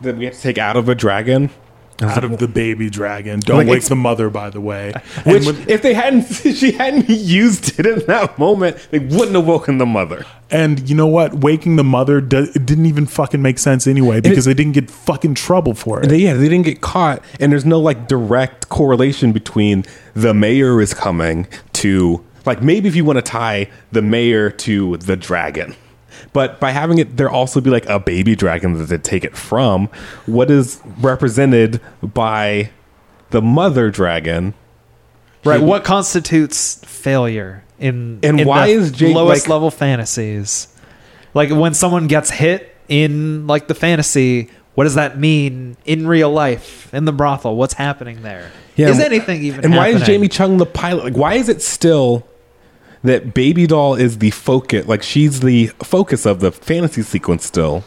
that 0.01 0.17
we 0.17 0.25
have 0.25 0.35
to 0.35 0.41
take 0.41 0.59
out 0.59 0.77
of 0.77 0.89
a 0.89 0.97
dragon 0.97 1.51
Out 2.03 2.25
of 2.25 2.39
the 2.39 2.49
baby 2.49 2.91
dragon. 2.91 3.41
Don't 3.41 3.59
Like, 3.59 3.69
wake 3.69 3.85
the 3.85 3.95
mother, 3.97 4.29
by 4.31 4.51
the 4.51 4.61
way. 4.61 4.93
Which 5.25 5.47
if 5.69 5.83
they 5.83 5.95
hadn't 5.95 6.25
she 6.55 6.73
hadn't 6.73 7.09
used 7.09 7.79
it 7.79 7.87
in 7.87 8.01
that 8.07 8.39
moment 8.39 8.77
they 8.91 8.99
wouldn't 8.99 9.35
have 9.37 9.47
woken 9.47 9.79
the 9.79 9.87
mother 9.87 10.27
And 10.51 10.89
you 10.89 10.95
know 10.97 11.07
what? 11.07 11.35
Waking 11.35 11.77
the 11.77 11.85
mother 11.85 12.21
do- 12.21 12.49
it 12.55 12.67
didn't 12.67 12.87
even 12.87 13.07
fucking 13.07 13.41
make 13.43 13.59
sense 13.59 13.87
anyway 13.87 14.21
because 14.21 14.45
they 14.45 14.55
didn't 14.55 14.73
get 14.73 14.91
fucking 14.91 15.35
trouble 15.35 15.75
for 15.75 16.03
it. 16.03 16.09
They, 16.09 16.19
yeah, 16.19 16.35
they 16.35 16.49
didn't 16.49 16.65
get 16.67 16.81
caught, 16.81 17.23
and 17.41 17.51
there's 17.53 17.65
no 17.65 17.81
like 17.81 18.09
direct 18.09 18.69
correlation 18.69 19.33
between 19.33 19.85
the 20.15 20.35
mayor 20.35 20.81
is 20.81 20.95
coming 20.95 21.47
to 21.75 22.25
like 22.47 22.63
maybe 22.63 22.89
if 22.89 22.95
you 22.97 23.05
want 23.05 23.17
to 23.17 23.23
tie 23.23 23.71
the 23.93 24.03
mayor 24.03 24.51
to 24.51 24.97
the 24.99 25.17
dragon, 25.17 25.75
but 26.35 26.61
by 26.61 26.71
having 26.73 26.99
it 26.99 27.17
there 27.17 27.31
also 27.31 27.63
be 27.63 27.71
like 27.71 27.87
a 27.87 27.99
baby 27.99 28.37
dragon 28.37 28.75
that 28.75 28.85
they 28.85 28.99
take 28.99 29.25
it 29.25 29.35
from, 29.35 29.89
what 30.27 30.51
is 30.51 30.83
represented 31.01 31.81
by 32.03 32.71
the 33.31 33.41
mother 33.41 33.91
dragon? 33.91 34.53
Right. 35.45 35.63
What 35.63 35.85
constitutes 35.85 36.77
failure 36.85 37.65
in 37.79 38.19
And 38.23 38.41
in 38.41 38.47
why 38.47 38.67
the 38.67 38.73
is 38.75 38.93
Jake, 38.93 39.15
lowest 39.15 39.45
like- 39.47 39.51
level 39.51 39.71
fantasies? 39.71 40.69
Like 41.33 41.51
when 41.51 41.73
someone 41.75 42.07
gets 42.07 42.31
hit 42.31 42.77
in 42.89 43.47
like 43.47 43.67
the 43.67 43.75
fantasy, 43.75 44.51
what 44.75 44.85
does 44.85 44.95
that 44.95 45.19
mean 45.19 45.77
in 45.85 46.07
real 46.07 46.31
life 46.31 46.93
in 46.95 47.05
the 47.07 47.13
brothel? 47.13 47.57
What's 47.57 47.75
happening 47.75 48.23
there? 48.23 48.51
Yeah, 48.77 48.89
is 48.89 48.99
anything 49.01 49.43
even? 49.43 49.65
And 49.65 49.75
why 49.77 49.89
is? 49.89 50.03
Jamie 50.03 50.29
Chung 50.29 50.57
the 50.59 50.67
pilot? 50.67 51.05
Like, 51.05 51.17
why 51.17 51.35
is 51.35 51.49
it 51.49 51.63
still 51.63 52.27
that 53.05 53.35
Baby 53.35 53.67
Doll 53.67 53.95
is 53.95 54.19
the 54.19 54.31
focus? 54.31 54.87
Like, 54.87 55.03
she's 55.03 55.41
the 55.41 55.69
focus 55.83 56.27
of 56.27 56.41
the 56.41 56.51
fantasy 56.51 57.03
sequence 57.03 57.45
still, 57.45 57.85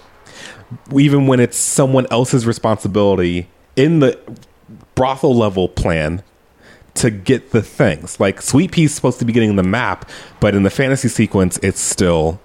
even 0.95 1.27
when 1.27 1.39
it's 1.39 1.57
someone 1.57 2.07
else's 2.11 2.45
responsibility 2.45 3.49
in 3.75 3.99
the 3.99 4.17
brothel 4.95 5.35
level 5.35 5.67
plan 5.67 6.23
to 6.93 7.09
get 7.09 7.51
the 7.51 7.61
things. 7.61 8.19
Like, 8.19 8.41
Sweet 8.41 8.71
Pea's 8.71 8.93
supposed 8.93 9.19
to 9.19 9.25
be 9.25 9.33
getting 9.33 9.55
the 9.55 9.63
map, 9.63 10.09
but 10.39 10.55
in 10.55 10.63
the 10.63 10.69
fantasy 10.69 11.09
sequence, 11.09 11.57
it's 11.63 11.79
still 11.79 12.39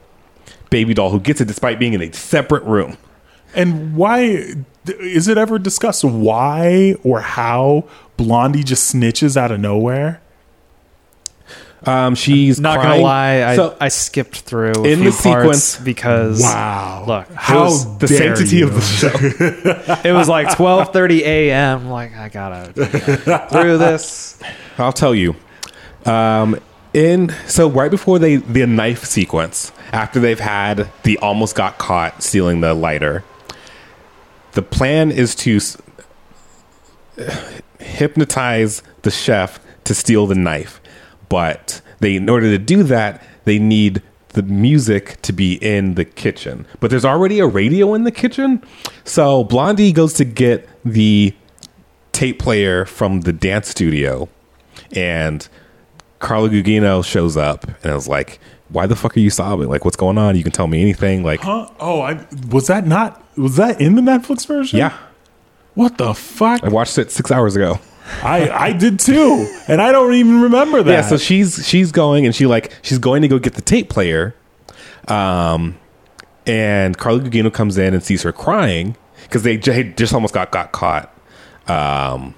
Baby 0.71 0.95
Doll 0.95 1.11
who 1.11 1.21
gets 1.21 1.41
it 1.41 1.49
despite 1.49 1.79
being 1.79 1.93
in 1.93 2.03
a 2.03 2.13
separate 2.13 2.65
room. 2.65 2.97
And 3.55 3.95
why 3.95 4.55
is 4.87 5.29
it 5.29 5.37
ever 5.37 5.59
discussed 5.59 6.05
why 6.05 6.97
or 7.05 7.21
how 7.21 7.85
Blondie 8.17 8.63
just 8.63 8.95
snitches 8.95 9.37
out 9.37 9.53
of 9.53 9.61
nowhere? 9.61 10.22
Um, 11.85 12.15
she's 12.15 12.61
Not 12.61 12.79
crying. 12.79 12.91
gonna 13.01 13.03
lie, 13.03 13.43
I, 13.45 13.57
So- 13.57 13.77
I 13.81 13.89
skipped 13.89 14.41
through 14.43 14.73
a 14.77 14.85
In 14.85 15.01
few 15.01 15.11
the 15.11 15.23
parts 15.23 15.63
sequence- 15.65 15.77
because 15.79 16.41
Wow. 16.41 17.05
look, 17.09 17.27
how 17.35 17.59
it 17.59 17.65
was, 17.65 17.99
the 17.99 18.07
dare 18.07 18.19
sanctity 18.37 18.57
you. 18.59 18.67
of 18.69 18.75
the 18.75 18.81
show. 18.81 19.09
it 20.09 20.13
was 20.13 20.29
like 20.29 20.55
twelve 20.57 20.93
thirty 20.93 21.25
a.m. 21.25 21.89
Like 21.91 22.17
I 22.17 22.29
gotta 22.29 22.73
get 22.75 23.51
through 23.51 23.79
this. 23.79 24.39
I'll 24.79 24.93
tell 24.93 25.15
you. 25.15 25.35
Um, 26.07 26.57
in 26.95 27.35
so 27.47 27.69
right 27.71 27.91
before 27.91 28.19
they 28.19 28.37
the 28.37 28.67
knife 28.67 29.05
sequence, 29.05 29.73
after 29.93 30.21
they've 30.21 30.39
had 30.39 30.89
the 31.05 31.19
almost 31.19 31.55
got 31.57 31.79
caught 31.79 32.23
stealing 32.23 32.61
the 32.61 32.75
lighter, 32.75 33.25
the 34.53 34.63
plan 34.63 35.11
is 35.11 35.35
to 35.37 35.57
s- 35.57 35.79
hypnotize 37.81 38.83
the 39.03 39.11
chef 39.11 39.59
to 39.85 39.95
steal 39.95 40.27
the 40.27 40.35
knife, 40.35 40.81
but 41.33 41.81
they 42.01 42.15
in 42.17 42.29
order 42.29 42.51
to 42.51 42.59
do 42.59 42.83
that 42.83 43.23
they 43.45 43.59
need 43.59 44.03
the 44.35 44.43
music 44.43 45.21
to 45.23 45.33
be 45.33 45.55
in 45.55 45.95
the 45.95 46.05
kitchen. 46.05 46.67
But 46.81 46.91
there's 46.91 47.05
already 47.05 47.39
a 47.41 47.47
radio 47.47 47.95
in 47.95 48.05
the 48.05 48.11
kitchen, 48.13 48.63
so 49.05 49.45
Blondie 49.45 49.93
goes 49.93 50.13
to 50.15 50.25
get 50.25 50.69
the 50.85 51.35
tape 52.13 52.39
player 52.39 52.85
from 52.85 53.23
the 53.23 53.33
dance 53.33 53.69
studio 53.69 54.29
and 54.95 55.49
Carla 56.19 56.51
Gugino 56.51 57.03
shows 57.05 57.37
up 57.37 57.65
and 57.83 57.91
I 57.93 57.95
was 57.95 58.07
like, 58.09 58.39
why 58.69 58.87
the 58.87 58.95
fuck 58.97 59.17
are 59.17 59.21
you 59.21 59.31
sobbing? 59.31 59.69
Like, 59.69 59.85
what's 59.85 59.97
going 59.97 60.19
on? 60.19 60.37
You 60.37 60.43
can 60.43 60.53
tell 60.53 60.67
me 60.67 60.81
anything. 60.83 61.23
Like, 61.25 61.41
Huh? 61.41 61.69
Oh, 61.81 62.01
I 62.03 62.25
was 62.51 62.67
that 62.67 62.87
not 62.87 63.23
was 63.39 63.57
that 63.57 63.81
in 63.81 63.95
the 63.95 64.03
Netflix 64.03 64.47
version? 64.47 64.79
yeah, 64.79 64.97
What 65.75 65.97
the 65.99 66.13
fuck? 66.15 66.63
I 66.63 66.69
watched 66.69 66.99
it 66.99 67.11
six 67.11 67.31
hours 67.31 67.57
ago. 67.57 67.79
I 68.23 68.51
I 68.51 68.73
did 68.73 68.99
too, 68.99 69.47
and 69.69 69.81
I 69.81 69.93
don't 69.93 70.15
even 70.15 70.43
remember 70.43 70.83
that. 70.83 70.91
Yeah, 70.93 71.03
so 71.03 71.17
she's 71.17 71.67
she's 71.67 71.93
going 71.93 72.27
and 72.27 72.35
she 72.35 72.47
like 72.47 72.73
she's 72.83 72.99
going 72.99 73.23
to 73.23 73.29
go 73.29 73.39
get 73.39 73.55
the 73.55 73.63
tape 73.63 73.89
player, 73.89 74.35
um, 75.09 75.79
and 76.47 76.97
Carla 76.99 77.21
Gugino 77.21 77.53
comes 77.53 77.79
in 77.79 77.95
and 77.95 78.03
sees 78.03 78.23
her 78.23 78.33
crying 78.33 78.97
because 79.23 79.43
they 79.45 79.57
just 79.57 80.13
almost 80.13 80.35
got 80.35 80.51
got 80.51 80.73
caught, 80.73 81.15
um, 81.69 82.35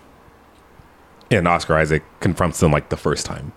and 1.30 1.48
Oscar 1.48 1.76
Isaac 1.76 2.02
confronts 2.20 2.60
them 2.60 2.70
like 2.70 2.90
the 2.90 2.96
first 2.96 3.26
time, 3.26 3.52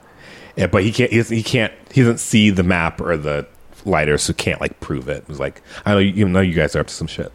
Yeah, 0.55 0.67
but 0.67 0.83
he 0.83 0.91
can't 0.91 1.11
he, 1.11 1.21
he 1.21 1.43
can't 1.43 1.73
he 1.91 2.01
doesn't 2.01 2.19
see 2.19 2.49
the 2.49 2.63
map 2.63 3.01
or 3.01 3.17
the 3.17 3.47
lighter, 3.85 4.17
so 4.17 4.33
can't 4.33 4.61
like 4.61 4.79
prove 4.79 5.07
it. 5.09 5.17
It 5.23 5.27
was 5.27 5.39
like 5.39 5.61
I 5.85 5.91
know 5.91 5.99
you 5.99 6.27
know 6.27 6.41
you 6.41 6.53
guys 6.53 6.75
are 6.75 6.79
up 6.79 6.87
to 6.87 6.93
some 6.93 7.07
shit, 7.07 7.31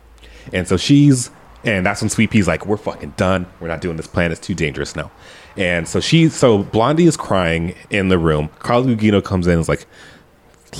and 0.53 0.67
so 0.67 0.77
she's 0.77 1.31
and 1.65 1.87
that's 1.87 2.01
when 2.03 2.11
Sweet 2.11 2.31
Pea's 2.31 2.49
like, 2.49 2.67
we're 2.67 2.77
fucking 2.77 3.15
done. 3.17 3.47
We're 3.61 3.69
not 3.69 3.81
doing 3.81 3.97
this 3.97 4.07
plan. 4.07 4.33
It's 4.33 4.41
too 4.41 4.55
dangerous 4.55 4.97
now. 4.97 5.11
And 5.57 5.87
so 5.87 6.01
she, 6.01 6.29
so 6.29 6.63
Blondie 6.63 7.07
is 7.07 7.17
crying 7.17 7.75
in 7.91 8.09
the 8.09 8.19
room. 8.19 8.49
Carla 8.59 8.87
Gugino 8.87 9.23
comes 9.23 9.47
in 9.47 9.55
and 9.55 9.61
is 9.61 9.69
like, 9.69 9.87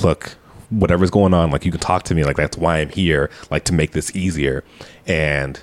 look, 0.01 0.35
whatever's 0.69 1.11
going 1.11 1.33
on, 1.33 1.51
like 1.51 1.65
you 1.65 1.71
can 1.71 1.79
talk 1.79 2.03
to 2.03 2.15
me. 2.15 2.23
Like 2.23 2.35
that's 2.35 2.57
why 2.57 2.79
I'm 2.79 2.89
here, 2.89 3.29
like 3.51 3.63
to 3.65 3.73
make 3.73 3.91
this 3.91 4.15
easier. 4.15 4.63
And 5.05 5.61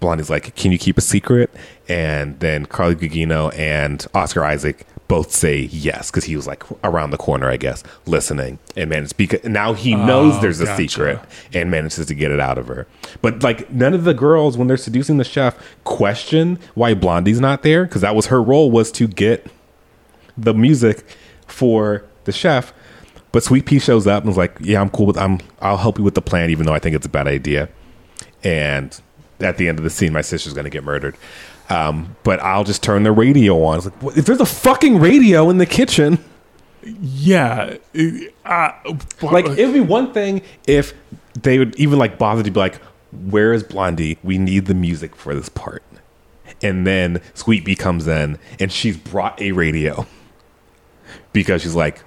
Blondie's 0.00 0.30
like, 0.30 0.54
can 0.54 0.72
you 0.72 0.78
keep 0.78 0.96
a 0.96 1.00
secret? 1.00 1.50
And 1.88 2.38
then 2.40 2.66
Carla 2.66 2.94
Gugino 2.94 3.56
and 3.58 4.06
Oscar 4.14 4.44
Isaac 4.44 4.86
both 5.08 5.30
say 5.30 5.60
yes 5.60 6.10
because 6.10 6.24
he 6.24 6.36
was 6.36 6.46
like 6.46 6.64
around 6.82 7.10
the 7.10 7.16
corner, 7.16 7.48
I 7.48 7.56
guess, 7.56 7.82
listening 8.06 8.58
and 8.76 8.90
managed 8.90 9.16
because 9.16 9.44
now 9.44 9.72
he 9.72 9.94
knows 9.94 10.34
oh, 10.36 10.40
there's 10.40 10.60
a 10.60 10.64
gotcha. 10.64 10.76
secret 10.76 11.20
and 11.52 11.70
manages 11.70 12.06
to 12.06 12.14
get 12.14 12.30
it 12.30 12.40
out 12.40 12.58
of 12.58 12.66
her. 12.68 12.86
But 13.22 13.42
like 13.42 13.70
none 13.70 13.94
of 13.94 14.04
the 14.04 14.14
girls 14.14 14.56
when 14.56 14.68
they're 14.68 14.76
seducing 14.76 15.18
the 15.18 15.24
chef 15.24 15.56
question 15.84 16.58
why 16.74 16.94
Blondie's 16.94 17.40
not 17.40 17.62
there 17.62 17.84
because 17.84 18.02
that 18.02 18.14
was 18.14 18.26
her 18.26 18.42
role 18.42 18.70
was 18.70 18.90
to 18.92 19.06
get 19.06 19.46
the 20.36 20.54
music 20.54 21.04
for 21.46 22.04
the 22.24 22.32
chef. 22.32 22.72
But 23.32 23.44
Sweet 23.44 23.66
Pea 23.66 23.78
shows 23.78 24.06
up 24.06 24.22
and 24.22 24.30
is 24.30 24.36
like, 24.36 24.56
"Yeah, 24.60 24.80
I'm 24.80 24.90
cool 24.90 25.06
with 25.06 25.18
I'm 25.18 25.40
I'll 25.60 25.76
help 25.76 25.98
you 25.98 26.04
with 26.04 26.14
the 26.14 26.22
plan, 26.22 26.50
even 26.50 26.66
though 26.66 26.74
I 26.74 26.78
think 26.78 26.96
it's 26.96 27.06
a 27.06 27.10
bad 27.10 27.28
idea." 27.28 27.68
And 28.42 28.98
at 29.40 29.56
the 29.56 29.68
end 29.68 29.78
of 29.78 29.84
the 29.84 29.90
scene, 29.90 30.12
my 30.12 30.22
sister's 30.22 30.54
going 30.54 30.64
to 30.64 30.70
get 30.70 30.84
murdered. 30.84 31.16
Um, 31.68 32.14
but 32.22 32.40
I'll 32.40 32.64
just 32.64 32.82
turn 32.82 33.02
the 33.02 33.12
radio 33.12 33.62
on. 33.64 33.78
It's 33.78 33.86
like, 33.86 34.02
what, 34.02 34.16
if 34.16 34.24
there's 34.26 34.40
a 34.40 34.46
fucking 34.46 34.98
radio 35.00 35.50
in 35.50 35.58
the 35.58 35.66
kitchen, 35.66 36.18
Yeah. 36.82 37.76
Uh, 38.44 38.70
like 39.22 39.46
it 39.46 39.66
would 39.66 39.74
be 39.74 39.80
one 39.80 40.12
thing 40.12 40.42
if 40.68 40.94
they 41.40 41.58
would 41.58 41.74
even 41.76 41.98
like 41.98 42.18
bother 42.18 42.44
to 42.44 42.50
be 42.50 42.60
like, 42.60 42.76
"Where 43.10 43.52
is 43.52 43.64
Blondie? 43.64 44.18
We 44.22 44.38
need 44.38 44.66
the 44.66 44.74
music 44.74 45.16
for 45.16 45.34
this 45.34 45.48
part." 45.48 45.82
And 46.62 46.86
then 46.86 47.20
Sweet 47.34 47.64
Pea 47.64 47.74
comes 47.74 48.06
in 48.06 48.38
and 48.60 48.70
she's 48.72 48.96
brought 48.96 49.40
a 49.42 49.50
radio 49.52 50.06
because 51.32 51.62
she's 51.62 51.74
like, 51.74 52.02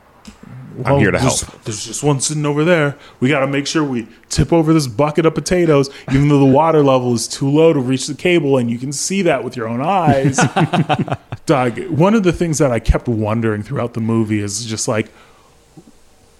"I'm 0.85 0.99
here 0.99 1.11
to 1.11 1.19
help." 1.19 1.39
there's, 1.39 1.63
There's 1.63 1.85
just 1.85 2.03
one 2.03 2.19
sitting 2.19 2.45
over 2.45 2.63
there. 2.63 2.95
We 3.19 3.29
got 3.29 3.39
to 3.41 3.47
make 3.47 3.67
sure 3.67 3.83
we 3.83 4.07
tip 4.29 4.51
over 4.53 4.73
this 4.73 4.87
bucket 4.87 5.25
of 5.25 5.33
potatoes, 5.35 5.89
even 6.11 6.27
though 6.29 6.39
the 6.39 6.45
water 6.45 6.83
level 6.83 7.13
is 7.13 7.27
too 7.27 7.49
low 7.49 7.73
to 7.73 7.79
reach 7.79 8.07
the 8.07 8.13
cable, 8.15 8.57
and 8.57 8.69
you 8.69 8.77
can 8.77 8.91
see 8.91 9.21
that 9.23 9.43
with 9.43 9.55
your 9.55 9.67
own 9.67 9.81
eyes. 9.81 10.37
Doug, 11.45 11.79
one 11.89 12.13
of 12.15 12.23
the 12.23 12.31
things 12.33 12.57
that 12.59 12.71
I 12.71 12.79
kept 12.79 13.07
wondering 13.07 13.63
throughout 13.63 13.93
the 13.93 14.01
movie 14.01 14.39
is 14.39 14.65
just 14.65 14.87
like, 14.87 15.09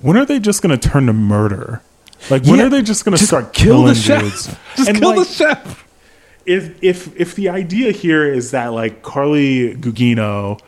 when 0.01 0.17
are 0.17 0.25
they 0.25 0.39
just 0.39 0.61
going 0.61 0.77
to 0.77 0.89
turn 0.89 1.07
to 1.07 1.13
murder? 1.13 1.81
Like, 2.29 2.43
when 2.43 2.57
Yeah, 2.59 2.65
are 2.65 2.69
they 2.69 2.81
just 2.81 3.05
going 3.05 3.17
to 3.17 3.23
start 3.25 3.53
kill 3.53 3.75
killing 3.77 3.87
the 3.87 3.95
chef. 3.95 4.21
dudes? 4.21 4.45
Just 4.75 4.89
And, 4.89 4.97
kill 4.99 5.15
like, 5.15 5.27
the 5.27 5.33
chef. 5.33 5.87
if 6.45 6.83
if 6.83 7.19
if 7.19 7.35
the 7.35 7.47
idea 7.49 7.91
here 7.91 8.25
is 8.31 8.51
that 8.51 8.67
like 8.73 9.01
Carla 9.03 9.37
Gugino 9.37 10.59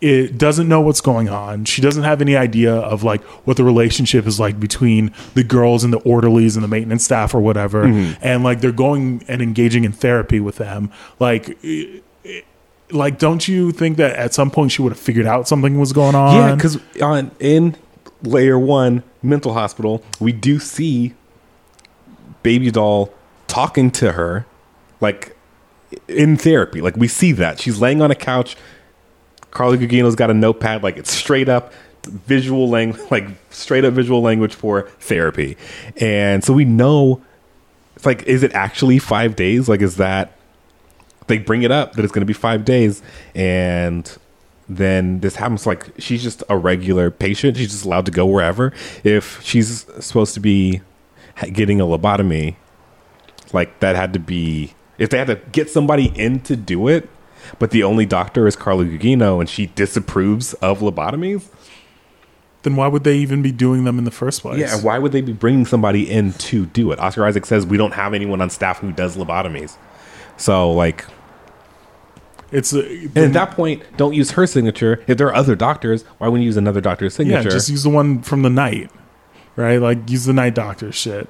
it 0.00 0.38
doesn't 0.38 0.68
know 0.68 0.80
what's 0.80 1.00
going 1.00 1.28
on. 1.28 1.64
She 1.66 1.82
doesn't 1.82 2.04
have 2.04 2.20
any 2.20 2.36
idea 2.36 2.74
of 2.74 3.02
like 3.02 3.22
what 3.46 3.56
the 3.56 3.64
relationship 3.64 4.26
is 4.26 4.40
like 4.40 4.58
between 4.58 5.12
the 5.34 5.44
girls 5.44 5.84
and 5.84 5.92
the 5.92 5.98
orderlies 5.98 6.56
and 6.56 6.64
the 6.64 6.68
maintenance 6.68 7.04
staff 7.04 7.34
or 7.34 7.40
whatever. 7.40 7.84
And 7.84 8.42
like 8.42 8.60
they're 8.60 8.72
going 8.72 9.24
and 9.28 9.42
engaging 9.42 9.84
in 9.84 9.92
therapy 9.92 10.40
with 10.40 10.56
them. 10.56 10.90
Like 11.18 11.50
eh, 11.62 12.00
eh, 12.24 12.40
like 12.90 13.18
don't 13.18 13.46
you 13.46 13.72
think 13.72 13.98
that 13.98 14.16
at 14.16 14.32
some 14.32 14.50
point 14.50 14.72
she 14.72 14.80
would 14.80 14.92
have 14.92 14.98
figured 14.98 15.26
out 15.26 15.46
something 15.46 15.78
was 15.78 15.92
going 15.92 16.14
on? 16.14 16.34
Yeah, 16.34 16.54
because 16.54 16.78
on 17.02 17.30
in 17.38 17.76
layer 18.22 18.58
one 18.58 19.02
mental 19.22 19.52
hospital, 19.52 20.02
we 20.18 20.32
do 20.32 20.58
see 20.58 21.14
baby 22.42 22.70
doll 22.70 23.12
talking 23.48 23.90
to 23.90 24.12
her, 24.12 24.46
like 25.00 25.36
in 26.08 26.36
therapy. 26.36 26.80
Like 26.80 26.96
we 26.96 27.08
see 27.08 27.32
that 27.32 27.60
she's 27.60 27.80
laying 27.80 28.00
on 28.00 28.10
a 28.10 28.14
couch. 28.14 28.56
Carla 29.50 29.76
Gugino's 29.76 30.14
got 30.14 30.30
a 30.30 30.34
notepad, 30.34 30.82
like 30.82 30.96
it's 30.96 31.12
straight 31.12 31.48
up 31.48 31.72
visual 32.04 32.68
language, 32.68 33.02
like 33.10 33.26
straight 33.50 33.84
up 33.84 33.94
visual 33.94 34.22
language 34.22 34.54
for 34.54 34.82
therapy, 35.00 35.56
and 35.96 36.44
so 36.44 36.52
we 36.52 36.64
know. 36.64 37.22
It's 37.96 38.06
like, 38.06 38.22
is 38.22 38.42
it 38.42 38.52
actually 38.52 38.98
five 38.98 39.36
days? 39.36 39.68
Like, 39.68 39.82
is 39.82 39.96
that 39.96 40.32
they 41.26 41.38
bring 41.38 41.62
it 41.62 41.70
up 41.70 41.92
that 41.92 42.02
it's 42.04 42.12
going 42.12 42.22
to 42.22 42.26
be 42.26 42.32
five 42.32 42.64
days, 42.64 43.02
and 43.34 44.16
then 44.68 45.20
this 45.20 45.36
happens. 45.36 45.66
Like 45.66 45.90
she's 45.98 46.22
just 46.22 46.42
a 46.48 46.56
regular 46.56 47.10
patient; 47.10 47.56
she's 47.56 47.72
just 47.72 47.84
allowed 47.84 48.06
to 48.06 48.12
go 48.12 48.26
wherever. 48.26 48.72
If 49.04 49.42
she's 49.42 49.86
supposed 50.00 50.34
to 50.34 50.40
be 50.40 50.80
getting 51.52 51.80
a 51.80 51.84
lobotomy, 51.84 52.56
like 53.52 53.80
that 53.80 53.96
had 53.96 54.12
to 54.12 54.18
be 54.18 54.74
if 54.98 55.10
they 55.10 55.18
had 55.18 55.28
to 55.28 55.36
get 55.50 55.70
somebody 55.70 56.12
in 56.14 56.40
to 56.40 56.56
do 56.56 56.88
it, 56.88 57.08
but 57.58 57.70
the 57.70 57.82
only 57.82 58.06
doctor 58.06 58.46
is 58.46 58.56
Carla 58.56 58.84
Gugino, 58.84 59.40
and 59.40 59.48
she 59.48 59.66
disapproves 59.66 60.54
of 60.54 60.80
lobotomies. 60.80 61.48
then 62.62 62.76
why 62.76 62.86
would 62.88 63.04
they 63.04 63.16
even 63.16 63.42
be 63.42 63.52
doing 63.52 63.84
them 63.84 63.98
in 63.98 64.04
the 64.04 64.10
first 64.10 64.42
place? 64.42 64.58
Yeah, 64.60 64.76
why 64.80 64.98
would 64.98 65.12
they 65.12 65.22
be 65.22 65.32
bringing 65.32 65.64
somebody 65.64 66.10
in 66.10 66.32
to 66.34 66.66
do 66.66 66.92
it? 66.92 66.98
Oscar 66.98 67.24
Isaac 67.24 67.46
says 67.46 67.64
we 67.66 67.76
don't 67.76 67.94
have 67.94 68.12
anyone 68.14 68.40
on 68.40 68.50
staff 68.50 68.78
who 68.80 68.92
does 68.92 69.16
lobotomies. 69.16 69.76
So, 70.36 70.70
like, 70.72 71.04
it's 72.52 72.72
uh, 72.74 72.80
and 73.14 73.18
at 73.18 73.32
that 73.34 73.50
point, 73.52 73.82
don't 73.96 74.12
use 74.14 74.32
her 74.32 74.46
signature. 74.46 75.04
If 75.06 75.18
there 75.18 75.28
are 75.28 75.34
other 75.34 75.54
doctors, 75.54 76.02
why 76.18 76.28
wouldn't 76.28 76.42
you 76.42 76.46
use 76.46 76.56
another 76.56 76.80
doctor's 76.80 77.14
signature? 77.14 77.48
Yeah, 77.48 77.50
just 77.54 77.68
use 77.68 77.82
the 77.84 77.90
one 77.90 78.22
from 78.22 78.42
the 78.42 78.50
night, 78.50 78.90
right? 79.56 79.76
Like 79.78 80.10
use 80.10 80.24
the 80.24 80.32
night 80.32 80.54
doctor 80.54 80.90
shit. 80.92 81.28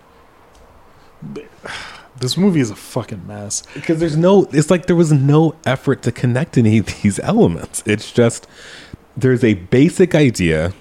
This 2.20 2.36
movie 2.36 2.60
is 2.60 2.70
a 2.70 2.76
fucking 2.76 3.26
mess. 3.26 3.62
because 3.74 3.98
there's 3.98 4.16
no 4.16 4.48
it's 4.52 4.70
like 4.70 4.86
there 4.86 4.96
was 4.96 5.12
no 5.12 5.54
effort 5.66 6.02
to 6.02 6.12
connect 6.12 6.56
any 6.58 6.78
of 6.78 6.86
these 7.02 7.18
elements 7.32 7.82
it's 7.86 8.12
just 8.12 8.46
there's 9.16 9.42
a 9.42 9.54
basic 9.54 10.14
idea 10.14 10.72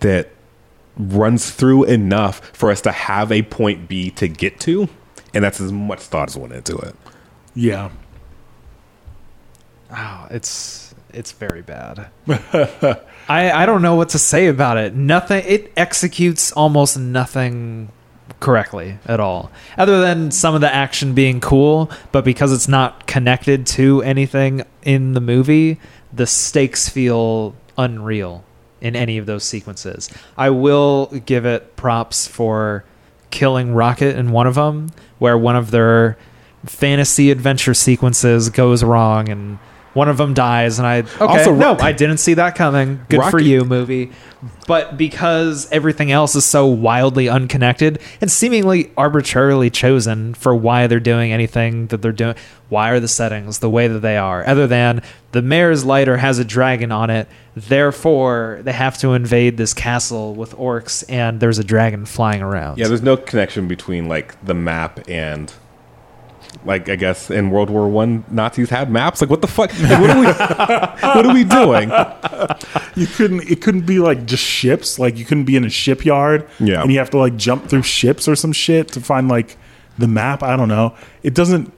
that 0.00 0.30
runs 0.96 1.50
through 1.50 1.84
enough 1.84 2.40
for 2.52 2.70
us 2.70 2.80
to 2.80 2.90
have 2.92 3.30
a 3.32 3.42
point 3.42 3.88
b 3.88 4.10
to 4.10 4.26
get 4.28 4.58
to 4.60 4.88
and 5.32 5.44
that's 5.44 5.60
as 5.60 5.70
much 5.72 6.00
thought 6.00 6.28
as 6.28 6.36
went 6.36 6.52
into 6.52 6.76
it 6.78 6.94
Yeah, 7.54 7.90
Oh, 9.96 10.26
it's 10.30 10.94
it's 11.12 11.30
very 11.32 11.62
bad. 11.62 12.08
I 13.28 13.52
I 13.52 13.66
don't 13.66 13.82
know 13.82 13.94
what 13.94 14.08
to 14.10 14.18
say 14.18 14.48
about 14.48 14.76
it. 14.76 14.94
Nothing. 14.94 15.44
It 15.46 15.72
executes 15.76 16.50
almost 16.52 16.98
nothing 16.98 17.90
correctly 18.40 18.98
at 19.06 19.20
all, 19.20 19.50
other 19.78 20.00
than 20.00 20.30
some 20.30 20.54
of 20.54 20.60
the 20.60 20.72
action 20.72 21.14
being 21.14 21.40
cool. 21.40 21.90
But 22.12 22.24
because 22.24 22.52
it's 22.52 22.68
not 22.68 23.06
connected 23.06 23.66
to 23.68 24.02
anything 24.02 24.62
in 24.82 25.12
the 25.12 25.20
movie, 25.20 25.80
the 26.12 26.26
stakes 26.26 26.88
feel 26.88 27.54
unreal 27.78 28.44
in 28.80 28.94
any 28.94 29.18
of 29.18 29.26
those 29.26 29.44
sequences. 29.44 30.10
I 30.36 30.50
will 30.50 31.06
give 31.26 31.46
it 31.46 31.76
props 31.76 32.26
for 32.26 32.84
killing 33.30 33.74
Rocket 33.74 34.16
in 34.16 34.30
one 34.30 34.46
of 34.46 34.54
them, 34.54 34.90
where 35.18 35.38
one 35.38 35.56
of 35.56 35.70
their 35.70 36.18
fantasy 36.66 37.30
adventure 37.30 37.74
sequences 37.74 38.50
goes 38.50 38.84
wrong 38.84 39.28
and 39.28 39.58
one 39.94 40.08
of 40.08 40.16
them 40.18 40.34
dies 40.34 40.78
and 40.78 40.86
i 40.86 40.98
okay. 40.98 41.18
Also, 41.20 41.54
no 41.54 41.76
i 41.80 41.92
didn't 41.92 42.18
see 42.18 42.34
that 42.34 42.54
coming. 42.54 43.00
Good 43.08 43.22
for 43.30 43.40
you 43.40 43.64
movie. 43.64 44.10
But 44.66 44.98
because 44.98 45.70
everything 45.70 46.12
else 46.12 46.34
is 46.34 46.44
so 46.44 46.66
wildly 46.66 47.28
unconnected 47.28 48.00
and 48.20 48.30
seemingly 48.30 48.92
arbitrarily 48.96 49.70
chosen 49.70 50.34
for 50.34 50.54
why 50.54 50.86
they're 50.86 51.00
doing 51.00 51.32
anything 51.32 51.86
that 51.88 52.02
they're 52.02 52.12
doing 52.12 52.34
why 52.68 52.90
are 52.90 53.00
the 53.00 53.08
settings 53.08 53.60
the 53.60 53.70
way 53.70 53.88
that 53.88 54.00
they 54.00 54.16
are? 54.16 54.46
Other 54.46 54.66
than 54.66 55.02
the 55.32 55.42
mayor's 55.42 55.84
lighter 55.84 56.16
has 56.18 56.38
a 56.38 56.44
dragon 56.44 56.92
on 56.92 57.10
it 57.10 57.28
therefore 57.56 58.60
they 58.62 58.72
have 58.72 58.98
to 58.98 59.12
invade 59.12 59.56
this 59.56 59.72
castle 59.72 60.34
with 60.34 60.54
orcs 60.56 61.04
and 61.08 61.40
there's 61.40 61.58
a 61.58 61.64
dragon 61.64 62.04
flying 62.04 62.42
around. 62.42 62.78
Yeah 62.78 62.88
there's 62.88 63.02
no 63.02 63.16
connection 63.16 63.68
between 63.68 64.08
like 64.08 64.44
the 64.44 64.54
map 64.54 65.08
and 65.08 65.52
like 66.64 66.88
I 66.88 66.96
guess 66.96 67.30
in 67.30 67.50
World 67.50 67.70
War 67.70 67.88
One, 67.88 68.24
Nazis 68.30 68.70
had 68.70 68.90
maps. 68.90 69.20
Like, 69.20 69.30
what 69.30 69.40
the 69.40 69.46
fuck? 69.46 69.70
Like, 69.80 70.00
what 70.00 70.10
are 70.10 70.20
we? 70.20 70.26
what 71.16 71.26
are 71.26 71.34
we 71.34 71.44
doing? 71.44 71.90
you 72.94 73.06
couldn't. 73.06 73.50
It 73.50 73.60
couldn't 73.62 73.86
be 73.86 73.98
like 73.98 74.24
just 74.26 74.44
ships. 74.44 74.98
Like 74.98 75.16
you 75.16 75.24
couldn't 75.24 75.44
be 75.44 75.56
in 75.56 75.64
a 75.64 75.70
shipyard. 75.70 76.48
Yeah. 76.60 76.82
and 76.82 76.92
you 76.92 76.98
have 76.98 77.10
to 77.10 77.18
like 77.18 77.36
jump 77.36 77.68
through 77.68 77.82
ships 77.82 78.28
or 78.28 78.36
some 78.36 78.52
shit 78.52 78.88
to 78.88 79.00
find 79.00 79.28
like 79.28 79.56
the 79.98 80.08
map. 80.08 80.42
I 80.42 80.56
don't 80.56 80.68
know. 80.68 80.94
It 81.22 81.34
doesn't. 81.34 81.72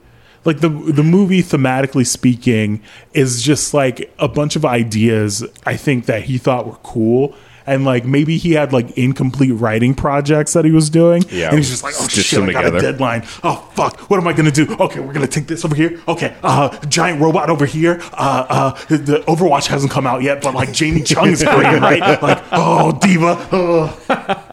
Like 0.45 0.61
the 0.61 0.69
the 0.69 1.03
movie, 1.03 1.43
thematically 1.43 2.07
speaking, 2.07 2.81
is 3.13 3.43
just 3.43 3.73
like 3.73 4.13
a 4.17 4.29
bunch 4.29 4.55
of 4.55 4.63
ideas. 4.63 5.43
I 5.65 5.75
think 5.75 6.05
that 6.05 6.23
he 6.23 6.37
thought 6.37 6.65
were 6.65 6.77
cool. 6.83 7.35
And 7.67 7.83
like 7.83 8.05
maybe 8.05 8.37
he 8.37 8.53
had 8.53 8.71
like 8.71 8.97
incomplete 8.97 9.53
writing 9.53 9.93
projects 9.93 10.53
that 10.53 10.63
he 10.63 10.71
was 10.71 10.89
doing, 10.89 11.23
Yeah. 11.29 11.49
and 11.49 11.57
he's 11.57 11.69
just 11.69 11.83
like, 11.83 11.95
"Oh 11.99 12.07
Stitch 12.07 12.27
shit, 12.27 12.41
I 12.41 12.53
got 12.53 12.73
a 12.73 12.79
deadline. 12.79 13.23
Oh 13.43 13.69
fuck, 13.75 14.09
what 14.09 14.17
am 14.21 14.25
I 14.27 14.31
gonna 14.31 14.51
do? 14.51 14.73
Okay, 14.79 15.01
we're 15.01 15.11
gonna 15.11 15.27
take 15.27 15.47
this 15.47 15.65
over 15.65 15.75
here. 15.75 16.01
Okay, 16.07 16.33
uh, 16.43 16.69
giant 16.85 17.19
robot 17.21 17.49
over 17.49 17.65
here. 17.65 17.99
Uh, 18.13 18.45
uh, 18.47 18.71
the 18.87 19.21
Overwatch 19.27 19.67
hasn't 19.67 19.91
come 19.91 20.07
out 20.07 20.21
yet, 20.23 20.41
but 20.41 20.53
like 20.55 20.71
Jamie 20.71 21.03
Chung 21.03 21.27
is 21.27 21.43
great, 21.43 21.53
right? 21.81 22.21
Like, 22.23 22.41
oh 22.53 22.97
diva. 23.01 23.35
Oh. 23.51 24.47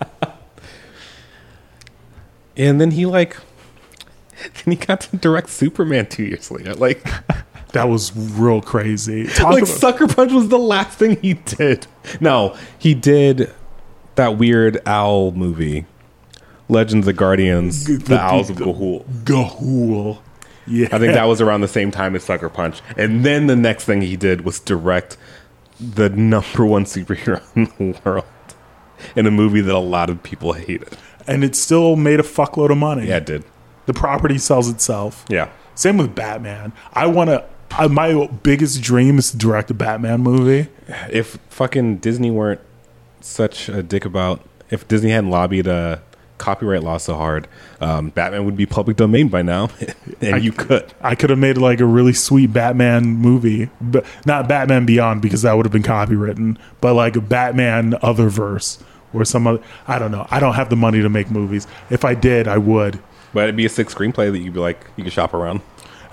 And 2.57 2.81
then 2.81 2.91
he 2.93 3.07
like, 3.07 3.37
then 4.43 4.73
he 4.73 4.77
got 4.77 5.03
to 5.03 5.17
direct 5.17 5.51
Superman 5.51 6.07
two 6.07 6.25
years 6.25 6.51
later. 6.51 6.75
Like, 6.75 7.07
That 7.75 7.89
was 7.89 8.17
real 8.17 8.61
crazy. 8.61 9.27
Talk 9.27 9.53
like 9.53 9.63
about- 9.65 9.75
Sucker 9.77 10.07
Punch 10.09 10.33
was 10.33 10.49
the 10.49 10.59
last 10.59 10.99
thing 10.99 11.17
he 11.21 11.35
did. 11.35 11.87
No, 12.21 12.57
he 12.79 12.95
did 12.95 13.53
that 14.15 14.39
weird 14.39 14.81
owl 14.87 15.33
movie, 15.33 15.87
Legends 16.69 17.07
of 17.09 17.17
Guardians, 17.17 17.85
the, 17.85 17.97
The- 17.99 18.19
Owls 18.21 18.51
of 18.51 18.57
Ga'Hoole. 18.57 19.05
Ga'Hoole. 19.25 20.19
Yeah, 20.67 20.87
I 20.93 20.99
think 20.99 21.13
that 21.13 21.25
was 21.25 21.41
around 21.43 21.61
the 21.61 21.69
same 21.69 21.91
time 21.91 22.17
as 22.17 22.25
Sucker 22.25 22.49
Punch. 22.49 22.81
And 22.97 23.23
then 23.25 23.49
the 23.49 23.57
next 23.57 23.85
thing 23.85 24.01
he 24.01 24.17
did 24.17 24.47
was 24.47 24.61
direct 24.61 25.19
the 25.79 26.09
number 26.09 26.65
one 26.65 26.85
superhero 26.87 27.43
in 27.55 27.65
the 27.93 28.01
world 28.05 28.25
in 29.15 29.27
a 29.27 29.31
movie 29.31 29.61
that 29.61 29.75
a 29.75 29.79
lot 29.79 30.09
of 30.09 30.23
people 30.23 30.55
hated. 30.55 30.97
and 31.27 31.45
it 31.45 31.55
still 31.57 31.97
made 31.97 32.19
a 32.21 32.23
fuckload 32.23 32.71
of 32.71 32.79
money. 32.79 33.09
Yeah, 33.09 33.17
it 33.17 33.27
did. 33.27 33.45
The 33.87 33.93
property 33.93 34.39
sells 34.39 34.69
itself. 34.71 35.27
Yeah. 35.29 35.51
Same 35.75 35.99
with 35.99 36.15
Batman. 36.15 36.73
I 36.95 37.07
want 37.09 37.29
to. 37.31 37.45
Uh, 37.77 37.89
my 37.89 38.27
biggest 38.43 38.83
dream 38.83 39.19
is 39.19 39.33
to 39.33 39.37
direct 39.37 39.71
a 39.71 39.75
Batman 39.75 40.21
movie. 40.21 40.69
If 41.11 41.39
fucking 41.51 41.97
Disney 41.99 42.31
weren't 42.31 42.61
such 43.21 43.69
a 43.69 43.83
dick 43.83 44.05
about, 44.05 44.47
if 44.71 44.87
Disney 44.87 45.11
hadn't 45.11 45.31
lobbied 45.31 45.67
a 45.67 46.01
copyright 46.39 46.85
law 46.85 46.99
so 46.99 47.15
hard, 47.15 47.49
um, 47.81 48.11
Batman 48.11 48.45
would 48.45 48.57
be 48.57 48.65
public 48.67 48.97
domain 48.97 49.29
by 49.29 49.43
now, 49.43 49.71
and 50.21 50.37
I- 50.37 50.39
you 50.39 50.53
could. 50.53 50.93
I 51.03 51.17
could 51.17 51.31
have 51.31 51.39
made 51.39 51.57
like 51.59 51.81
a 51.81 51.87
really 51.87 52.13
sweet 52.13 52.53
Batman 52.53 53.07
movie, 53.07 53.71
but 53.81 54.05
not 54.25 54.47
Batman 54.49 54.87
Beyond 54.87 55.21
because 55.21 55.43
that 55.43 55.55
would 55.57 55.67
have 55.67 55.73
been 55.73 55.83
copywritten, 55.83 56.57
but 56.81 56.95
like 56.95 57.17
a 57.17 57.21
Batman 57.21 57.93
Otherverse 58.03 58.81
or 59.13 59.25
some 59.25 59.47
other. 59.49 59.61
I 59.89 59.99
don't 59.99 60.13
know. 60.13 60.27
I 60.31 60.39
don't 60.39 60.55
have 60.55 60.71
the 60.71 60.77
money 60.77 61.03
to 61.03 61.09
make 61.09 61.29
movies. 61.31 61.67
If 61.91 62.05
I 62.05 62.15
did, 62.15 62.47
I 62.47 62.59
would. 62.59 63.01
But 63.33 63.45
it'd 63.45 63.57
be 63.57 63.67
a 63.67 63.69
sick 63.69 63.89
screenplay 63.89 64.31
that 64.31 64.39
you'd 64.39 64.55
be 64.55 64.61
like, 64.61 64.79
you 64.97 65.03
could 65.03 65.13
shop 65.13 65.35
around. 65.35 65.61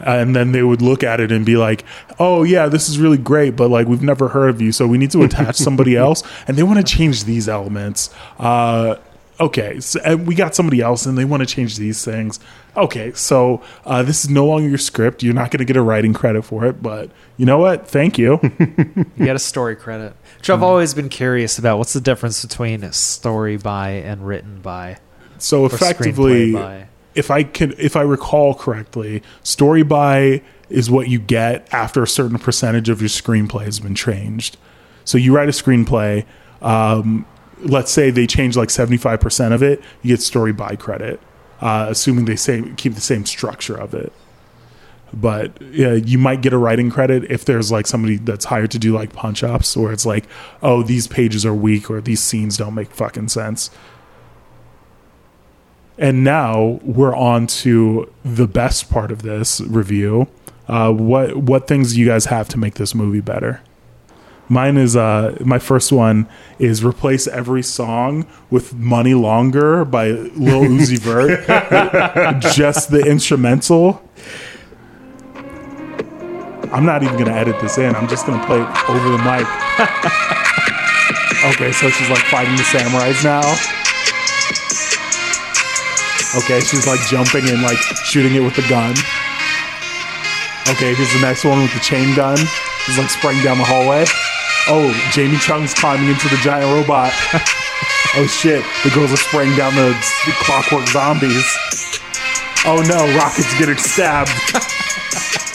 And 0.06 0.36
then 0.36 0.52
they 0.52 0.64
would 0.64 0.82
look 0.82 1.04
at 1.04 1.20
it 1.20 1.32
and 1.32 1.46
be 1.46 1.58
like, 1.58 1.84
"Oh 2.20 2.44
yeah, 2.44 2.68
this 2.68 2.90
is 2.90 3.00
really 3.00 3.18
great, 3.18 3.56
but 3.56 3.70
like 3.70 3.88
we've 3.88 4.02
never 4.02 4.30
heard 4.30 4.50
of 4.50 4.62
you, 4.62 4.72
so 4.72 4.88
we 4.88 4.98
need 4.98 5.12
to 5.12 5.24
attach 5.24 5.56
somebody 5.56 5.96
else." 6.08 6.24
And 6.48 6.58
they 6.58 6.64
want 6.64 6.86
to 6.86 6.96
change 6.96 7.24
these 7.26 7.48
elements. 7.48 8.14
Uh, 8.40 8.96
okay, 9.40 9.80
so, 9.80 10.00
and 10.04 10.28
we 10.28 10.36
got 10.36 10.56
somebody 10.56 10.82
else, 10.82 11.06
and 11.06 11.18
they 11.18 11.26
want 11.26 11.42
to 11.42 11.48
change 11.48 11.78
these 11.78 12.04
things. 12.06 12.40
Okay, 12.78 13.12
so 13.14 13.62
uh, 13.86 14.02
this 14.04 14.24
is 14.24 14.30
no 14.30 14.46
longer 14.46 14.70
your 14.70 14.78
script. 14.78 15.24
You're 15.24 15.34
not 15.34 15.52
going 15.52 15.60
to 15.60 15.66
get 15.66 15.76
a 15.76 15.82
writing 15.82 16.14
credit 16.14 16.44
for 16.44 16.66
it, 16.66 16.82
but 16.82 17.10
you 17.38 17.46
know 17.46 17.58
what? 17.58 17.88
Thank 17.88 18.18
you. 18.18 18.40
You 19.18 19.26
get 19.26 19.36
a 19.36 19.40
story 19.40 19.76
credit. 19.76 20.16
Which 20.38 20.50
I've 20.50 20.64
always 20.64 20.94
been 20.94 21.10
curious 21.10 21.60
about. 21.60 21.78
What's 21.78 21.94
the 21.94 22.02
difference 22.02 22.44
between 22.44 22.84
a 22.84 22.94
story 22.94 23.58
by 23.58 23.90
and 23.92 24.26
written 24.26 24.62
by? 24.62 24.98
so 25.38 25.66
effectively? 25.66 26.56
If 27.16 27.32
I 27.32 27.44
can, 27.44 27.74
if 27.78 27.96
I 27.96 28.02
recall 28.02 28.54
correctly, 28.54 29.22
story 29.44 29.84
by 29.84 30.42
is 30.70 30.90
what 30.90 31.10
you 31.10 31.20
get 31.20 31.68
after 31.74 32.02
a 32.04 32.08
certain 32.08 32.40
percentage 32.40 32.90
of 32.90 33.02
your 33.02 33.10
screenplay 33.10 33.66
has 33.66 33.80
been 33.80 33.96
changed. 33.96 34.58
So 35.04 35.18
you 35.18 35.36
write 35.36 35.50
a 35.50 35.52
screenplay. 35.52 36.26
Um, 36.62 37.26
let's 37.60 37.92
say 37.92 38.10
they 38.12 38.28
change 38.28 38.56
like 38.56 38.70
seventy 38.70 38.98
five 38.98 39.20
percent 39.20 39.54
of 39.54 39.62
it, 39.62 39.82
you 40.02 40.14
get 40.14 40.22
story 40.22 40.54
by 40.54 40.76
credit, 40.76 41.20
uh, 41.60 41.88
assuming 41.90 42.26
they 42.26 42.36
say 42.36 42.64
keep 42.78 42.96
the 42.96 43.02
same 43.02 43.26
structure 43.26 43.76
of 43.76 43.94
it. 43.94 44.14
But 45.14 45.62
yeah, 45.62 45.94
you 45.94 46.18
might 46.18 46.42
get 46.42 46.54
a 46.54 46.58
writing 46.58 46.90
credit 46.90 47.30
if 47.30 47.44
there's 47.44 47.70
like 47.70 47.86
somebody 47.86 48.16
that's 48.16 48.46
hired 48.46 48.72
to 48.72 48.80
do 48.80 48.94
like 48.94 49.12
punch 49.12 49.44
ups, 49.44 49.76
where 49.76 49.92
it's 49.92 50.06
like, 50.06 50.26
oh, 50.64 50.84
these 50.84 51.08
pages 51.08 51.46
are 51.46 51.54
weak 51.54 51.90
or 51.90 52.00
these 52.00 52.22
scenes 52.22 52.56
don't 52.56 52.74
make 52.74 52.92
fucking 52.92 53.28
sense. 53.28 53.70
And 56.02 56.24
now 56.24 56.80
we're 56.84 57.16
on 57.16 57.46
to 57.48 58.12
the 58.26 58.48
best 58.48 58.90
part 58.90 59.12
of 59.12 59.22
this 59.22 59.62
review. 59.62 60.28
Uh, 60.68 60.92
what 60.92 61.36
what 61.38 61.68
things 61.68 61.94
do 61.94 62.00
you 62.00 62.08
guys 62.08 62.26
have 62.26 62.50
to 62.50 62.58
make 62.58 62.74
this 62.74 62.96
movie 62.96 63.22
better? 63.22 63.62
Mine 64.50 64.78
is 64.78 64.96
uh, 64.96 65.38
my 65.46 65.60
first 65.60 65.92
one 65.92 66.28
is 66.58 66.84
replace 66.84 67.28
every 67.28 67.62
song 67.62 68.26
with 68.50 68.74
"Money 68.74 69.14
Longer" 69.14 69.86
by 69.86 70.10
Lil 70.10 70.64
Uzi 70.64 70.98
Vert. 71.02 72.42
Just 72.52 72.90
the 72.90 73.02
instrumental. 73.02 74.02
I'm 76.74 76.86
not 76.86 77.04
even 77.04 77.16
gonna 77.16 77.32
edit 77.34 77.62
this 77.62 77.78
in. 77.78 77.94
I'm 77.96 78.08
just 78.08 78.26
gonna 78.26 78.44
play 78.48 78.60
it 78.60 78.90
over 78.90 79.10
the 79.10 79.20
mic. 79.20 79.46
okay, 81.54 81.72
so 81.72 81.92
she's 81.92 82.10
like 82.10 82.24
fighting 82.24 82.56
the 82.56 82.64
samurais 82.64 83.24
now. 83.24 83.81
Okay, 86.38 86.60
she's 86.62 86.88
like 86.88 87.02
jumping 87.08 87.48
and 87.50 87.62
like 87.62 87.78
shooting 88.08 88.36
it 88.36 88.40
with 88.40 88.56
the 88.56 88.66
gun. 88.70 88.92
Okay, 90.70 90.94
here's 90.96 91.12
the 91.14 91.20
next 91.22 91.44
one 91.44 91.62
with 91.62 91.74
the 91.74 91.80
chain 91.82 92.16
gun. 92.16 92.38
She's 92.86 92.98
like 92.98 93.10
spraying 93.10 93.44
down 93.44 93.58
the 93.58 93.66
hallway. 93.66 94.06
Oh, 94.68 94.94
Jamie 95.12 95.38
Chung's 95.38 95.74
climbing 95.74 96.08
into 96.10 96.30
the 96.30 96.38
giant 96.38 96.72
robot. 96.72 97.12
oh 98.16 98.28
shit, 98.28 98.64
the 98.84 98.90
girls 98.96 99.12
are 99.12 99.18
spraying 99.18 99.56
down 99.58 99.76
the 99.76 99.90
s- 99.98 100.24
clockwork 100.44 100.88
zombies. 100.88 101.46
Oh 102.64 102.82
no, 102.88 103.06
Rocket's 103.18 103.58
getting 103.60 103.76
stabbed. 103.76 104.30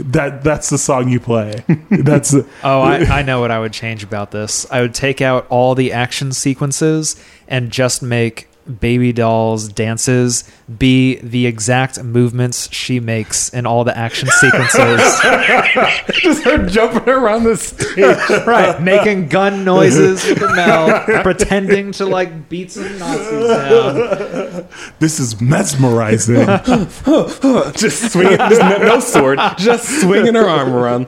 that 0.00 0.42
that's 0.42 0.70
the 0.70 0.78
song 0.78 1.08
you 1.08 1.20
play. 1.20 1.64
That's 1.90 2.32
Oh, 2.34 2.80
I, 2.80 2.98
I 3.00 3.22
know 3.22 3.40
what 3.40 3.50
I 3.50 3.58
would 3.58 3.72
change 3.72 4.04
about 4.04 4.30
this. 4.30 4.70
I 4.70 4.80
would 4.80 4.94
take 4.94 5.20
out 5.20 5.46
all 5.50 5.74
the 5.74 5.92
action 5.92 6.32
sequences 6.32 7.22
and 7.48 7.70
just 7.70 8.02
make 8.02 8.47
Baby 8.68 9.12
Doll's 9.12 9.68
dances 9.68 10.44
be 10.78 11.16
the 11.16 11.46
exact 11.46 12.02
movements 12.02 12.70
she 12.72 13.00
makes 13.00 13.48
in 13.48 13.64
all 13.64 13.84
the 13.84 13.96
action 13.96 14.28
sequences. 14.28 15.00
Just 16.20 16.44
her 16.44 16.66
jumping 16.66 17.08
around 17.08 17.44
the 17.44 17.56
stage. 17.56 17.96
right, 18.46 18.80
making 18.82 19.28
gun 19.28 19.64
noises 19.64 20.24
with 20.26 20.38
her 20.38 20.54
mouth, 20.54 21.22
pretending 21.22 21.92
to 21.92 22.06
like 22.06 22.48
beat 22.48 22.70
some 22.70 22.98
Nazis 22.98 23.48
down. 23.48 24.68
this 24.98 25.18
is 25.18 25.40
mesmerizing. 25.40 26.46
just 27.74 28.12
swinging, 28.12 28.38
no 28.38 29.00
sword, 29.00 29.38
just 29.56 30.02
swinging 30.02 30.34
her 30.34 30.46
arm 30.46 30.72
around. 30.72 31.06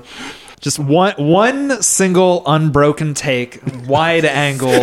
Just 0.60 0.78
one 0.78 1.14
one 1.16 1.82
single 1.82 2.42
unbroken 2.46 3.14
take, 3.14 3.60
wide 3.86 4.24
angle, 4.26 4.82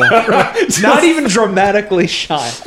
not 0.81 1.03
even 1.03 1.27
dramatically 1.27 2.07
shot. 2.07 2.41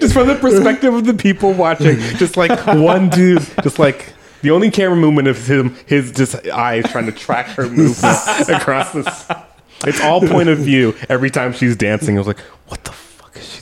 Just 0.00 0.12
from 0.14 0.26
the 0.26 0.36
perspective 0.40 0.92
of 0.92 1.04
the 1.06 1.14
people 1.14 1.52
watching, 1.52 2.00
just 2.18 2.36
like 2.36 2.66
one 2.66 3.08
dude, 3.08 3.46
just 3.62 3.78
like 3.78 4.12
the 4.42 4.50
only 4.50 4.68
camera 4.70 4.96
movement 4.96 5.28
of 5.28 5.46
him, 5.46 5.76
his 5.86 6.10
just 6.10 6.34
eyes 6.48 6.84
trying 6.90 7.06
to 7.06 7.12
track 7.12 7.46
her 7.50 7.68
movement 7.68 8.16
across 8.48 8.92
this. 8.92 9.28
It's 9.86 10.00
all 10.00 10.20
point 10.20 10.48
of 10.48 10.58
view 10.58 10.96
every 11.08 11.30
time 11.30 11.52
she's 11.52 11.76
dancing. 11.76 12.16
I 12.16 12.20
was 12.20 12.26
like, 12.26 12.40
what 12.66 12.82
the 12.82 12.92
fuck 12.92 13.36
is 13.36 13.48
she 13.48 13.60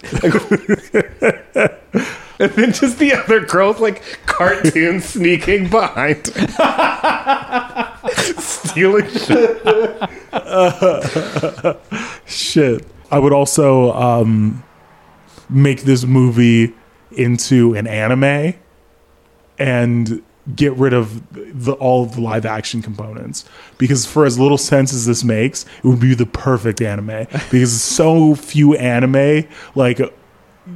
doing? 1.98 2.08
and 2.40 2.52
then 2.52 2.72
just 2.72 2.98
the 2.98 3.12
other 3.14 3.40
girls 3.40 3.80
like 3.80 4.02
cartoon 4.26 5.00
sneaking 5.02 5.68
behind, 5.68 6.26
stealing 8.38 9.08
shit. 9.10 9.62
Shit. 12.26 12.86
I 13.10 13.18
would 13.18 13.32
also 13.32 13.92
um, 13.92 14.62
make 15.48 15.82
this 15.82 16.04
movie 16.04 16.74
into 17.10 17.74
an 17.74 17.86
anime 17.86 18.54
and 19.58 20.22
get 20.54 20.72
rid 20.74 20.92
of 20.92 21.22
the, 21.32 21.72
all 21.72 22.04
of 22.04 22.14
the 22.14 22.20
live 22.20 22.46
action 22.46 22.82
components 22.82 23.44
because 23.76 24.06
for 24.06 24.24
as 24.24 24.38
little 24.38 24.58
sense 24.58 24.94
as 24.94 25.06
this 25.06 25.24
makes 25.24 25.64
it 25.78 25.84
would 25.84 26.00
be 26.00 26.14
the 26.14 26.24
perfect 26.24 26.80
anime 26.80 27.26
because 27.50 27.82
so 27.82 28.34
few 28.34 28.74
anime 28.76 29.46
like 29.74 30.00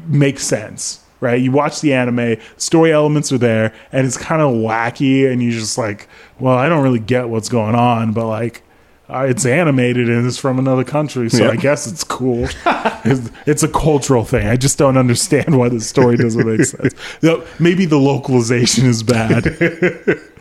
make 0.06 0.38
sense 0.38 1.01
right 1.22 1.40
you 1.40 1.50
watch 1.50 1.80
the 1.80 1.94
anime 1.94 2.36
story 2.58 2.92
elements 2.92 3.32
are 3.32 3.38
there 3.38 3.72
and 3.92 4.06
it's 4.06 4.18
kind 4.18 4.42
of 4.42 4.52
wacky 4.52 5.30
and 5.30 5.42
you're 5.42 5.52
just 5.52 5.78
like 5.78 6.08
well 6.38 6.56
i 6.56 6.68
don't 6.68 6.82
really 6.82 6.98
get 6.98 7.28
what's 7.28 7.48
going 7.48 7.74
on 7.74 8.12
but 8.12 8.26
like 8.26 8.62
uh, 9.08 9.26
it's 9.28 9.44
animated 9.44 10.08
and 10.08 10.26
it's 10.26 10.38
from 10.38 10.58
another 10.58 10.84
country, 10.84 11.28
so. 11.28 11.50
I 11.50 11.56
guess 11.56 11.86
it's 11.86 12.02
cool. 12.02 12.48
it's, 13.04 13.30
it's 13.46 13.62
a 13.62 13.68
cultural 13.68 14.24
thing. 14.24 14.46
I 14.46 14.56
just 14.56 14.78
don't 14.78 14.96
understand 14.96 15.58
why 15.58 15.68
the 15.68 15.80
story 15.80 16.16
doesn't 16.16 16.46
make 16.46 16.64
sense. 16.64 16.94
No, 17.20 17.44
Maybe 17.58 17.84
the 17.84 17.98
localization 17.98 18.86
is 18.86 19.02
bad. 19.02 19.44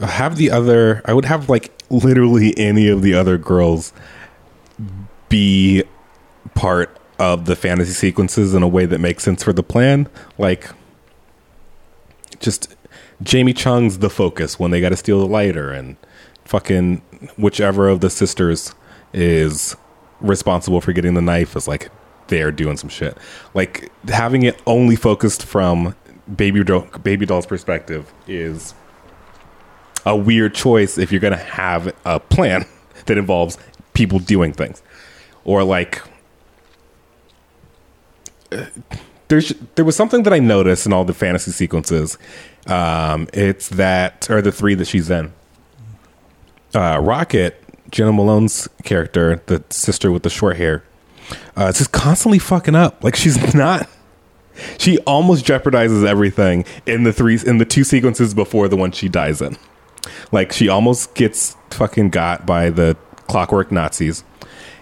have 0.00 0.36
the 0.36 0.50
other 0.50 1.02
i 1.04 1.12
would 1.12 1.24
have 1.24 1.48
like 1.48 1.72
literally 1.90 2.56
any 2.56 2.88
of 2.88 3.02
the 3.02 3.14
other 3.14 3.36
girls 3.36 3.92
be 5.28 5.82
part 6.54 6.96
of 7.20 7.44
the 7.44 7.54
fantasy 7.54 7.92
sequences 7.92 8.54
in 8.54 8.62
a 8.62 8.68
way 8.68 8.86
that 8.86 8.98
makes 8.98 9.22
sense 9.22 9.44
for 9.44 9.52
the 9.52 9.62
plan. 9.62 10.08
Like 10.38 10.70
just 12.40 12.74
jamie 13.22 13.52
chung's 13.52 13.98
the 13.98 14.08
focus 14.08 14.58
when 14.58 14.70
they 14.70 14.80
got 14.80 14.88
to 14.88 14.96
steal 14.96 15.20
the 15.20 15.26
lighter 15.26 15.70
and 15.70 15.96
fucking 16.46 17.02
whichever 17.36 17.88
of 17.88 18.00
the 18.00 18.08
sisters 18.08 18.74
is 19.12 19.76
responsible 20.20 20.80
for 20.80 20.94
getting 20.94 21.12
the 21.12 21.20
knife 21.20 21.54
is 21.54 21.68
like 21.68 21.90
they're 22.28 22.50
doing 22.50 22.78
some 22.78 22.88
shit. 22.88 23.18
Like 23.52 23.92
having 24.08 24.42
it 24.44 24.60
only 24.66 24.96
focused 24.96 25.44
from 25.44 25.94
baby 26.34 26.64
doll 26.64 26.86
baby 27.02 27.26
doll's 27.26 27.44
perspective 27.44 28.14
is 28.26 28.72
a 30.06 30.16
weird 30.16 30.54
choice 30.54 30.96
if 30.96 31.12
you're 31.12 31.20
to 31.20 31.36
have 31.36 31.94
a 32.06 32.18
plan 32.18 32.64
that 33.04 33.18
involves 33.18 33.58
people 33.92 34.18
doing 34.18 34.54
things. 34.54 34.82
Or 35.44 35.62
like 35.64 36.00
there's 39.28 39.54
there 39.74 39.84
was 39.84 39.96
something 39.96 40.22
that 40.24 40.32
I 40.32 40.38
noticed 40.38 40.86
in 40.86 40.92
all 40.92 41.04
the 41.04 41.14
fantasy 41.14 41.50
sequences 41.52 42.18
um 42.66 43.28
it's 43.32 43.68
that 43.68 44.28
or 44.30 44.42
the 44.42 44.52
three 44.52 44.74
that 44.74 44.86
she's 44.86 45.08
in 45.08 45.32
uh, 46.74 47.00
Rocket, 47.02 47.62
Jena 47.90 48.12
Malone's 48.12 48.68
character, 48.84 49.42
the 49.46 49.64
sister 49.70 50.12
with 50.12 50.22
the 50.22 50.30
short 50.30 50.56
hair, 50.56 50.84
uh, 51.56 51.66
is 51.66 51.78
just 51.78 51.92
constantly 51.92 52.38
fucking 52.38 52.74
up. 52.74 53.02
Like 53.02 53.16
she's 53.16 53.54
not. 53.54 53.88
She 54.78 54.98
almost 55.00 55.44
jeopardizes 55.44 56.06
everything 56.06 56.64
in 56.84 57.04
the 57.04 57.12
three 57.12 57.38
in 57.46 57.58
the 57.58 57.64
two 57.64 57.84
sequences 57.84 58.34
before 58.34 58.68
the 58.68 58.76
one 58.76 58.92
she 58.92 59.08
dies 59.08 59.40
in. 59.40 59.56
Like 60.32 60.52
she 60.52 60.68
almost 60.68 61.14
gets 61.14 61.56
fucking 61.70 62.10
got 62.10 62.46
by 62.46 62.70
the 62.70 62.96
clockwork 63.26 63.72
Nazis, 63.72 64.22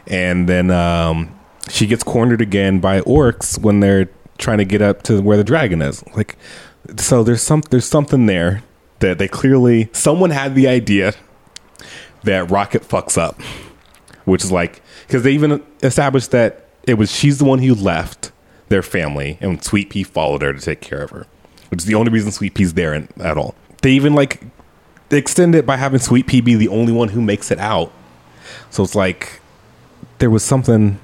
and 0.07 0.49
then 0.49 0.71
um, 0.71 1.38
she 1.69 1.87
gets 1.87 2.03
cornered 2.03 2.41
again 2.41 2.81
by 2.81 3.01
orcs 3.03 3.59
when 3.61 3.81
they're 3.81 4.09
trying 4.39 4.59
to 4.59 4.65
get 4.65 4.81
up 4.83 5.03
to 5.05 5.21
where 5.21 5.37
the 5.37 5.45
dragon 5.45 5.83
is. 5.83 6.05
Like, 6.17 6.37
so 6.97 7.23
there's 7.23 7.43
some 7.43 7.63
there's 7.71 7.85
something 7.85 8.27
there 8.27 8.63
that 9.01 9.19
they 9.19 9.29
clearly 9.29 9.89
someone 9.93 10.31
had 10.31 10.55
the 10.55 10.69
idea 10.69 11.15
that 12.25 12.51
Rocket 12.51 12.83
fucks 12.83 13.19
up, 13.19 13.41
which 14.25 14.45
is 14.45 14.53
like 14.53 14.83
because 15.07 15.23
they 15.23 15.33
even 15.33 15.63
established 15.83 16.31
that 16.31 16.69
it 16.85 16.95
was 16.95 17.15
she's 17.15 17.39
the 17.39 17.45
one 17.45 17.59
who 17.59 17.75
left 17.75 18.33
their 18.69 18.83
family 18.83 19.39
and 19.41 19.63
Sweet 19.63 19.91
Pea 19.91 20.03
followed 20.03 20.43
her 20.43 20.53
to 20.53 20.61
take 20.61 20.81
care 20.81 21.03
of 21.03 21.11
her, 21.11 21.27
which 21.71 21.81
is 21.81 21.87
the 21.87 21.95
only 21.95 22.13
reason 22.13 22.33
Sweet 22.33 22.55
Pea's 22.55 22.75
there 22.75 22.95
in, 22.95 23.09
at 23.21 23.37
all. 23.37 23.55
They 23.83 23.93
even 23.93 24.15
like 24.15 24.43
extend 25.11 25.55
it 25.55 25.67
by 25.67 25.77
having 25.77 26.01
Sweet 26.01 26.27
Pea 26.27 26.41
be 26.41 26.55
the 26.55 26.69
only 26.69 26.93
one 26.93 27.09
who 27.09 27.21
makes 27.21 27.51
it 27.51 27.59
out. 27.59 27.93
So 28.71 28.83
it's 28.83 28.95
like 28.95 29.41
there 30.19 30.31
was 30.31 30.43
something 30.43 30.99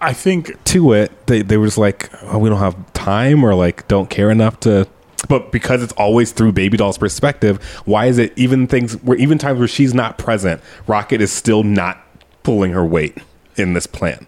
I 0.00 0.12
think 0.12 0.62
to 0.64 0.92
it. 0.92 1.10
They 1.26 1.42
they 1.42 1.56
were 1.56 1.66
just 1.66 1.78
like, 1.78 2.10
oh, 2.24 2.38
we 2.38 2.48
don't 2.48 2.58
have 2.58 2.92
time 2.92 3.44
or 3.44 3.54
like 3.54 3.86
don't 3.88 4.08
care 4.10 4.30
enough 4.30 4.60
to. 4.60 4.86
But 5.28 5.50
because 5.50 5.82
it's 5.82 5.92
always 5.94 6.30
through 6.32 6.52
Baby 6.52 6.76
Doll's 6.76 6.96
perspective, 6.98 7.62
why 7.84 8.06
is 8.06 8.18
it 8.18 8.32
even 8.36 8.66
things 8.68 8.94
where 9.02 9.18
even 9.18 9.36
times 9.38 9.58
where 9.58 9.68
she's 9.68 9.92
not 9.92 10.16
present, 10.16 10.62
Rocket 10.86 11.20
is 11.20 11.32
still 11.32 11.64
not 11.64 11.98
pulling 12.44 12.70
her 12.72 12.84
weight 12.84 13.18
in 13.56 13.72
this 13.72 13.86
plan? 13.86 14.26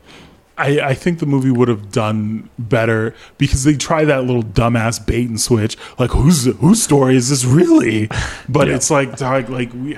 I, 0.59 0.81
I 0.81 0.95
think 0.95 1.21
the 1.21 1.27
movie 1.27 1.51
would 1.51 1.69
have 1.69 1.91
done 1.91 2.51
better 2.59 3.15
because 3.39 3.65
they 3.65 3.77
try 3.77 4.05
that 4.05 4.25
little 4.25 4.43
dumbass 4.43 5.05
bait 5.07 5.27
and 5.27 5.41
switch. 5.41 5.79
Like, 5.99 6.11
whose 6.11 6.45
whose 6.57 6.83
story 6.83 7.17
is 7.17 7.31
this 7.31 7.45
really? 7.47 8.09
But 8.49 8.69
Yeah. 8.69 8.75
it's 8.75 8.91
like, 8.91 9.17
dog, 9.17 9.49
like 9.49 9.73
we, 9.73 9.97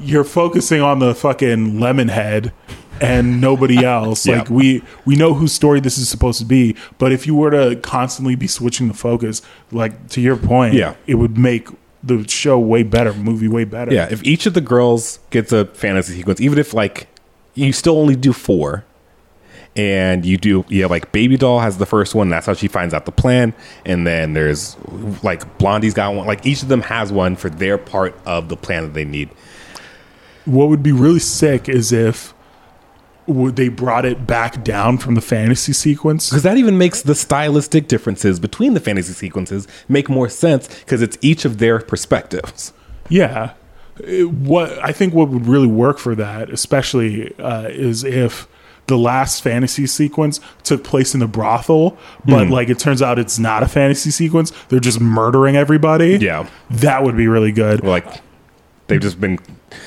you're 0.00 0.24
focusing 0.24 0.80
on 0.80 0.98
the 0.98 1.14
fucking 1.14 1.78
lemon 1.80 2.08
head 2.08 2.52
and 3.00 3.40
nobody 3.40 3.84
else. 3.84 4.26
Yeah. 4.26 4.38
Like 4.38 4.50
we 4.50 4.82
we 5.04 5.16
know 5.16 5.34
whose 5.34 5.52
story 5.52 5.80
this 5.80 5.98
is 5.98 6.08
supposed 6.08 6.38
to 6.40 6.44
be. 6.44 6.76
But 6.98 7.12
if 7.12 7.26
you 7.26 7.34
were 7.34 7.50
to 7.50 7.76
constantly 7.80 8.34
be 8.36 8.46
switching 8.46 8.88
the 8.88 8.94
focus, 8.94 9.42
like 9.70 10.08
to 10.10 10.20
your 10.20 10.36
point, 10.36 10.74
Yeah. 10.74 10.94
it 11.06 11.16
would 11.16 11.36
make 11.38 11.68
the 12.04 12.26
show 12.28 12.58
way 12.58 12.82
better, 12.82 13.12
movie 13.14 13.48
way 13.48 13.64
better. 13.64 13.92
Yeah, 13.94 14.08
if 14.10 14.24
each 14.24 14.46
of 14.46 14.54
the 14.54 14.60
girls 14.60 15.20
gets 15.30 15.52
a 15.52 15.66
fantasy 15.66 16.14
sequence, 16.16 16.40
even 16.40 16.58
if 16.58 16.74
like 16.74 17.06
you 17.54 17.72
still 17.72 17.96
only 17.98 18.16
do 18.16 18.32
four, 18.32 18.84
and 19.76 20.26
you 20.26 20.36
do 20.36 20.64
yeah, 20.68 20.86
like 20.86 21.12
Baby 21.12 21.36
Doll 21.36 21.60
has 21.60 21.78
the 21.78 21.86
first 21.86 22.14
one, 22.14 22.28
that's 22.28 22.46
how 22.46 22.54
she 22.54 22.68
finds 22.68 22.92
out 22.92 23.06
the 23.06 23.12
plan, 23.12 23.54
and 23.86 24.06
then 24.06 24.32
there's 24.34 24.76
like 25.22 25.58
Blondie's 25.58 25.94
got 25.94 26.14
one, 26.14 26.26
like 26.26 26.44
each 26.44 26.62
of 26.62 26.68
them 26.68 26.82
has 26.82 27.12
one 27.12 27.36
for 27.36 27.48
their 27.48 27.78
part 27.78 28.14
of 28.26 28.48
the 28.48 28.56
plan 28.56 28.82
that 28.84 28.94
they 28.94 29.04
need. 29.04 29.30
What 30.44 30.68
would 30.68 30.82
be 30.82 30.92
really 30.92 31.18
sick 31.20 31.68
is 31.68 31.92
if 31.92 32.34
would 33.26 33.54
they 33.56 33.68
brought 33.68 34.04
it 34.04 34.26
back 34.26 34.64
down 34.64 34.98
from 34.98 35.14
the 35.14 35.20
fantasy 35.20 35.72
sequence 35.72 36.28
Because 36.30 36.42
that 36.42 36.56
even 36.56 36.76
makes 36.76 37.02
the 37.02 37.14
stylistic 37.14 37.86
differences 37.86 38.40
between 38.40 38.74
the 38.74 38.80
fantasy 38.80 39.12
sequences 39.12 39.68
make 39.88 40.08
more 40.08 40.28
sense 40.28 40.66
because 40.80 41.00
it's 41.02 41.16
each 41.20 41.44
of 41.44 41.58
their 41.58 41.78
perspectives. 41.80 42.72
yeah 43.08 43.52
It- 44.04 44.28
what 44.30 44.70
i 44.84 44.90
think 44.90 45.14
what 45.14 45.28
would 45.28 45.46
really 45.46 45.68
work 45.68 45.98
for 45.98 46.14
that 46.16 46.50
especially 46.50 47.32
uh, 47.38 47.68
is 47.70 48.02
if 48.02 48.48
the 48.88 48.98
last 48.98 49.42
fantasy 49.42 49.86
sequence 49.86 50.40
took 50.64 50.82
place 50.82 51.14
in 51.14 51.20
the 51.20 51.28
brothel 51.28 51.96
but 52.24 52.46
Hmm. 52.48 52.52
like 52.52 52.68
it 52.68 52.80
turns 52.80 53.00
out 53.00 53.20
it's 53.20 53.38
not 53.38 53.62
a 53.62 53.68
fantasy 53.68 54.10
sequence 54.10 54.50
they're 54.68 54.80
just 54.80 55.00
murdering 55.00 55.54
everybody 55.56 56.16
Yeah. 56.20 56.48
that 56.70 57.04
would 57.04 57.16
be 57.16 57.28
really 57.28 57.52
good 57.52 57.84
Like 57.84 58.06
they've 58.88 59.00
just 59.00 59.20
been 59.20 59.38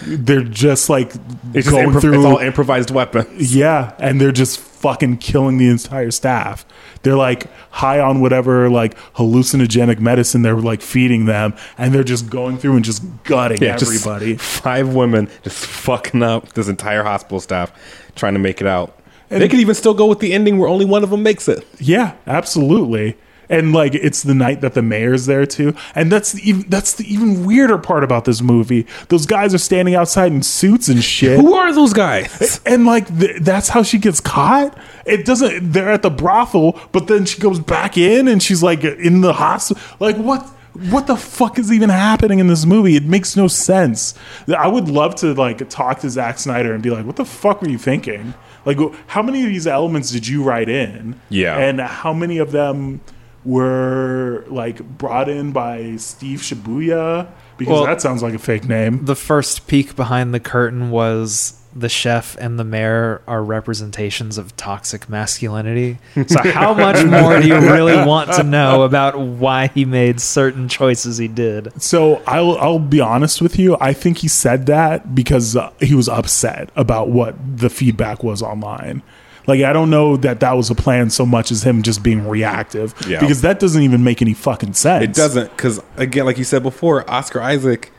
they're 0.03 0.43
just 0.43 0.89
like 0.89 1.13
it's 1.53 1.67
just 1.67 1.69
going 1.71 1.99
through 1.99 2.15
it's 2.15 2.25
all 2.25 2.37
improvised 2.37 2.91
weapons. 2.91 3.55
Yeah, 3.55 3.93
and 3.99 4.19
they're 4.19 4.31
just 4.31 4.59
fucking 4.59 5.17
killing 5.17 5.57
the 5.57 5.67
entire 5.67 6.11
staff. 6.11 6.65
They're 7.03 7.15
like 7.15 7.47
high 7.71 7.99
on 7.99 8.19
whatever 8.21 8.69
like 8.69 8.97
hallucinogenic 9.15 9.99
medicine 9.99 10.41
they're 10.41 10.55
like 10.55 10.81
feeding 10.81 11.25
them, 11.25 11.53
and 11.77 11.93
they're 11.93 12.03
just 12.03 12.29
going 12.29 12.57
through 12.57 12.75
and 12.77 12.85
just 12.85 13.03
gutting 13.23 13.61
Yeah, 13.61 13.77
just 13.77 13.91
everybody. 13.93 14.35
five 14.37 14.93
women 14.93 15.29
just 15.43 15.65
fucking 15.65 16.23
up 16.23 16.53
this 16.53 16.67
entire 16.67 17.03
hospital 17.03 17.39
staff 17.39 17.71
trying 18.15 18.33
to 18.33 18.39
make 18.39 18.61
it 18.61 18.67
out. 18.67 18.97
And- 19.29 19.41
they 19.41 19.47
could 19.47 19.59
even 19.59 19.75
still 19.75 19.93
go 19.93 20.05
with 20.05 20.19
the 20.19 20.33
ending 20.33 20.57
where 20.59 20.69
only 20.69 20.85
one 20.85 21.03
of 21.03 21.09
them 21.09 21.23
makes 21.23 21.47
it. 21.47 21.65
yeah, 21.79 22.13
absolutely. 22.27 23.17
And 23.49 23.73
like 23.73 23.93
it's 23.95 24.23
the 24.23 24.33
night 24.33 24.61
that 24.61 24.73
the 24.73 24.81
mayor's 24.81 25.25
there 25.25 25.45
too, 25.45 25.75
and 25.93 26.11
that's 26.11 26.31
the 26.33 26.49
even 26.49 26.65
that's 26.69 26.93
the 26.93 27.11
even 27.11 27.45
weirder 27.45 27.77
part 27.77 28.03
about 28.03 28.25
this 28.25 28.41
movie. 28.41 28.87
Those 29.09 29.25
guys 29.25 29.53
are 29.53 29.59
standing 29.59 29.95
outside 29.95 30.31
in 30.31 30.41
suits 30.43 30.87
and 30.87 31.03
shit. 31.03 31.39
Who 31.39 31.53
are 31.53 31.73
those 31.73 31.93
guys? 31.93 32.59
and 32.65 32.85
like 32.85 33.07
th- 33.19 33.41
that's 33.41 33.69
how 33.69 33.83
she 33.83 33.97
gets 33.97 34.19
caught 34.19 34.77
it 35.05 35.25
doesn't 35.25 35.71
they're 35.71 35.91
at 35.91 36.01
the 36.01 36.09
brothel 36.09 36.79
but 36.91 37.07
then 37.07 37.25
she 37.25 37.39
goes 37.39 37.59
back 37.59 37.97
in 37.97 38.27
and 38.27 38.41
she's 38.41 38.63
like 38.63 38.83
in 38.83 39.21
the 39.21 39.33
hospital 39.33 39.81
like 39.99 40.15
what 40.17 40.41
what 40.89 41.07
the 41.07 41.15
fuck 41.15 41.59
is 41.59 41.71
even 41.71 41.89
happening 41.89 42.39
in 42.39 42.47
this 42.47 42.65
movie 42.65 42.95
it 42.95 43.03
makes 43.05 43.35
no 43.35 43.47
sense 43.47 44.13
i 44.57 44.67
would 44.67 44.87
love 44.89 45.13
to 45.15 45.33
like 45.33 45.67
talk 45.69 45.99
to 45.99 46.09
Zack 46.09 46.39
snyder 46.39 46.73
and 46.73 46.81
be 46.81 46.89
like 46.89 47.05
what 47.05 47.15
the 47.17 47.25
fuck 47.25 47.61
were 47.61 47.69
you 47.69 47.77
thinking 47.77 48.33
like 48.65 48.77
how 49.07 49.21
many 49.21 49.43
of 49.43 49.49
these 49.49 49.67
elements 49.67 50.09
did 50.11 50.27
you 50.27 50.43
write 50.43 50.69
in 50.69 51.19
Yeah. 51.29 51.57
and 51.57 51.79
how 51.79 52.13
many 52.13 52.37
of 52.39 52.51
them 52.51 53.01
were 53.45 54.43
like 54.47 54.79
brought 54.97 55.29
in 55.29 55.51
by 55.51 55.95
steve 55.97 56.39
shibuya 56.41 57.27
because 57.57 57.71
Well- 57.73 57.85
that 57.85 58.01
sounds 58.01 58.21
like 58.23 58.33
a 58.33 58.39
fake 58.39 58.67
name 58.67 59.05
The 59.05 59.15
first 59.15 59.67
peek 59.67 59.95
behind 59.95 60.33
the 60.33 60.39
curtain 60.39 60.89
was 60.89 61.61
the 61.75 61.89
chef 61.89 62.37
and 62.39 62.57
the 62.57 62.63
mayor 62.63 63.21
are 63.27 63.43
representations 63.43 64.37
of 64.37 64.55
toxic 64.55 65.09
masculinity. 65.09 65.97
So, 66.25 66.39
how 66.51 66.73
much 66.85 67.05
more 67.05 67.41
do 67.41 67.47
you 67.47 67.59
really 67.59 67.97
want 68.05 68.31
to 68.33 68.43
know 68.43 68.83
about 68.83 69.19
why 69.19 69.67
he 69.67 69.83
made 69.83 70.21
certain 70.21 70.69
choices 70.69 71.17
he 71.17 71.27
did? 71.27 71.81
So 71.81 72.21
I'll 72.25 72.57
I'll 72.59 72.79
be 72.79 73.01
honest 73.01 73.41
with 73.41 73.59
you. 73.59 73.75
I 73.81 73.91
think 73.91 74.19
he 74.19 74.29
said 74.29 74.67
that 74.67 75.13
because 75.13 75.57
uh, 75.57 75.71
he 75.81 75.93
was 75.93 76.07
upset 76.07 76.69
about 76.77 77.09
what 77.09 77.35
the 77.57 77.69
feedback 77.69 78.23
was 78.23 78.41
online. 78.41 79.03
Like 79.47 79.61
I 79.61 79.73
don't 79.73 79.89
know 79.89 80.17
that 80.17 80.39
that 80.39 80.53
was 80.53 80.69
a 80.69 80.75
plan 80.75 81.09
so 81.09 81.25
much 81.25 81.51
as 81.51 81.63
him 81.63 81.83
just 81.83 82.01
being 82.03 82.27
reactive. 82.27 82.93
Yeah. 83.07 83.19
Because 83.19 83.41
that 83.41 83.59
doesn't 83.59 83.81
even 83.81 84.03
make 84.03 84.21
any 84.21 84.33
fucking 84.33 84.73
sense. 84.73 85.03
It 85.03 85.13
doesn't 85.13 85.49
because 85.55 85.81
again, 85.97 86.25
like 86.25 86.37
you 86.37 86.43
said 86.43 86.63
before, 86.63 87.09
Oscar 87.09 87.41
Isaac 87.41 87.91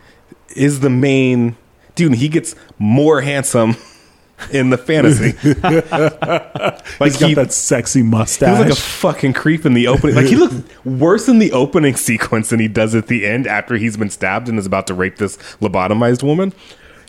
is 0.55 0.81
the 0.81 0.91
main 0.91 1.57
dude. 1.95 2.13
and 2.13 2.17
He 2.21 2.29
gets 2.29 2.55
more 2.79 3.21
handsome 3.21 3.77
in 4.51 4.71
the 4.71 4.79
fantasy. 4.79 5.33
like 7.01 7.13
He's 7.13 7.21
got 7.21 7.29
he, 7.29 7.35
that 7.35 7.53
sexy 7.53 8.01
he 8.01 8.03
mustache. 8.03 8.51
was 8.51 8.61
like 8.61 8.71
a 8.79 8.81
fucking 8.81 9.33
creep 9.33 9.65
in 9.67 9.75
the 9.75 9.87
opening. 9.89 10.17
Like 10.17 10.27
he 10.27 10.37
looks 10.37 10.57
worse 10.85 11.29
in 11.29 11.39
the 11.39 11.53
opening 11.53 11.97
sequence 11.97 12.51
than 12.51 12.61
he 12.61 12.69
does 12.69 12.95
at 12.95 13.07
the 13.07 13.27
end 13.27 13.47
after 13.47 13.77
he's 13.77 13.97
been 13.97 14.11
stabbed 14.11 14.49
and 14.49 14.59
is 14.59 14.67
about 14.67 14.87
to 14.89 14.95
rape 14.95 15.17
this 15.17 15.37
lobotomized 15.61 16.23
woman. 16.23 16.53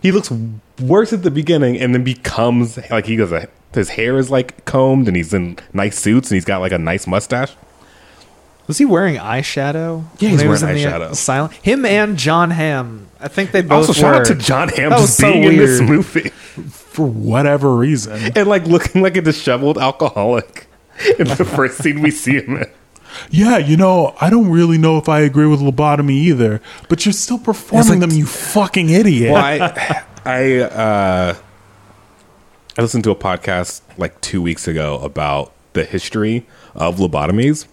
He 0.02 0.12
looks 0.12 0.32
worse 0.80 1.12
at 1.12 1.24
the 1.24 1.32
beginning 1.32 1.80
and 1.80 1.94
then 1.94 2.04
becomes 2.04 2.78
like 2.92 3.06
he 3.08 3.16
goes. 3.16 3.34
His 3.74 3.90
hair 3.90 4.18
is 4.18 4.30
like 4.32 4.66
combed 4.66 5.08
and 5.08 5.16
he's 5.18 5.34
in 5.34 5.58
nice 5.74 6.00
suits 6.00 6.32
and 6.32 6.36
he's 6.36 6.46
got 6.46 6.60
like 6.60 6.72
a 6.72 6.78
nice 6.78 7.06
mustache. 7.08 7.54
Was 8.68 8.78
he 8.80 8.86
wearing 8.86 9.16
eyeshadow? 9.16 10.04
Yeah, 10.20 10.30
he's 10.30 10.42
he 10.42 10.48
was 10.48 10.62
wearing 10.64 10.80
in 10.80 10.90
eyeshadow. 10.90 11.16
Silent. 11.16 11.54
Him 11.54 11.86
and 11.86 12.18
Jon 12.18 12.52
Hamm. 12.52 13.08
I 13.20 13.28
think 13.30 13.52
they 13.52 13.62
both 13.62 13.88
Also, 13.90 13.94
shout 13.94 14.14
were. 14.16 14.20
out 14.22 14.26
to 14.28 14.36
Jon 14.36 14.70
Hamm 14.70 14.90
That 14.90 15.00
was 15.00 15.08
just 15.08 15.18
so 15.20 15.32
being 15.32 15.44
in 15.44 15.58
this 15.58 15.80
weird. 15.80 15.90
movie. 15.92 16.30
for 16.30 17.06
whatever 17.06 17.76
reason. 17.76 18.32
and 18.36 18.48
like 18.48 18.66
looking 18.66 19.02
like 19.04 19.16
a 19.16 19.22
disheveled 19.22 19.78
alcoholic 19.78 20.68
in 21.20 21.28
the 21.28 21.46
first 21.46 21.78
scene 21.78 22.02
we 22.02 22.10
see 22.12 22.42
him 22.42 22.58
in. 22.58 22.66
Yeah, 23.30 23.58
you 23.58 23.78
know, 23.78 24.16
I 24.20 24.30
don't 24.30 24.50
really 24.50 24.78
know 24.78 24.98
if 24.98 25.08
I 25.08 25.22
agree 25.22 25.48
with 25.48 25.60
lobotomy 25.62 26.12
either, 26.12 26.62
but 26.90 27.06
you're 27.06 27.14
still 27.14 27.40
performing 27.40 27.88
like- 27.88 28.10
them, 28.10 28.12
you 28.12 28.26
fucking 28.26 28.90
idiot. 28.90 29.32
Well, 29.32 29.44
I, 29.44 30.04
I, 30.26 30.56
uh, 30.60 31.36
I 32.78 32.82
listened 32.84 33.04
to 33.06 33.12
a 33.12 33.16
podcast 33.16 33.82
like 33.98 34.20
two 34.22 34.42
weeks 34.42 34.68
ago 34.68 35.00
about 35.00 35.52
the 35.74 35.84
history 35.84 36.46
of 36.76 36.98
lobotomies, 36.98 37.66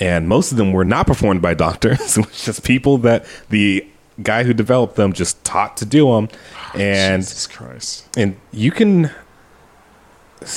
and 0.00 0.28
most 0.28 0.52
of 0.52 0.58
them 0.58 0.72
were 0.72 0.84
not 0.84 1.06
performed 1.06 1.40
by 1.40 1.54
doctors. 1.66 2.18
it 2.18 2.26
was 2.26 2.44
just 2.44 2.62
people 2.64 2.98
that 2.98 3.24
the 3.48 3.86
guy 4.22 4.44
who 4.44 4.52
developed 4.52 4.96
them 4.96 5.12
just 5.14 5.42
taught 5.44 5.76
to 5.78 5.86
do 5.86 6.12
them, 6.12 6.28
ah, 6.56 6.72
and 6.76 7.22
Jesus 7.22 7.46
Christ. 7.46 8.06
and 8.18 8.36
you 8.52 8.70
can 8.70 9.10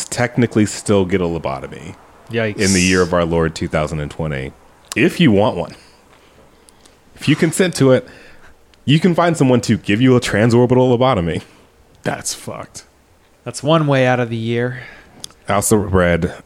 technically 0.09 0.65
still 0.65 1.05
get 1.05 1.21
a 1.21 1.25
lobotomy. 1.25 1.95
Yikes. 2.29 2.57
in 2.57 2.73
the 2.73 2.81
year 2.81 3.01
of 3.01 3.13
our 3.13 3.25
Lord 3.25 3.53
2020, 3.53 4.53
if 4.95 5.19
you 5.19 5.31
want 5.31 5.55
one. 5.55 5.75
If 7.15 7.27
you 7.29 7.35
consent 7.35 7.75
to 7.75 7.91
it, 7.91 8.07
you 8.85 8.99
can 8.99 9.13
find 9.13 9.37
someone 9.37 9.61
to 9.61 9.77
give 9.77 10.01
you 10.01 10.15
a 10.15 10.19
transorbital 10.19 10.97
lobotomy. 10.97 11.43
That's 12.01 12.33
fucked. 12.33 12.85
That's 13.43 13.61
one 13.61 13.87
way 13.87 14.05
out 14.05 14.19
of 14.19 14.29
the 14.29 14.37
year. 14.37 14.83
I 15.47 15.53
also 15.53 15.75
read 15.75 16.41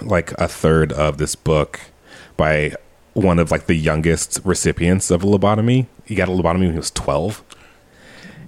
like 0.00 0.32
a 0.32 0.48
third 0.48 0.92
of 0.92 1.18
this 1.18 1.34
book 1.34 1.80
by 2.36 2.74
one 3.14 3.38
of 3.38 3.50
like 3.50 3.66
the 3.66 3.74
youngest 3.74 4.40
recipients 4.44 5.10
of 5.10 5.24
a 5.24 5.26
lobotomy. 5.26 5.86
He 6.04 6.14
got 6.14 6.28
a 6.28 6.32
lobotomy 6.32 6.60
when 6.60 6.72
he 6.72 6.76
was 6.76 6.90
12. 6.92 7.44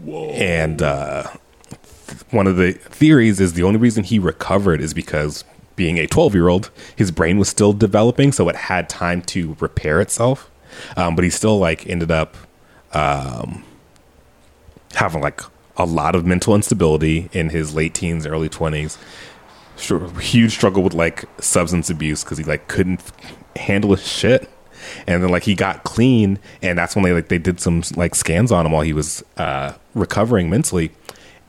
Whoa. 0.05 0.31
And 0.31 0.81
uh, 0.81 1.29
one 2.31 2.47
of 2.47 2.57
the 2.57 2.73
theories 2.73 3.41
is 3.41 3.55
the 3.55 3.63
only 3.63 3.79
reason 3.79 4.05
he 4.05 4.19
recovered 4.19 4.81
is 4.81 4.95
because 4.95 5.45
being 5.75 5.99
a 5.99 6.07
12 6.07 6.35
year 6.35 6.49
old, 6.49 6.71
his 6.95 7.11
brain 7.11 7.39
was 7.39 7.49
still 7.49 7.73
developing, 7.73 8.33
so 8.33 8.49
it 8.49 8.57
had 8.57 8.89
time 8.89 9.23
to 9.23 9.57
repair 9.61 10.01
itself. 10.01 10.51
Um, 10.97 11.15
but 11.15 11.25
he 11.25 11.31
still 11.31 11.59
like 11.59 11.87
ended 11.89 12.11
up 12.11 12.37
um, 12.93 13.65
having 14.95 15.21
like 15.21 15.41
a 15.77 15.87
lot 15.87 16.15
of 16.15 16.27
mental 16.27 16.55
instability 16.55 17.29
in 17.33 17.49
his 17.49 17.75
late 17.75 17.95
teens, 17.95 18.27
early 18.27 18.49
20s. 18.49 18.99
Sure, 19.77 20.09
huge 20.21 20.53
struggle 20.53 20.83
with 20.83 20.95
like 20.95 21.25
substance 21.41 21.89
abuse 21.91 22.23
because 22.23 22.39
he 22.39 22.45
like 22.45 22.69
couldn't 22.69 23.01
handle 23.57 23.91
his 23.91 24.07
shit. 24.07 24.49
And 25.07 25.23
then 25.23 25.31
like 25.31 25.45
he 25.45 25.55
got 25.55 25.85
clean 25.85 26.39
and 26.61 26.79
that's 26.79 26.95
when 26.95 27.05
they 27.05 27.13
like 27.13 27.29
they 27.29 27.39
did 27.39 27.61
some 27.61 27.83
like 27.97 28.15
scans 28.15 28.51
on 28.51 28.67
him 28.67 28.73
while 28.73 28.83
he 28.83 28.93
was 28.93 29.25
uh 29.37 29.73
recovering 29.95 30.51
mentally. 30.51 30.91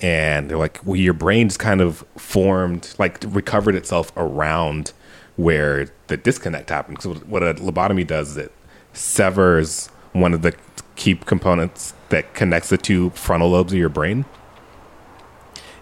And 0.02 0.50
they're 0.50 0.58
like 0.58 0.80
well 0.86 0.96
your 0.96 1.14
brain 1.14 1.50
just 1.50 1.60
kind 1.60 1.82
of 1.82 2.06
formed 2.18 2.94
like 3.00 3.24
recovered 3.28 3.76
itself 3.76 4.12
around 4.16 4.94
where 5.36 5.88
the 6.08 6.18
disconnect 6.18 6.70
happened. 6.70 7.02
So 7.02 7.16
what 7.16 7.44
a 7.44 7.56
lobotomy 7.56 8.06
does 8.06 8.32
is 8.32 8.38
it 8.38 8.52
severs 8.94 9.88
one 10.14 10.34
of 10.34 10.44
the 10.44 10.56
key 10.96 11.16
components 11.16 11.94
that 12.10 12.34
connects 12.34 12.70
the 12.70 12.78
two 12.78 13.10
frontal 13.12 13.50
lobes 13.50 13.74
of 13.74 13.80
your 13.80 13.90
brain. 13.90 14.26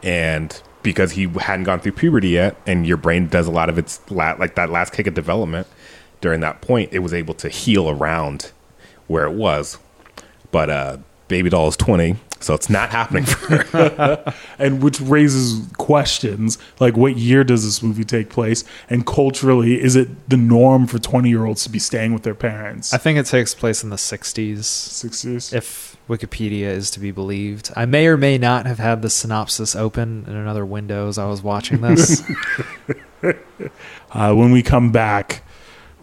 And 0.03 0.61
because 0.83 1.11
he 1.11 1.27
hadn't 1.27 1.65
gone 1.65 1.79
through 1.79 1.91
puberty 1.91 2.29
yet 2.29 2.57
and 2.65 2.87
your 2.87 2.97
brain 2.97 3.27
does 3.27 3.47
a 3.47 3.51
lot 3.51 3.69
of 3.69 3.77
its 3.77 3.99
la- 4.09 4.33
like 4.33 4.55
that 4.55 4.69
last 4.69 4.93
kick 4.93 5.07
of 5.07 5.13
development 5.13 5.67
during 6.21 6.39
that 6.39 6.61
point 6.61 6.89
it 6.91 6.99
was 6.99 7.13
able 7.13 7.33
to 7.35 7.49
heal 7.49 7.89
around 7.89 8.51
where 9.07 9.25
it 9.25 9.33
was. 9.33 9.77
But 10.51 10.69
uh 10.69 10.97
baby 11.31 11.49
doll 11.49 11.69
is 11.69 11.77
20 11.77 12.17
so 12.41 12.55
it's 12.55 12.69
not 12.69 12.89
happening 12.89 13.23
for 13.23 13.63
her. 13.65 14.33
And 14.59 14.83
which 14.83 14.99
raises 14.99 15.67
questions 15.77 16.57
like 16.79 16.97
what 16.97 17.17
year 17.17 17.43
does 17.43 17.63
this 17.63 17.81
movie 17.81 18.03
take 18.03 18.29
place? 18.29 18.63
And 18.89 19.05
culturally 19.05 19.81
is 19.81 19.95
it 19.95 20.29
the 20.29 20.37
norm 20.37 20.87
for 20.87 20.99
20 20.99 21.29
year 21.29 21.45
olds 21.45 21.63
to 21.63 21.69
be 21.69 21.79
staying 21.79 22.13
with 22.13 22.23
their 22.23 22.35
parents? 22.35 22.93
I 22.93 22.97
think 22.97 23.17
it 23.17 23.25
takes 23.27 23.53
place 23.53 23.83
in 23.83 23.89
the 23.89 23.95
60s, 23.95 24.59
60s 24.59 25.53
if 25.53 25.97
Wikipedia 26.09 26.63
is 26.63 26.91
to 26.91 26.99
be 26.99 27.11
believed. 27.11 27.71
I 27.75 27.85
may 27.85 28.07
or 28.07 28.17
may 28.17 28.37
not 28.37 28.65
have 28.65 28.79
had 28.79 29.01
the 29.01 29.09
synopsis 29.09 29.75
open 29.75 30.25
in 30.27 30.35
another 30.35 30.65
window 30.65 31.07
as 31.07 31.17
I 31.17 31.27
was 31.27 31.41
watching 31.41 31.81
this. 31.81 32.23
uh, 33.23 34.33
when 34.33 34.51
we 34.51 34.63
come 34.63 34.91
back 34.91 35.43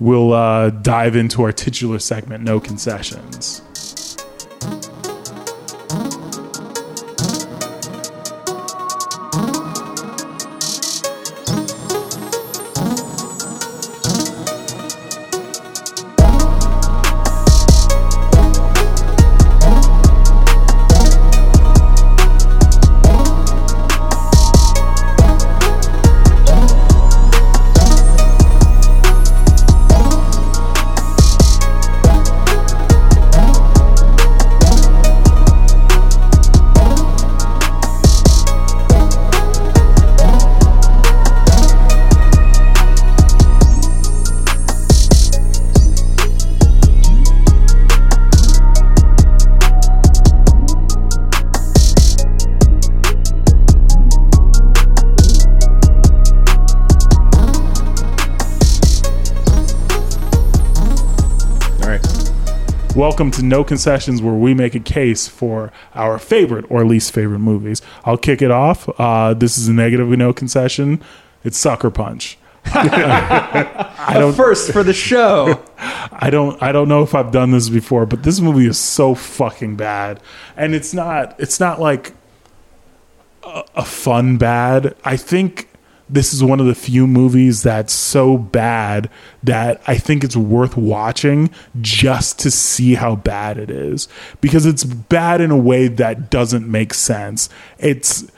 we'll 0.01 0.33
uh, 0.33 0.71
dive 0.71 1.17
into 1.17 1.43
our 1.43 1.51
titular 1.51 1.99
segment 1.99 2.45
no 2.45 2.61
concessions 2.61 3.63
all 5.91 6.28
Welcome 63.09 63.31
to 63.33 63.43
No 63.43 63.65
Concessions, 63.65 64.21
where 64.21 64.35
we 64.35 64.53
make 64.53 64.75
a 64.75 64.81
case 64.81 65.29
for 65.29 65.73
our 65.95 66.19
favorite 66.19 66.67
or 66.69 66.85
least 66.85 67.11
favorite 67.15 67.39
movies. 67.39 67.81
I'll 68.05 68.19
kick 68.19 68.43
it 68.43 68.51
off. 68.51 68.87
Uh, 69.01 69.33
this 69.33 69.57
is 69.57 69.67
a 69.67 69.73
negative 69.73 70.11
no 70.11 70.35
concession. 70.35 71.03
It's 71.43 71.57
Sucker 71.57 71.91
Punch. 71.91 72.37
I 72.67 74.11
don't. 74.13 74.35
First 74.35 74.73
for 74.73 74.83
the 74.83 74.93
show. 74.93 75.59
I 75.79 76.29
don't. 76.29 76.63
I 76.63 76.71
don't 76.71 76.87
know 76.87 77.03
if 77.03 77.15
I've 77.15 77.33
done 77.33 77.51
this 77.51 77.71
before, 77.71 78.05
but 78.05 78.25
this 78.25 78.41
movie 78.41 78.67
is 78.67 78.79
so 78.79 79.15
fucking 79.15 79.77
bad, 79.77 80.21
and 80.55 80.75
it's 80.75 80.93
not. 80.93 81.35
It's 81.41 81.59
not 81.59 81.81
like 81.81 82.13
a, 83.43 83.65
a 83.75 83.85
fun 83.87 84.37
bad. 84.37 84.95
I 85.03 85.17
think 85.17 85.68
this 86.09 86.33
is 86.33 86.43
one 86.43 86.61
of 86.61 86.67
the 86.67 86.75
few 86.75 87.07
movies 87.07 87.63
that's 87.63 87.93
so 87.93 88.39
bad 88.39 89.11
that 89.43 89.83
I 89.87 89.97
think 89.97 90.25
it's 90.25 90.37
worth 90.37 90.77
watching 90.77 91.51
just 91.81 92.39
to 92.41 92.51
see 92.51 92.95
how 92.95 93.17
bad 93.17 93.59
it 93.59 93.71
is 93.71 94.09
because 94.41 94.67
it's 94.67 94.85
bad 94.85 95.41
in 95.41 95.51
a 95.51 95.57
way 95.57 95.89
that 95.89 96.31
doesn't 96.31 96.71
make 96.71 96.95
sense. 96.95 97.49
It's 97.79 98.31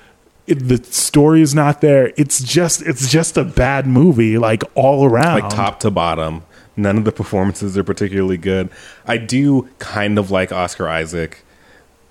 it, 0.47 0.69
the 0.69 0.83
story 0.83 1.43
is 1.43 1.55
not 1.55 1.81
there. 1.81 2.13
It's 2.17 2.43
just 2.43 2.83
it's 2.83 3.09
just 3.11 3.37
a 3.37 3.45
bad 3.45 3.87
movie 3.87 4.37
like 4.39 4.65
all 4.75 5.05
around. 5.05 5.41
like 5.41 5.51
top 5.51 5.81
to 5.81 5.91
bottom 5.91 6.43
none 6.77 6.97
of 6.97 7.05
the 7.05 7.13
performances 7.13 7.77
are 7.77 7.85
particularly 7.85 8.39
good 8.39 8.71
i 9.07 9.17
do 9.17 9.69
kind 9.79 10.19
of 10.19 10.31
like 10.31 10.51
oscar 10.53 10.89
isaac 10.89 11.45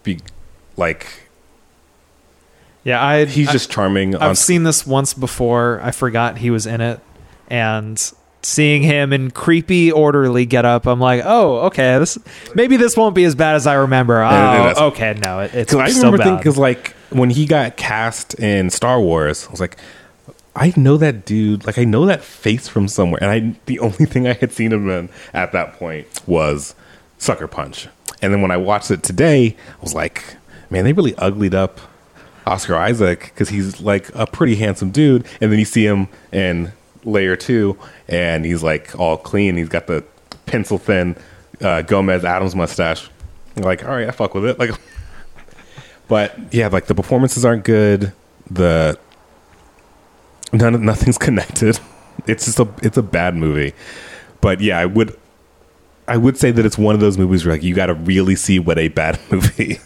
be 0.04 0.20
like 0.78 1.29
Yeah, 2.84 3.04
I 3.04 3.26
he's 3.26 3.52
just 3.52 3.70
charming 3.70 4.16
I've 4.16 4.38
seen 4.38 4.64
this 4.64 4.88
once 4.88 5.14
before. 5.14 5.80
I 5.84 5.92
forgot 5.92 6.38
he 6.38 6.50
was 6.50 6.66
in 6.66 6.82
it, 6.82 7.00
and 7.50 8.00
seeing 8.42 8.84
him 8.84 9.12
in 9.12 9.32
creepy, 9.32 9.92
orderly 9.92 10.46
get 10.46 10.66
up, 10.66 10.88
I'm 10.88 11.00
like, 11.00 11.22
oh, 11.26 11.60
okay, 11.68 12.00
this 12.00 12.18
maybe 12.56 12.78
this 12.78 12.96
won't 12.96 13.16
be 13.16 13.26
as 13.26 13.36
bad 13.36 13.56
as 13.56 13.68
I 13.68 13.76
remember. 13.76 14.22
Oh, 14.24 14.88
okay, 14.88 15.20
no, 15.24 15.42
it, 15.42 15.54
it's 15.54 15.74
Because 15.74 15.98
I 15.98 16.06
remember 16.06 16.38
because 16.38 16.58
like 16.58 16.94
when 17.10 17.30
he 17.30 17.46
got 17.46 17.78
cast 17.78 18.36
in 18.36 18.70
Star 18.70 19.00
Wars, 19.02 19.48
I 19.48 19.52
was 19.52 19.60
like, 19.60 19.78
I 20.56 20.74
know 20.76 20.98
that 20.98 21.26
dude. 21.26 21.66
Like 21.66 21.78
I 21.78 21.84
know 21.84 22.06
that 22.06 22.24
face 22.24 22.68
from 22.68 22.88
somewhere, 22.88 23.22
and 23.22 23.32
I 23.32 23.60
the 23.66 23.80
only 23.80 24.06
thing 24.06 24.28
I 24.28 24.34
had 24.34 24.52
seen 24.52 24.72
him 24.72 24.90
in 24.90 25.10
at 25.34 25.52
that 25.52 25.74
point 25.74 26.08
was 26.26 26.76
Sucker 27.18 27.48
Punch. 27.48 27.88
And 28.22 28.34
then 28.34 28.42
when 28.42 28.52
I 28.52 28.58
watched 28.58 28.92
it 28.92 29.04
today, 29.04 29.56
I 29.78 29.82
was 29.82 29.94
like, 29.94 30.24
man, 30.70 30.84
they 30.84 30.94
really 30.94 31.16
uglied 31.16 31.56
up 31.56 31.80
Oscar 32.50 32.76
Isaac 32.76 33.20
because 33.26 33.50
he's 33.50 33.80
like 33.82 34.14
a 34.16 34.26
pretty 34.26 34.56
handsome 34.56 34.92
dude, 34.92 35.26
and 35.40 35.52
then 35.52 35.60
you 35.60 35.66
see 35.66 35.86
him 35.86 36.08
in 36.32 36.72
Layer 37.04 37.36
Two, 37.36 37.78
and 38.08 38.46
he's 38.46 38.64
like 38.64 38.98
all 39.00 39.18
clean. 39.18 39.56
He's 39.56 39.70
got 39.70 39.88
the 39.88 40.04
pencil 40.46 40.78
thin 40.78 41.16
uh, 41.62 41.84
Gomez 41.84 42.26
Addams 42.26 42.56
mustache. 42.56 43.10
I'm 43.56 43.64
like, 43.64 43.84
all 43.84 43.92
right, 43.92 44.08
I 44.08 44.12
fuck 44.12 44.34
with 44.34 44.46
it. 44.46 44.60
Like. 44.60 44.72
But 46.08 46.36
yeah, 46.52 46.68
like 46.70 46.88
the 46.88 46.96
performances 46.96 47.46
aren't 47.46 47.64
good. 47.64 48.14
The 48.50 48.98
none 50.52 50.84
nothing's 50.84 51.18
connected. 51.20 51.80
It's 52.28 52.46
just 52.46 52.60
a 52.60 52.68
it's 52.82 52.98
a 52.98 53.04
bad 53.04 53.36
movie. 53.36 53.74
But 54.42 54.60
yeah, 54.60 54.80
I 54.80 54.86
would 54.88 55.16
I 56.08 56.18
would 56.18 56.38
say 56.38 56.50
that 56.50 56.66
it's 56.66 56.78
one 56.78 56.96
of 56.96 57.02
those 57.02 57.18
movies 57.20 57.46
where 57.46 57.54
like 57.54 57.64
you 57.64 57.76
got 57.76 57.86
to 57.86 57.94
really 57.94 58.36
see 58.36 58.58
what 58.58 58.80
a 58.80 58.88
bad 58.88 59.20
movie 59.32 59.80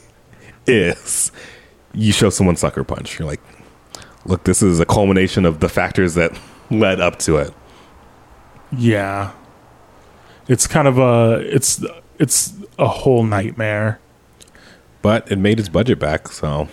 is. 0.65 1.31
You 1.93 2.11
show 2.11 2.29
someone 2.29 2.55
Sucker 2.55 2.83
Punch, 2.83 3.19
you're 3.19 3.27
like, 3.27 3.41
look, 4.25 4.43
this 4.45 4.61
is 4.63 4.79
a 4.79 4.85
culmination 4.85 5.45
of 5.45 5.59
the 5.59 5.69
factors 5.69 6.15
that 6.15 6.37
led 6.71 6.99
up 6.99 7.19
to 7.19 7.37
it. 7.37 7.53
Yeah. 8.75 9.31
It's 10.47 10.67
kind 10.67 10.87
of 10.87 10.97
a 10.97 11.39
it's 11.45 11.83
it's 12.19 12.53
a 12.79 12.87
whole 12.87 13.23
nightmare. 13.23 13.99
But 15.01 15.31
it 15.31 15.37
made 15.37 15.57
his 15.57 15.69
budget 15.69 15.99
back, 15.99 16.29
so 16.29 16.67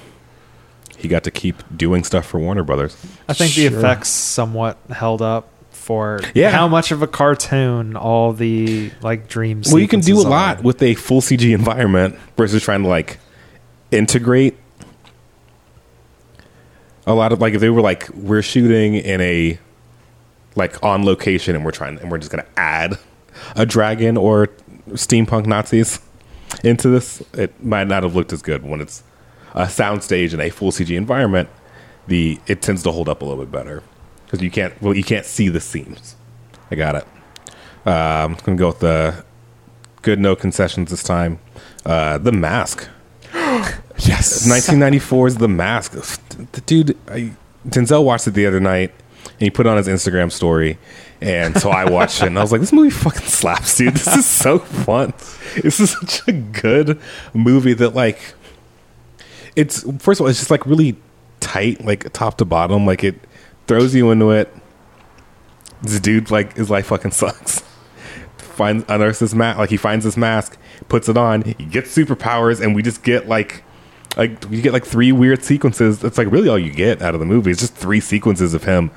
he 0.97 1.09
got 1.09 1.25
to 1.25 1.31
keep 1.31 1.63
doing 1.77 2.05
stuff 2.05 2.27
for 2.27 2.39
Warner 2.39 2.63
Brothers. 2.63 2.97
I 3.29 3.33
think 3.33 3.55
the 3.55 3.67
effects 3.67 4.09
somewhat 4.09 4.79
held 4.91 5.21
up. 5.23 5.49
for 5.71 6.21
Yeah. 6.35 6.51
how 6.51 6.69
much 6.69 6.91
of 6.93 7.03
a 7.03 7.07
cartoon 7.07 7.97
all 7.97 8.33
the 8.33 8.91
like 9.03 9.29
dreams. 9.29 9.69
Well, 9.73 9.81
you 9.81 9.89
can 9.89 10.01
do 10.01 10.21
a 10.21 10.23
lot 10.23 10.59
are. 10.59 10.63
with 10.63 10.83
a 10.83 10.95
full 10.95 11.21
CG 11.21 11.53
environment 11.55 12.17
versus 12.37 12.63
trying 12.63 12.83
to 12.83 12.89
like 12.89 13.19
integrate 13.91 14.57
a 17.07 17.15
lot 17.15 17.33
of 17.33 17.41
like 17.41 17.55
if 17.55 17.61
they 17.61 17.71
were 17.71 17.81
like 17.81 18.09
we're 18.11 18.43
shooting 18.43 18.95
in 18.95 19.21
a 19.21 19.59
like 20.57 20.83
on 20.83 21.05
location 21.05 21.55
and 21.55 21.65
we're 21.65 21.71
trying 21.71 21.99
and 21.99 22.11
we're 22.11 22.19
just 22.19 22.31
gonna 22.31 22.47
add 22.57 22.99
a 23.57 23.65
dragon 23.65 24.17
or 24.17 24.49
steampunk 24.91 25.47
Nazis 25.47 26.01
into 26.65 26.89
this, 26.89 27.23
it 27.35 27.63
might 27.63 27.87
not 27.87 28.03
have 28.03 28.15
looked 28.15 28.33
as 28.33 28.43
good 28.43 28.65
when 28.65 28.81
it's 28.81 29.03
a 29.55 29.65
soundstage 29.65 30.35
in 30.35 30.41
a 30.41 30.51
full 30.51 30.71
CG 30.71 30.97
environment. 30.97 31.49
The 32.07 32.41
it 32.47 32.63
tends 32.63 32.83
to 32.85 32.93
hold 32.93 33.09
up 33.09 33.23
a 33.23 33.25
little 33.25 33.45
bit 33.45 33.53
better 33.53 33.83
because 34.25 34.43
you 34.43 34.51
can't 34.51 34.81
well 34.83 34.95
you 34.95 35.05
can't 35.05 35.27
see 35.27 35.49
the 35.49 35.61
seams. 35.61 36.17
I 36.71 36.75
got 36.75 36.95
it. 36.97 37.07
Uh, 37.87 37.91
I'm 37.91 38.35
gonna 38.35 38.59
go 38.59 38.69
with 38.69 38.81
the 38.81 39.25
good 40.03 40.19
no 40.19 40.35
concessions 40.37 40.91
this 40.91 41.03
time. 41.03 41.39
Uh, 41.85 42.19
the 42.19 42.33
Mask. 42.33 42.89
Yes. 44.11 44.45
1994's 44.49 45.37
The 45.37 45.47
Mask. 45.47 45.93
The 45.93 46.61
dude, 46.63 46.97
I, 47.09 47.33
Denzel 47.67 48.05
watched 48.05 48.27
it 48.27 48.33
the 48.33 48.45
other 48.45 48.59
night, 48.59 48.93
and 49.25 49.41
he 49.41 49.51
put 49.51 49.67
it 49.67 49.69
on 49.71 49.77
his 49.77 49.87
Instagram 49.87 50.33
story, 50.33 50.79
and 51.21 51.57
so 51.57 51.71
I 51.71 51.89
watched 51.89 52.21
it, 52.21 52.27
and 52.27 52.37
I 52.37 52.43
was 52.43 52.51
like, 52.51 52.61
"This 52.61 52.73
movie 52.73 52.91
fucking 52.91 53.29
slaps, 53.29 53.77
dude. 53.77 53.95
This 53.95 54.17
is 54.17 54.27
so 54.27 54.59
fun. 54.59 55.15
This 55.63 55.79
is 55.79 55.91
such 55.91 56.27
a 56.27 56.33
good 56.33 57.01
movie 57.35 57.73
that 57.75 57.95
like, 57.95 58.35
it's 59.55 59.83
first 60.03 60.21
of 60.21 60.25
all, 60.25 60.29
it's 60.29 60.41
just 60.41 60.51
like 60.51 60.67
really 60.67 60.97
tight, 61.39 61.85
like 61.85 62.13
top 62.13 62.37
to 62.39 62.45
bottom, 62.45 62.87
like 62.87 63.05
it 63.05 63.15
throws 63.69 63.95
you 63.95 64.11
into 64.11 64.31
it. 64.31 64.53
This 65.83 66.01
dude, 66.01 66.31
like, 66.31 66.57
his 66.57 66.69
life 66.69 66.87
fucking 66.87 67.13
sucks. 67.13 67.63
Finds 68.39 68.85
unearths 68.89 69.21
this 69.21 69.35
mask, 69.35 69.59
like 69.59 69.71
he 69.71 69.77
finds 69.77 70.05
this 70.05 70.17
mask, 70.17 70.59
puts 70.89 71.09
it 71.09 71.17
on, 71.17 71.43
he 71.43 71.55
gets 71.55 71.97
superpowers, 71.97 72.61
and 72.61 72.75
we 72.75 72.83
just 72.83 73.03
get 73.03 73.29
like 73.29 73.63
like 74.17 74.45
you 74.51 74.63
get 74.63 74.73
like 74.73 74.85
three 74.85 75.13
weird 75.13 75.45
sequences. 75.45 76.01
That's 76.01 76.19
like 76.19 76.31
really 76.31 76.49
all 76.49 76.59
you 76.59 76.73
get 76.73 77.03
out 77.03 77.15
of 77.15 77.21
the 77.21 77.27
movie. 77.27 77.51
It's 77.51 77.61
just 77.61 77.75
three 77.75 78.01
sequences 78.01 78.55
of 78.55 78.65
him 78.65 78.91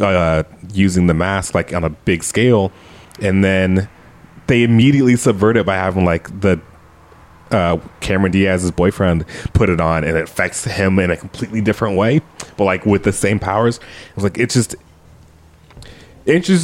uh, 0.00 0.42
using 0.72 1.06
the 1.06 1.14
mask 1.14 1.54
like 1.54 1.72
on 1.72 1.84
a 1.84 1.90
big 1.90 2.22
scale, 2.22 2.72
and 3.20 3.44
then 3.44 3.88
they 4.46 4.62
immediately 4.62 5.16
subvert 5.16 5.56
it 5.56 5.66
by 5.66 5.76
having 5.76 6.04
like 6.04 6.40
the 6.40 6.60
uh, 7.50 7.78
Cameron 8.00 8.32
Diaz's 8.32 8.70
boyfriend 8.70 9.26
put 9.52 9.68
it 9.68 9.80
on, 9.80 10.04
and 10.04 10.16
it 10.16 10.24
affects 10.24 10.64
him 10.64 10.98
in 10.98 11.10
a 11.10 11.16
completely 11.16 11.60
different 11.60 11.96
way, 11.96 12.20
but 12.56 12.64
like 12.64 12.86
with 12.86 13.04
the 13.04 13.12
same 13.12 13.38
powers. 13.38 13.80
It's 14.14 14.24
like 14.24 14.38
it's 14.38 14.54
just 14.54 14.76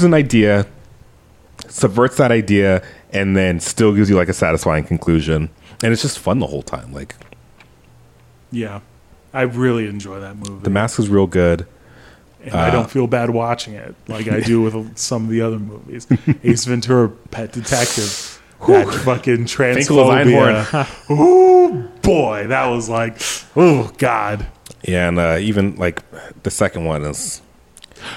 an 0.03 0.15
idea, 0.15 0.67
subverts 1.69 2.17
that 2.17 2.33
idea, 2.33 2.83
and 3.13 3.37
then 3.37 3.61
still 3.61 3.95
gives 3.95 4.09
you 4.09 4.17
like 4.17 4.29
a 4.29 4.35
satisfying 4.35 4.85
conclusion, 4.85 5.51
and 5.83 5.93
it's 5.93 6.03
just 6.03 6.19
fun 6.19 6.39
the 6.39 6.47
whole 6.47 6.63
time. 6.63 6.93
Like 6.93 7.15
Yeah. 8.51 8.81
I 9.33 9.43
really 9.43 9.87
enjoy 9.87 10.21
that 10.21 10.37
movie. 10.37 10.63
the 10.65 10.71
mask 10.71 10.99
is 10.99 11.09
real 11.09 11.27
good. 11.27 11.67
and 12.43 12.55
I 12.55 12.71
don't 12.71 12.91
feel 12.91 13.07
bad 13.07 13.31
watching 13.31 13.75
it 13.75 13.95
like 14.09 14.29
I 14.29 14.41
do 14.41 14.63
with 14.63 14.97
some 14.99 15.25
of 15.25 15.31
the 15.31 15.43
other 15.43 15.59
movies. 15.59 16.07
Ace 16.43 16.65
Ventura, 16.65 17.09
Pet 17.31 17.53
Detective, 17.53 18.41
that 18.67 18.89
fucking 19.05 19.45
transphobia. 19.45 21.11
Ooh, 21.11 21.89
boy, 22.03 22.47
that 22.47 22.67
was 22.69 22.89
like, 22.89 23.19
oh 23.55 23.93
god, 23.99 24.47
Yeah, 24.83 25.09
and 25.09 25.19
uh, 25.19 25.37
even 25.41 25.77
like 25.77 26.03
the 26.43 26.51
second 26.51 26.85
one 26.87 27.03
is 27.05 27.43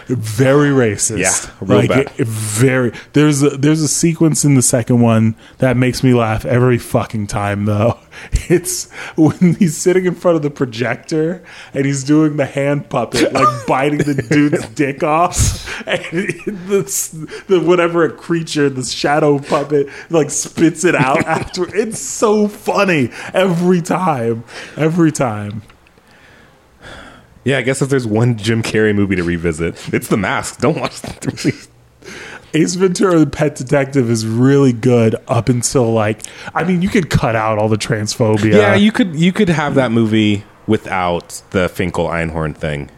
very 0.07 0.69
racist. 0.69 1.19
Yeah, 1.19 1.53
real 1.61 1.79
like 1.79 1.89
bad. 1.89 2.11
it- 2.19 2.27
very. 2.27 2.91
There's 3.13 3.41
a, 3.43 3.49
there's 3.51 3.81
a 3.81 3.87
sequence 3.87 4.43
in 4.45 4.55
the 4.55 4.61
second 4.61 5.01
one 5.01 5.35
that 5.59 5.77
makes 5.77 6.03
me 6.03 6.13
laugh 6.13 6.45
every 6.45 6.77
fucking 6.77 7.27
time 7.27 7.65
though. 7.65 7.99
It's 8.49 8.91
when 9.15 9.55
he's 9.55 9.77
sitting 9.77 10.05
in 10.05 10.15
front 10.15 10.35
of 10.35 10.43
the 10.43 10.49
projector 10.49 11.41
and 11.73 11.85
he's 11.85 12.03
doing 12.03 12.35
the 12.35 12.45
hand 12.45 12.89
puppet, 12.89 13.31
like 13.31 13.47
biting 13.67 13.99
the 13.99 14.13
dude's 14.29 14.67
dick 14.69 15.01
off, 15.01 15.65
and 15.87 16.03
the, 16.67 17.43
the 17.47 17.59
whatever 17.61 18.03
a 18.03 18.11
creature, 18.11 18.69
the 18.69 18.83
shadow 18.83 19.39
puppet, 19.39 19.87
like 20.09 20.29
spits 20.29 20.83
it 20.83 20.93
out 20.93 21.25
after. 21.25 21.73
It's 21.73 21.99
so 21.99 22.49
funny 22.49 23.11
every 23.33 23.81
time, 23.81 24.43
every 24.75 25.13
time. 25.13 25.61
Yeah. 27.43 27.57
I 27.57 27.61
guess 27.61 27.81
if 27.81 27.89
there's 27.89 28.07
one 28.07 28.37
Jim 28.37 28.61
Carrey 28.63 28.93
movie 28.93 29.15
to 29.15 29.23
revisit, 29.23 29.93
it's 29.93 30.07
The 30.07 30.17
Mask. 30.17 30.59
Don't 30.59 30.77
watch 30.79 31.01
the. 31.01 31.67
Ace 32.53 32.75
Ventura: 32.75 33.19
The 33.19 33.27
Pet 33.27 33.55
Detective 33.55 34.09
is 34.09 34.25
really 34.25 34.73
good 34.73 35.15
up 35.27 35.49
until 35.49 35.91
like 35.93 36.21
I 36.53 36.63
mean 36.63 36.81
you 36.81 36.89
could 36.89 37.09
cut 37.09 37.35
out 37.35 37.57
all 37.57 37.69
the 37.69 37.77
transphobia. 37.77 38.53
Yeah, 38.53 38.75
you 38.75 38.91
could 38.91 39.15
you 39.15 39.31
could 39.31 39.49
have 39.49 39.75
that 39.75 39.91
movie 39.91 40.43
without 40.67 41.41
the 41.51 41.67
Finkle 41.69 42.09
Einhorn 42.09 42.55
thing, 42.55 42.89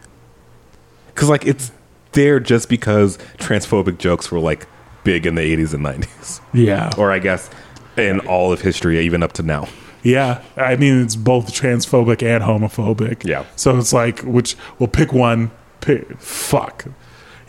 because 1.13 1.29
like 1.29 1.45
it's 1.45 1.71
there 2.13 2.39
just 2.39 2.67
because 2.69 3.17
transphobic 3.37 3.97
jokes 3.97 4.31
were 4.31 4.39
like 4.39 4.67
big 5.03 5.25
in 5.25 5.35
the 5.35 5.41
80s 5.41 5.73
and 5.73 5.85
90s, 5.85 6.41
yeah, 6.53 6.91
or 6.97 7.11
I 7.11 7.19
guess 7.19 7.49
in 7.95 8.21
all 8.21 8.51
of 8.51 8.61
history, 8.61 8.99
even 8.99 9.21
up 9.21 9.33
to 9.33 9.43
now. 9.43 9.67
Yeah. 10.03 10.41
I 10.57 10.75
mean 10.75 11.01
it's 11.01 11.15
both 11.15 11.53
transphobic 11.53 12.21
and 12.23 12.43
homophobic. 12.43 13.23
Yeah. 13.25 13.45
So 13.55 13.77
it's 13.77 13.93
like 13.93 14.19
which 14.21 14.55
we'll 14.79 14.89
pick 14.89 15.13
one. 15.13 15.51
Pick, 15.81 16.17
fuck. 16.19 16.85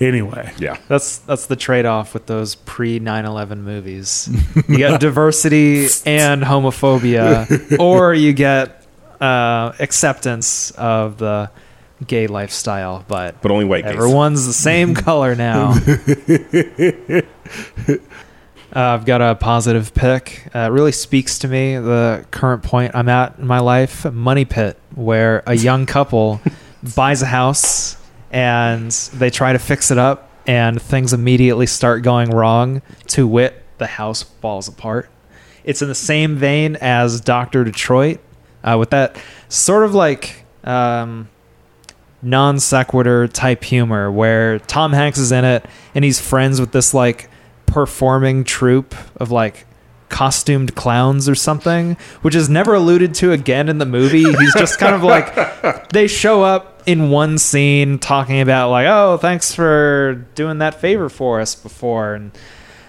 Anyway, 0.01 0.53
Yeah, 0.59 0.77
That's 0.89 1.19
that's 1.19 1.47
the 1.47 1.55
trade 1.55 1.87
off 1.87 2.15
with 2.15 2.27
those 2.27 2.57
pre 2.57 2.99
9/11 2.99 3.59
movies. 3.61 4.29
You 4.69 4.77
get 4.77 5.01
diversity 5.01 5.87
and 6.05 6.43
homophobia, 6.43 7.79
or 7.81 8.13
you 8.13 8.33
get 8.33 8.85
uh, 9.21 9.73
acceptance 9.79 10.73
of 10.73 11.19
the 11.19 11.49
gay 12.05 12.27
lifestyle. 12.27 13.05
But 13.07 13.41
but 13.41 13.53
only 13.53 13.67
white 13.67 13.85
gays. 13.85 13.95
everyone's 13.95 14.47
the 14.47 14.53
same 14.53 14.97
color 14.97 15.37
now. 15.37 15.75
Uh, 18.75 18.81
I've 18.81 19.05
got 19.05 19.23
a 19.23 19.37
positive 19.37 19.95
pick. 19.95 20.49
Uh, 20.53 20.61
it 20.61 20.73
really 20.73 20.91
speaks 20.91 21.39
to 21.41 21.49
me 21.49 21.77
the 21.77 22.27
current 22.33 22.65
point 22.65 22.97
I'm 22.97 23.09
at 23.09 23.39
in 23.39 23.47
my 23.47 23.61
life. 23.61 24.05
Money 24.05 24.45
Pit, 24.45 24.77
where 24.97 25.45
a 25.47 25.55
young 25.69 25.87
couple 25.87 26.41
buys 26.97 27.23
a 27.23 27.27
house 27.27 27.97
and 28.33 28.91
they 28.91 29.31
try 29.31 29.53
to 29.53 29.61
fix 29.61 29.93
it 29.93 29.99
up, 29.99 30.29
and 30.45 30.83
things 30.83 31.13
immediately 31.13 31.67
start 31.67 32.03
going 32.03 32.31
wrong. 32.31 32.83
To 33.09 33.29
wit, 33.29 33.63
the 33.79 33.87
house 33.87 34.25
falls 34.25 34.67
apart. 34.67 35.09
It's 35.63 35.81
in 35.81 35.87
the 35.87 35.95
same 35.95 36.35
vein 36.35 36.77
as 36.81 37.21
Doctor 37.21 37.63
Detroit, 37.63 38.19
uh, 38.65 38.77
with 38.77 38.91
that 38.91 39.17
sort 39.49 39.85
of 39.85 39.95
like 39.95 40.45
um, 40.65 41.29
non 42.23 42.59
sequitur 42.59 43.29
type 43.29 43.63
humor 43.63 44.11
where 44.11 44.59
Tom 44.59 44.93
Hanks 44.93 45.19
is 45.19 45.31
in 45.31 45.45
it 45.45 45.65
and 45.95 46.05
he's 46.05 46.21
friends 46.21 46.59
with 46.59 46.73
this 46.73 46.93
like 46.93 47.31
performing 47.75 48.45
troupe 48.45 48.95
of 49.17 49.33
like 49.33 49.67
costumed 50.09 50.77
clowns 50.77 51.29
or 51.29 51.35
something, 51.35 51.97
which 52.23 52.37
is 52.37 52.49
never 52.49 52.73
alluded 52.73 53.13
to 53.17 53.33
again 53.33 53.69
in 53.69 53.79
the 53.79 53.85
movie. 53.85 54.23
He's 54.23 54.55
just 54.55 54.79
kind 54.79 54.95
of 54.95 55.03
like 55.03 55.89
they 55.89 56.07
show 56.07 56.45
up 56.45 56.85
in 56.87 57.11
one 57.11 57.37
scene 57.37 57.99
talking 57.99 58.41
about 58.41 58.71
like, 58.71 58.87
oh, 58.87 59.17
thanks 59.17 59.53
for 59.53 60.25
doing 60.37 60.59
that 60.59 60.81
favor 60.81 61.09
for 61.09 61.41
us 61.41 61.57
before, 61.57 62.15
and 62.15 62.31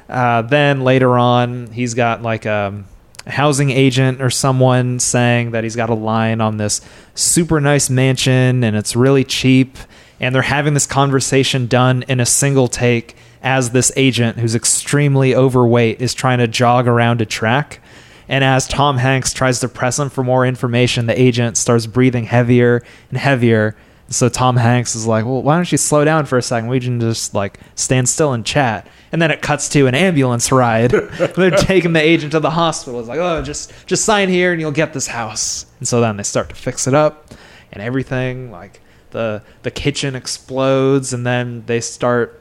uh, 0.08 0.44
then 0.44 0.82
later 0.82 1.18
on 1.18 1.72
he's 1.72 1.96
got 1.96 2.22
like 2.22 2.46
a 2.46 2.84
housing 3.26 3.72
agent 3.72 4.22
or 4.22 4.30
someone 4.30 5.00
saying 5.00 5.50
that 5.50 5.64
he's 5.64 5.76
got 5.76 5.90
a 5.90 5.96
line 5.96 6.42
on 6.42 6.58
this 6.58 6.80
super 7.16 7.60
nice 7.60 7.90
mansion 7.90 8.64
and 8.64 8.76
it's 8.76 8.96
really 8.96 9.24
cheap 9.24 9.80
and 10.20 10.36
they're 10.36 10.44
having 10.44 10.76
this 10.76 10.86
conversation 10.86 11.66
done 11.66 12.04
in 12.08 12.20
a 12.20 12.26
single 12.26 12.68
take 12.68 13.16
as 13.46 13.70
this 13.70 13.91
agent 13.96 14.38
who's 14.38 14.56
extremely 14.56 15.34
overweight 15.34 16.02
is 16.02 16.14
trying 16.14 16.39
to 16.39 16.48
jog 16.48 16.88
around 16.88 17.22
a 17.22 17.26
track 17.26 17.80
and 18.28 18.43
as 18.43 18.68
Tom 18.68 18.98
Hanks 18.98 19.34
tries 19.34 19.60
to 19.60 19.70
press 19.70 20.00
him 20.00 20.10
for 20.10 20.24
more 20.24 20.46
information 20.46 21.06
the 21.06 21.20
agent 21.20 21.56
starts 21.56 21.86
breathing 21.86 22.26
heavier 22.26 22.84
and 23.10 23.18
heavier 23.18 23.76
so 24.08 24.30
Tom 24.30 24.58
Hanks 24.58 24.96
is 24.96 25.08
like, 25.08 25.26
"Well, 25.26 25.41
why 25.41 25.56
don't 25.56 25.72
you 25.72 25.78
slow 25.78 26.06
down 26.06 26.26
for 26.26 26.38
a 26.38 26.41
second? 26.41 26.70
We 26.70 26.80
can 26.80 27.00
just 27.00 27.34
like 27.34 27.60
stand 27.74 28.08
still 28.08 28.34
and 28.34 28.46
chat." 28.46 28.88
And 29.12 29.22
then 29.22 29.32
it 29.32 29.41
cuts 29.41 29.68
to 29.70 29.88
an 29.88 29.96
ambulance 29.96 30.52
ride. 30.52 30.91
They're 31.36 31.52
taking 31.52 31.93
the 31.93 32.02
agent 32.02 32.34
to 32.34 32.39
the 32.39 32.52
hospital. 32.52 33.00
It's 33.00 33.10
like, 33.10 33.20
"Oh, 33.20 33.41
just 33.41 33.74
just 33.88 34.06
sign 34.06 34.30
here 34.30 34.52
and 34.52 34.62
you'll 34.62 34.72
get 34.72 34.93
this 34.93 35.08
house." 35.08 35.66
And 35.80 35.88
so 35.88 36.02
then 36.02 36.18
they 36.18 36.24
start 36.24 36.50
to 36.50 36.56
fix 36.56 36.86
it 36.88 36.93
up 36.93 37.34
and 37.72 37.82
everything. 37.82 38.52
Like 38.52 38.80
the 39.10 39.41
the 39.64 39.72
kitchen 39.72 40.16
explodes, 40.16 41.12
and 41.12 41.26
then 41.26 41.64
they 41.66 41.82
start 41.82 42.39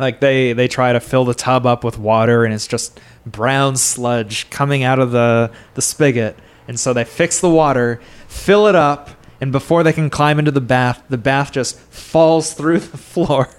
like 0.00 0.20
they 0.20 0.52
they 0.52 0.68
try 0.68 0.92
to 0.92 1.00
fill 1.00 1.24
the 1.24 1.34
tub 1.34 1.66
up 1.66 1.84
with 1.84 1.98
water, 1.98 2.44
and 2.44 2.52
it's 2.54 2.66
just 2.66 2.98
brown 3.26 3.76
sludge 3.76 4.48
coming 4.50 4.82
out 4.82 4.98
of 4.98 5.10
the 5.12 5.50
the 5.74 5.82
spigot. 5.82 6.36
And 6.68 6.78
so 6.78 6.92
they 6.92 7.04
fix 7.04 7.40
the 7.40 7.50
water, 7.50 8.00
fill 8.28 8.66
it 8.68 8.74
up, 8.76 9.10
and 9.40 9.50
before 9.50 9.82
they 9.82 9.92
can 9.92 10.08
climb 10.10 10.38
into 10.38 10.50
the 10.52 10.60
bath, 10.60 11.02
the 11.08 11.18
bath 11.18 11.50
just 11.52 11.78
falls 11.78 12.52
through 12.54 12.78
the 12.80 12.96
floor. 12.98 13.48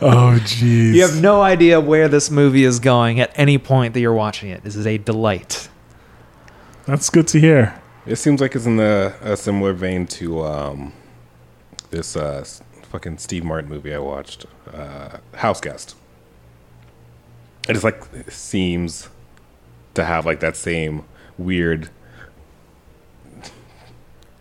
Oh, 0.00 0.38
jeez. 0.42 0.94
You 0.94 1.02
have 1.02 1.20
no 1.20 1.42
idea 1.42 1.78
where 1.78 2.08
this 2.08 2.30
movie 2.30 2.64
is 2.64 2.80
going 2.80 3.20
at 3.20 3.30
any 3.38 3.58
point 3.58 3.92
that 3.94 4.00
you're 4.00 4.14
watching 4.14 4.48
it. 4.48 4.64
This 4.64 4.76
is 4.76 4.86
a 4.86 4.96
delight. 4.96 5.68
That's 6.86 7.10
good 7.10 7.28
to 7.28 7.38
hear. 7.40 7.80
It 8.06 8.16
seems 8.16 8.40
like 8.40 8.54
it's 8.56 8.64
in 8.66 8.80
a, 8.80 9.14
a 9.20 9.36
similar 9.36 9.74
vein 9.74 10.06
to 10.06 10.42
um, 10.42 10.92
this 11.90 12.16
uh, 12.16 12.38
s- 12.40 12.62
fucking 12.94 13.18
Steve 13.18 13.42
Martin 13.42 13.68
movie 13.68 13.92
I 13.92 13.98
watched, 13.98 14.46
uh, 14.72 15.16
House 15.34 15.60
Guest. 15.60 15.96
It 17.68 17.72
just 17.72 17.82
like 17.82 18.00
seems 18.30 19.08
to 19.94 20.04
have 20.04 20.24
like 20.24 20.38
that 20.38 20.54
same 20.54 21.02
weird, 21.36 21.90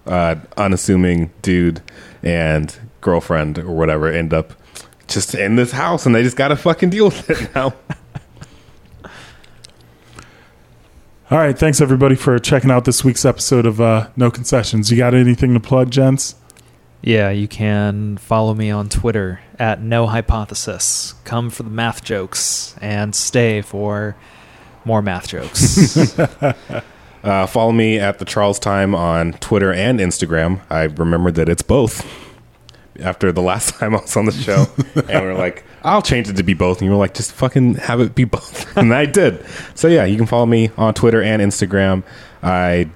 uh, 0.06 0.36
unassuming 0.56 1.32
dude 1.42 1.82
and 2.22 2.78
girlfriend 3.02 3.58
or 3.58 3.72
whatever 3.72 4.08
end 4.08 4.36
up 4.36 4.54
just 5.08 5.34
in 5.34 5.56
this 5.56 5.72
house, 5.72 6.06
and 6.06 6.14
they 6.14 6.22
just 6.22 6.38
got 6.38 6.50
to 6.50 6.56
fucking 6.56 6.92
deal 6.92 7.06
with 7.06 7.28
it 7.32 7.56
now. 7.56 7.74
All 11.32 11.40
right. 11.40 11.58
Thanks, 11.58 11.82
everybody, 11.82 12.14
for 12.14 12.38
checking 12.38 12.70
out 12.70 12.86
this 12.86 13.04
week's 13.04 13.26
episode 13.26 13.66
of 13.66 13.82
uh, 13.82 14.10
No 14.16 14.30
Concessions. 14.30 14.92
You 14.92 14.98
got 14.98 15.16
anything 15.16 15.56
to 15.56 15.60
plug, 15.60 15.90
gents? 15.90 16.36
Yeah, 17.04 17.30
you 17.32 17.50
can 17.50 18.18
follow 18.18 18.54
me 18.54 18.72
on 18.72 18.88
Twitter 18.88 19.42
at 19.60 19.82
no 19.82 20.08
hypothesis. 20.08 21.14
Come 21.26 21.50
for 21.50 21.64
the 21.64 21.70
math 21.70 22.04
jokes 22.04 22.76
and 22.82 23.14
stay 23.14 23.62
for 23.62 24.16
more 24.86 25.02
math 25.02 25.28
jokes. 25.28 26.08
Uh, 27.24 27.48
follow 27.48 27.72
me 27.72 27.98
at 28.00 28.20
the 28.20 28.26
Charles 28.26 28.60
Time 28.60 28.94
on 28.94 29.32
Twitter 29.34 29.72
and 29.72 30.00
Instagram. 30.00 30.60
I 30.70 30.84
remembered 30.84 31.36
that 31.36 31.48
it's 31.48 31.62
both. 31.62 32.06
After 33.00 33.32
the 33.32 33.42
last 33.42 33.76
time 33.80 33.96
I 33.96 34.02
was 34.02 34.18
on 34.18 34.26
the 34.26 34.34
show, 34.34 34.66
and 34.96 35.08
we 35.08 35.14
are 35.14 35.34
like, 35.34 35.64
"I'll 35.84 36.02
change 36.02 36.28
it 36.28 36.36
to 36.36 36.44
be 36.44 36.54
both," 36.54 36.80
and 36.80 36.86
you 36.86 36.92
were 36.92 36.98
like, 36.98 37.14
"Just 37.14 37.32
fucking 37.32 37.76
have 37.76 38.02
it 38.02 38.14
be 38.14 38.26
both," 38.26 38.76
and 38.78 38.94
I 38.94 39.06
did. 39.06 39.44
So 39.74 39.88
yeah, 39.88 40.04
you 40.04 40.18
can 40.18 40.26
follow 40.26 40.46
me 40.46 40.70
on 40.78 40.94
Twitter 40.94 41.24
and 41.24 41.42
Instagram. 41.42 42.04
I 42.44 42.90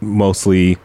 mostly 0.00 0.76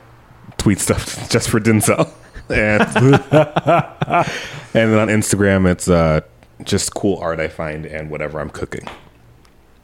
tweet 0.58 0.80
stuff 0.80 1.30
just 1.32 1.50
for 1.50 1.60
Denzel, 1.60 2.10
and 2.50 2.82
and 2.98 4.26
then 4.74 5.00
on 5.00 5.08
Instagram 5.08 5.70
it's 5.70 5.88
uh, 5.90 6.22
just 6.64 6.94
cool 6.94 7.18
art 7.20 7.40
I 7.40 7.48
find 7.48 7.86
and 7.86 8.10
whatever 8.10 8.40
I'm 8.40 8.50
cooking. 8.50 8.88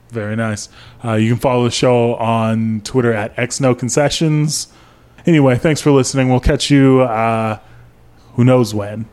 Very 0.09 0.36
nice. 0.36 0.70
Uh, 1.03 1.14
you 1.14 1.32
can 1.32 1.39
follow 1.39 1.64
the 1.64 1.72
show 1.72 2.16
on 2.16 2.82
Twitter 2.82 3.11
at 3.11 3.36
XNoConcessions. 3.36 4.68
Anyway, 5.26 5.57
thanks 5.57 5.82
for 5.82 5.91
listening. 5.91 6.30
We'll 6.30 6.39
catch 6.39 6.70
you 6.70 7.01
uh, 7.01 7.59
who 8.34 8.43
knows 8.43 8.76
when. 8.76 9.05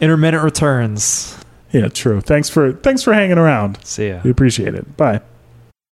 Intermittent 0.00 0.42
returns. 0.42 1.36
Yeah, 1.72 1.88
true. 1.88 2.20
Thanks 2.20 2.48
for 2.48 2.72
thanks 2.72 3.02
for 3.02 3.12
hanging 3.12 3.38
around. 3.38 3.78
See 3.84 4.08
ya. 4.08 4.20
We 4.24 4.30
appreciate 4.30 4.74
it. 4.74 4.96
Bye. 4.96 5.20